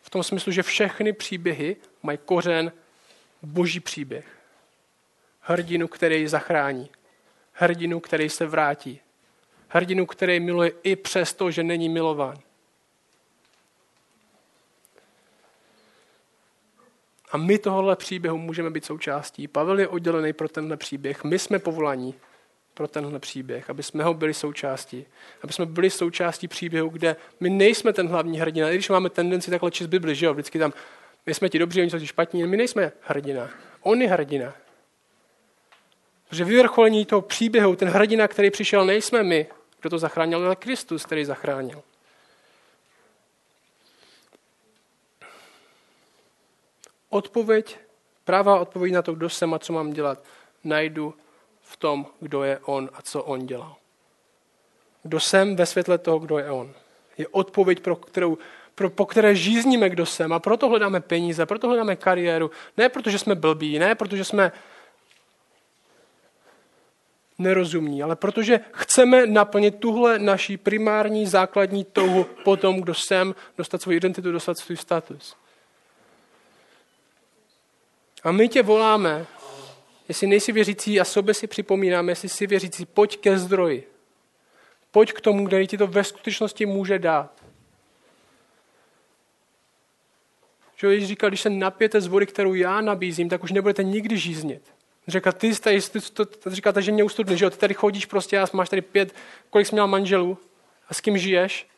V 0.00 0.10
tom 0.10 0.22
smyslu, 0.22 0.52
že 0.52 0.62
všechny 0.62 1.12
příběhy 1.12 1.76
mají 2.02 2.18
kořen 2.24 2.72
boží 3.42 3.80
příběh. 3.80 4.24
Hrdinu, 5.40 5.88
který 5.88 6.20
ji 6.20 6.28
zachrání. 6.28 6.90
hrdinu, 7.52 8.00
který 8.00 8.28
se 8.28 8.46
vrátí. 8.46 9.00
Hrdinu, 9.68 10.06
který 10.06 10.40
miluje 10.40 10.72
i 10.82 10.96
přesto, 10.96 11.50
že 11.50 11.62
není 11.62 11.88
milován. 11.88 12.36
A 17.32 17.36
my 17.36 17.58
tohohle 17.58 17.96
příběhu 17.96 18.38
můžeme 18.38 18.70
být 18.70 18.84
součástí. 18.84 19.48
Pavel 19.48 19.80
je 19.80 19.88
oddělený 19.88 20.32
pro 20.32 20.48
tenhle 20.48 20.76
příběh. 20.76 21.24
My 21.24 21.38
jsme 21.38 21.58
povolaní 21.58 22.14
pro 22.78 22.88
tenhle 22.88 23.18
příběh, 23.18 23.70
aby 23.70 23.82
jsme 23.82 24.04
ho 24.04 24.14
byli 24.14 24.34
součástí. 24.34 25.06
Aby 25.42 25.52
jsme 25.52 25.66
byli 25.66 25.90
součástí 25.90 26.48
příběhu, 26.48 26.88
kde 26.88 27.16
my 27.40 27.50
nejsme 27.50 27.92
ten 27.92 28.08
hlavní 28.08 28.40
hrdina. 28.40 28.70
I 28.70 28.74
když 28.74 28.88
máme 28.88 29.10
tendenci 29.10 29.50
takhle 29.50 29.70
číst 29.70 29.86
Bibli, 29.86 30.14
že 30.14 30.26
jo? 30.26 30.32
Vždycky 30.32 30.58
tam, 30.58 30.72
my 31.26 31.34
jsme 31.34 31.48
ti 31.48 31.58
dobří, 31.58 31.80
oni 31.80 31.90
jsou 31.90 31.98
ti 31.98 32.06
špatní, 32.06 32.46
my 32.46 32.56
nejsme 32.56 32.92
hrdina. 33.00 33.50
On 33.80 34.02
je 34.02 34.08
hrdina. 34.08 34.54
Protože 36.28 36.44
vyvrcholení 36.44 37.06
toho 37.06 37.22
příběhu, 37.22 37.76
ten 37.76 37.88
hrdina, 37.88 38.28
který 38.28 38.50
přišel, 38.50 38.84
nejsme 38.84 39.22
my, 39.22 39.46
kdo 39.80 39.90
to 39.90 39.98
zachránil, 39.98 40.46
ale 40.46 40.56
Kristus, 40.56 41.04
který 41.04 41.24
zachránil. 41.24 41.82
Odpověď, 47.08 47.78
prává 48.24 48.60
odpověď 48.60 48.92
na 48.92 49.02
to, 49.02 49.14
kdo 49.14 49.28
jsem 49.28 49.54
a 49.54 49.58
co 49.58 49.72
mám 49.72 49.92
dělat, 49.92 50.24
najdu 50.64 51.14
v 51.68 51.76
tom, 51.76 52.06
kdo 52.20 52.42
je 52.42 52.58
on 52.64 52.90
a 52.92 53.02
co 53.02 53.22
on 53.22 53.46
dělal. 53.46 53.76
Kdo 55.02 55.20
jsem 55.20 55.56
ve 55.56 55.66
světle 55.66 55.98
toho, 55.98 56.18
kdo 56.18 56.38
je 56.38 56.50
on. 56.50 56.72
Je 57.18 57.28
odpověď, 57.28 57.80
pro 57.80 57.96
kterou, 57.96 58.38
pro, 58.74 58.90
po 58.90 59.06
které 59.06 59.34
žízníme, 59.34 59.90
kdo 59.90 60.06
jsem. 60.06 60.32
A 60.32 60.38
proto 60.38 60.68
hledáme 60.68 61.00
peníze, 61.00 61.46
proto 61.46 61.68
hledáme 61.68 61.96
kariéru. 61.96 62.50
Ne 62.76 62.88
protože 62.88 63.18
jsme 63.18 63.34
blbí, 63.34 63.78
ne 63.78 63.94
protože 63.94 64.24
jsme 64.24 64.52
nerozumní, 67.38 68.02
ale 68.02 68.16
protože 68.16 68.60
chceme 68.72 69.26
naplnit 69.26 69.78
tuhle 69.78 70.18
naší 70.18 70.56
primární 70.56 71.26
základní 71.26 71.84
touhu 71.84 72.26
po 72.44 72.56
tom, 72.56 72.80
kdo 72.80 72.94
jsem, 72.94 73.34
dostat 73.58 73.82
svou 73.82 73.92
identitu, 73.92 74.32
dostat 74.32 74.58
svůj 74.58 74.76
status. 74.76 75.36
A 78.24 78.32
my 78.32 78.48
tě 78.48 78.62
voláme, 78.62 79.26
jestli 80.08 80.26
nejsi 80.26 80.52
věřící 80.52 81.00
a 81.00 81.04
sobě 81.04 81.34
si 81.34 81.46
připomínáme, 81.46 82.12
jestli 82.12 82.28
jsi 82.28 82.46
věřící, 82.46 82.86
pojď 82.86 83.20
ke 83.20 83.38
zdroji. 83.38 83.88
Pojď 84.90 85.12
k 85.12 85.20
tomu, 85.20 85.46
který 85.46 85.66
ti 85.66 85.78
to 85.78 85.86
ve 85.86 86.04
skutečnosti 86.04 86.66
může 86.66 86.98
dát. 86.98 87.42
Že 90.76 90.96
když 90.96 91.08
říkal, 91.08 91.30
když 91.30 91.40
se 91.40 91.50
napijete 91.50 92.00
z 92.00 92.06
vody, 92.06 92.26
kterou 92.26 92.54
já 92.54 92.80
nabízím, 92.80 93.28
tak 93.28 93.44
už 93.44 93.52
nebudete 93.52 93.84
nikdy 93.84 94.18
žíznit. 94.18 94.62
Říká, 95.08 95.32
ty 95.32 95.54
jste, 95.54 95.80
ty, 95.80 96.00
to, 96.00 96.26
to, 96.26 96.50
říkáte, 96.50 96.82
že 96.82 96.92
mě 96.92 97.04
ustudne, 97.04 97.36
že 97.36 97.44
jo? 97.44 97.50
Ty 97.50 97.56
tady 97.56 97.74
chodíš 97.74 98.06
prostě 98.06 98.38
a 98.38 98.46
máš 98.52 98.68
tady 98.68 98.82
pět, 98.82 99.14
kolik 99.50 99.66
jsi 99.66 99.74
měl 99.74 99.86
manželů 99.86 100.38
a 100.88 100.94
s 100.94 101.00
kým 101.00 101.18
žiješ. 101.18 101.68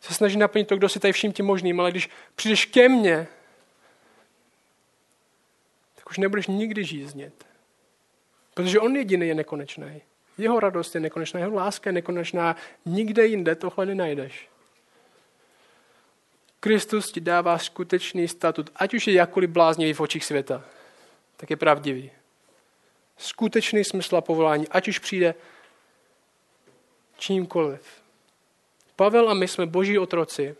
Se 0.00 0.14
snaží 0.14 0.36
naplnit 0.36 0.68
to, 0.68 0.76
kdo 0.76 0.88
si 0.88 1.00
tady 1.00 1.12
vším 1.12 1.32
tím 1.32 1.46
možným, 1.46 1.80
ale 1.80 1.90
když 1.90 2.10
přijdeš 2.34 2.64
ke 2.64 2.88
mně, 2.88 3.26
tak 5.94 6.10
už 6.10 6.18
nebudeš 6.18 6.46
nikdy 6.46 6.84
žíznit. 6.84 7.46
Protože 8.56 8.80
on 8.80 8.96
jediný 8.96 9.28
je 9.28 9.34
nekonečný. 9.34 10.02
Jeho 10.38 10.60
radost 10.60 10.94
je 10.94 11.00
nekonečná, 11.00 11.40
jeho 11.40 11.54
láska 11.54 11.90
je 11.90 11.94
nekonečná. 11.94 12.56
Nikde 12.86 13.26
jinde 13.26 13.54
tohle 13.54 13.86
nenajdeš. 13.86 14.48
Kristus 16.60 17.12
ti 17.12 17.20
dává 17.20 17.58
skutečný 17.58 18.28
statut, 18.28 18.70
ať 18.76 18.94
už 18.94 19.06
je 19.06 19.14
jakkoliv 19.14 19.50
bláznivý 19.50 19.92
v 19.92 20.00
očích 20.00 20.24
světa, 20.24 20.64
tak 21.36 21.50
je 21.50 21.56
pravdivý. 21.56 22.10
Skutečný 23.18 23.84
smysl 23.84 24.16
a 24.16 24.20
povolání, 24.20 24.68
ať 24.68 24.88
už 24.88 24.98
přijde 24.98 25.34
čímkoliv. 27.18 28.02
Pavel 28.96 29.30
a 29.30 29.34
my 29.34 29.48
jsme 29.48 29.66
boží 29.66 29.98
otroci, 29.98 30.56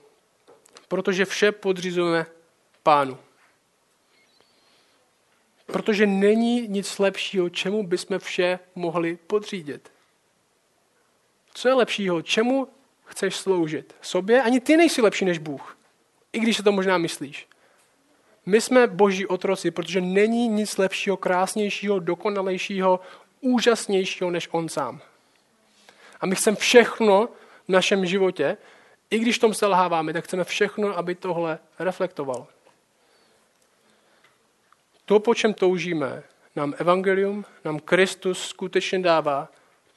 protože 0.89 1.25
vše 1.25 1.53
podřizujeme 1.53 2.27
pánu. 2.83 3.19
Protože 5.67 6.07
není 6.07 6.69
nic 6.69 6.99
lepšího, 6.99 7.49
čemu 7.49 7.87
bychom 7.87 8.19
vše 8.19 8.59
mohli 8.75 9.19
podřídit. 9.27 9.93
Co 11.55 11.69
je 11.69 11.75
lepšího? 11.75 12.23
Čemu 12.23 12.69
chceš 13.05 13.37
sloužit? 13.37 13.95
Sobě? 14.01 14.43
Ani 14.43 14.61
ty 14.61 14.77
nejsi 14.77 15.03
lepší 15.03 15.25
než 15.25 15.39
Bůh. 15.39 15.79
I 16.33 16.39
když 16.39 16.57
se 16.57 16.63
to 16.63 16.73
možná 16.73 16.99
myslíš. 16.99 17.49
My 18.47 18.61
jsme 18.61 18.87
boží 18.87 19.27
otroci, 19.27 19.71
protože 19.71 20.01
není 20.01 20.49
nic 20.49 20.77
lepšího, 20.77 21.17
krásnějšího, 21.17 21.99
dokonalejšího, 21.99 23.01
úžasnějšího 23.41 24.31
než 24.31 24.49
on 24.53 24.69
sám. 24.69 25.01
A 26.21 26.27
my 26.27 26.37
chceme 26.37 26.57
všechno 26.57 27.29
v 27.65 27.69
našem 27.69 28.07
životě, 28.07 28.57
i 29.11 29.19
když 29.19 29.39
tom 29.39 29.55
selháváme, 29.55 30.13
tak 30.13 30.25
chceme 30.25 30.45
všechno, 30.45 30.99
aby 30.99 31.15
tohle 31.15 31.59
reflektovalo. 31.79 32.49
To, 35.07 35.21
po 35.21 35.35
čem 35.35 35.55
toužíme, 35.55 36.23
nám 36.57 36.75
evangelium, 36.79 37.45
nám 37.65 37.79
Kristus 37.79 38.49
skutečně 38.49 38.99
dává, 38.99 39.49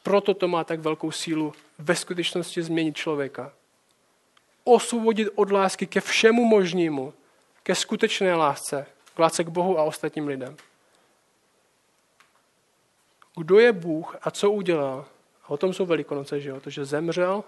proto 0.03 0.33
to 0.33 0.47
má 0.47 0.63
tak 0.63 0.79
velkou 0.79 1.11
sílu 1.11 1.53
ve 1.79 1.95
skutečnosti 1.95 2.61
změnit 2.61 2.97
člověka. 2.97 3.51
Osvobodit 4.63 5.29
od 5.35 5.51
lásky 5.51 5.87
ke 5.87 6.01
všemu 6.01 6.45
možnému, 6.45 7.13
ke 7.63 7.75
skutečné 7.75 8.35
lásce, 8.35 8.85
k 9.15 9.19
lásce 9.19 9.43
k 9.43 9.47
Bohu 9.47 9.79
a 9.79 9.83
ostatním 9.83 10.27
lidem. 10.27 10.57
Kdo 13.37 13.59
je 13.59 13.71
Bůh 13.71 14.15
a 14.21 14.31
co 14.31 14.51
udělal? 14.51 15.05
A 15.45 15.49
o 15.49 15.57
tom 15.57 15.73
jsou 15.73 15.85
velikonoce, 15.85 16.39
že 16.39 16.49
jo? 16.49 16.59
To, 16.59 16.69
že 16.69 16.85
zemřel, 16.85 17.43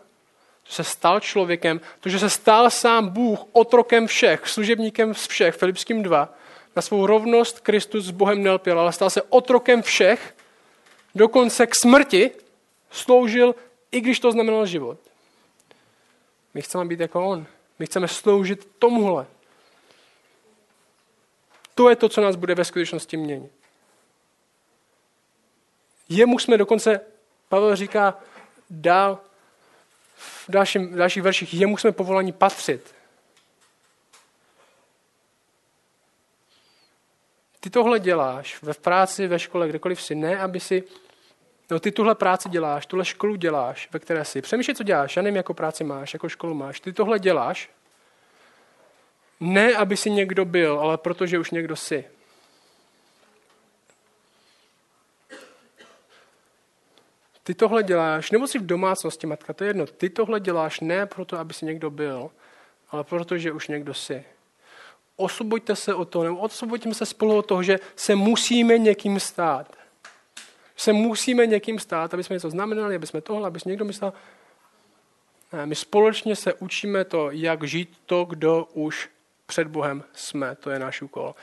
to 0.63 0.71
se 0.71 0.83
stal 0.83 1.19
člověkem, 1.19 1.81
to, 1.99 2.09
že 2.09 2.19
se 2.19 2.29
stal 2.29 2.69
sám 2.69 3.09
Bůh 3.09 3.39
otrokem 3.51 4.07
všech, 4.07 4.47
služebníkem 4.47 5.13
všech, 5.13 5.55
Filipským 5.55 6.03
2, 6.03 6.33
na 6.75 6.81
svou 6.81 7.05
rovnost 7.05 7.59
Kristus 7.59 8.05
s 8.05 8.11
Bohem 8.11 8.43
nelpěl, 8.43 8.79
ale 8.79 8.93
stal 8.93 9.09
se 9.09 9.21
otrokem 9.21 9.81
všech, 9.81 10.35
dokonce 11.15 11.67
k 11.67 11.75
smrti 11.75 12.31
sloužil, 12.91 13.55
i 13.91 14.01
když 14.01 14.19
to 14.19 14.31
znamenalo 14.31 14.65
život. 14.65 14.97
My 16.53 16.61
chceme 16.61 16.85
být 16.85 16.99
jako 16.99 17.27
on. 17.27 17.45
My 17.79 17.85
chceme 17.85 18.07
sloužit 18.07 18.67
tomuhle. 18.79 19.25
To 21.75 21.89
je 21.89 21.95
to, 21.95 22.09
co 22.09 22.21
nás 22.21 22.35
bude 22.35 22.55
ve 22.55 22.65
skutečnosti 22.65 23.17
měnit. 23.17 23.51
Jemu 26.09 26.39
jsme 26.39 26.57
dokonce, 26.57 27.01
Pavel 27.49 27.75
říká 27.75 28.19
dál 28.69 29.19
v, 30.15 30.45
dalším, 30.49 30.87
v 30.87 30.95
dalších 30.95 31.23
verších, 31.23 31.53
jemu 31.53 31.77
jsme 31.77 31.91
povolani 31.91 32.31
patřit. 32.31 32.95
Ty 37.63 37.69
tohle 37.69 37.99
děláš 37.99 38.61
ve 38.61 38.73
práci, 38.73 39.27
ve 39.27 39.39
škole, 39.39 39.69
kdekoliv 39.69 40.01
si, 40.01 40.15
ne, 40.15 40.39
aby 40.39 40.59
si 40.59 40.83
No, 41.71 41.79
ty 41.79 41.91
tuhle 41.91 42.15
práci 42.15 42.49
děláš, 42.49 42.85
tuhle 42.85 43.05
školu 43.05 43.35
děláš, 43.35 43.89
ve 43.91 43.99
které 43.99 44.25
jsi. 44.25 44.41
Přemýšlej, 44.41 44.75
co 44.75 44.83
děláš. 44.83 45.15
Já 45.15 45.21
nevím, 45.21 45.35
jakou 45.35 45.53
práci 45.53 45.83
máš, 45.83 46.13
jakou 46.13 46.29
školu 46.29 46.53
máš. 46.53 46.79
Ty 46.79 46.93
tohle 46.93 47.19
děláš, 47.19 47.69
ne, 49.39 49.75
aby 49.75 49.97
si 49.97 50.11
někdo 50.11 50.45
byl, 50.45 50.79
ale 50.79 50.97
protože 50.97 51.39
už 51.39 51.51
někdo 51.51 51.75
jsi. 51.75 52.05
Ty 57.43 57.53
tohle 57.53 57.83
děláš, 57.83 58.31
nebo 58.31 58.47
jsi 58.47 58.59
v 58.59 58.65
domácnosti, 58.65 59.27
matka, 59.27 59.53
to 59.53 59.63
je 59.63 59.69
jedno. 59.69 59.85
Ty 59.85 60.09
tohle 60.09 60.39
děláš 60.39 60.79
ne 60.79 61.05
proto, 61.05 61.37
aby 61.37 61.53
si 61.53 61.65
někdo 61.65 61.89
byl, 61.89 62.31
ale 62.89 63.03
protože 63.03 63.51
už 63.51 63.67
někdo 63.67 63.93
jsi. 63.93 64.25
Osvoboďte 65.21 65.75
se 65.75 65.93
o 65.93 66.05
to, 66.05 66.23
nebo 66.23 66.37
osvoboďme 66.37 66.93
se 66.93 67.05
spolu 67.05 67.37
od 67.37 67.45
toho, 67.45 67.63
že 67.63 67.79
se 67.95 68.15
musíme 68.15 68.77
někým 68.77 69.19
stát. 69.19 69.75
Se 70.75 70.93
musíme 70.93 71.47
někým 71.47 71.79
stát, 71.79 72.13
aby 72.13 72.23
jsme 72.23 72.33
něco 72.33 72.49
znamenali, 72.49 72.95
aby 72.95 73.07
jsme 73.07 73.21
tohle, 73.21 73.47
aby 73.47 73.59
jsme 73.59 73.69
někdo 73.69 73.85
myslel. 73.85 74.13
Ne, 75.53 75.65
my 75.65 75.75
společně 75.75 76.35
se 76.35 76.53
učíme 76.53 77.05
to, 77.05 77.31
jak 77.31 77.63
žít 77.63 77.97
to, 78.05 78.25
kdo 78.25 78.67
už 78.73 79.09
před 79.45 79.67
Bohem 79.67 80.03
jsme. 80.13 80.55
To 80.55 80.69
je 80.69 80.79
náš 80.79 81.01
úkol. 81.01 81.35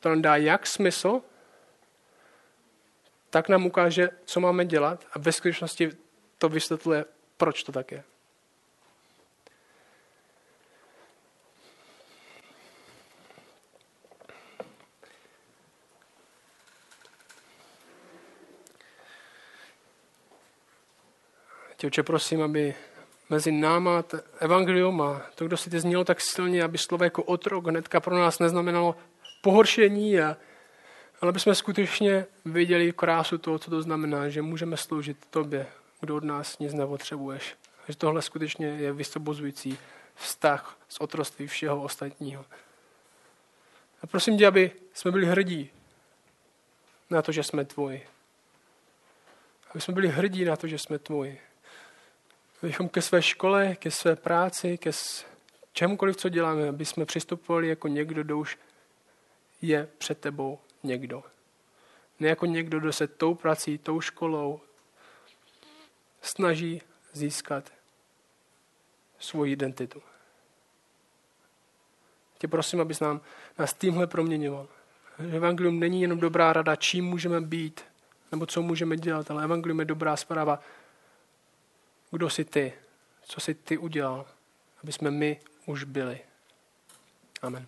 To 0.00 0.08
nám 0.08 0.22
dá 0.22 0.36
jak 0.36 0.66
smysl, 0.66 1.20
tak 3.30 3.48
nám 3.48 3.66
ukáže, 3.66 4.08
co 4.24 4.40
máme 4.40 4.64
dělat 4.64 5.04
a 5.12 5.18
ve 5.18 5.32
skutečnosti 5.32 5.90
to 6.38 6.48
vysvětluje, 6.48 7.04
proč 7.36 7.62
to 7.62 7.72
tak 7.72 7.92
je. 7.92 8.04
Tě, 21.80 21.86
oče, 21.86 22.02
prosím, 22.02 22.42
aby 22.42 22.74
mezi 23.30 23.52
náma 23.52 24.04
evangelium 24.38 25.02
a 25.02 25.22
to, 25.34 25.46
kdo 25.46 25.56
si 25.56 25.70
ty 25.70 25.80
znělo 25.80 26.04
tak 26.04 26.20
silně, 26.20 26.62
aby 26.62 26.78
slovo 26.78 27.04
jako 27.04 27.22
otrok 27.22 27.66
hnedka 27.66 28.00
pro 28.00 28.18
nás 28.18 28.38
neznamenalo 28.38 28.96
pohoršení 29.42 30.20
a, 30.20 30.36
Ale 31.20 31.28
aby 31.28 31.40
jsme 31.40 31.54
skutečně 31.54 32.26
viděli 32.44 32.92
krásu 32.92 33.38
toho, 33.38 33.58
co 33.58 33.70
to 33.70 33.82
znamená, 33.82 34.28
že 34.28 34.42
můžeme 34.42 34.76
sloužit 34.76 35.26
tobě, 35.30 35.66
kdo 36.00 36.16
od 36.16 36.24
nás 36.24 36.58
nic 36.58 36.74
nepotřebuješ. 36.74 37.54
Že 37.88 37.96
tohle 37.96 38.22
skutečně 38.22 38.66
je 38.66 38.92
vysvobozující 38.92 39.78
vztah 40.14 40.76
z 40.88 41.00
otroství 41.00 41.46
všeho 41.46 41.82
ostatního. 41.82 42.44
A 44.02 44.06
prosím 44.06 44.38
tě, 44.38 44.46
aby 44.46 44.70
jsme 44.94 45.10
byli 45.10 45.26
hrdí 45.26 45.70
na 47.10 47.22
to, 47.22 47.32
že 47.32 47.42
jsme 47.42 47.64
tvoji. 47.64 48.06
Aby 49.70 49.80
jsme 49.80 49.94
byli 49.94 50.08
hrdí 50.08 50.44
na 50.44 50.56
to, 50.56 50.66
že 50.66 50.78
jsme 50.78 50.98
tvoji. 50.98 51.40
Abychom 52.62 52.88
ke 52.88 53.02
své 53.02 53.22
škole, 53.22 53.76
ke 53.76 53.90
své 53.90 54.16
práci, 54.16 54.78
ke 54.78 54.90
čemukoliv, 55.72 56.16
co 56.16 56.28
děláme, 56.28 56.68
aby 56.68 56.84
jsme 56.84 57.06
přistupovali 57.06 57.68
jako 57.68 57.88
někdo, 57.88 58.22
kdo 58.22 58.38
už 58.38 58.58
je 59.62 59.88
před 59.98 60.18
tebou 60.18 60.58
někdo. 60.82 61.22
Ne 62.20 62.28
jako 62.28 62.46
někdo, 62.46 62.80
kdo 62.80 62.92
se 62.92 63.06
tou 63.06 63.34
prací, 63.34 63.78
tou 63.78 64.00
školou 64.00 64.60
snaží 66.22 66.82
získat 67.12 67.72
svoji 69.18 69.52
identitu. 69.52 70.02
Tě 72.38 72.48
prosím, 72.48 72.80
abys 72.80 73.00
nám, 73.00 73.20
nás 73.58 73.74
tímhle 73.74 74.06
proměňoval. 74.06 74.68
Evangelium 75.36 75.80
není 75.80 76.02
jenom 76.02 76.20
dobrá 76.20 76.52
rada, 76.52 76.76
čím 76.76 77.04
můžeme 77.04 77.40
být, 77.40 77.80
nebo 78.32 78.46
co 78.46 78.62
můžeme 78.62 78.96
dělat, 78.96 79.30
ale 79.30 79.44
evangelium 79.44 79.78
je 79.78 79.84
dobrá 79.84 80.16
zpráva. 80.16 80.60
Kdo 82.10 82.30
jsi 82.30 82.44
ty? 82.44 82.72
Co 83.22 83.40
jsi 83.40 83.54
ty 83.54 83.78
udělal? 83.78 84.26
Aby 84.82 84.92
jsme 84.92 85.10
my 85.10 85.40
už 85.66 85.84
byli. 85.84 86.20
Amen. 87.42 87.66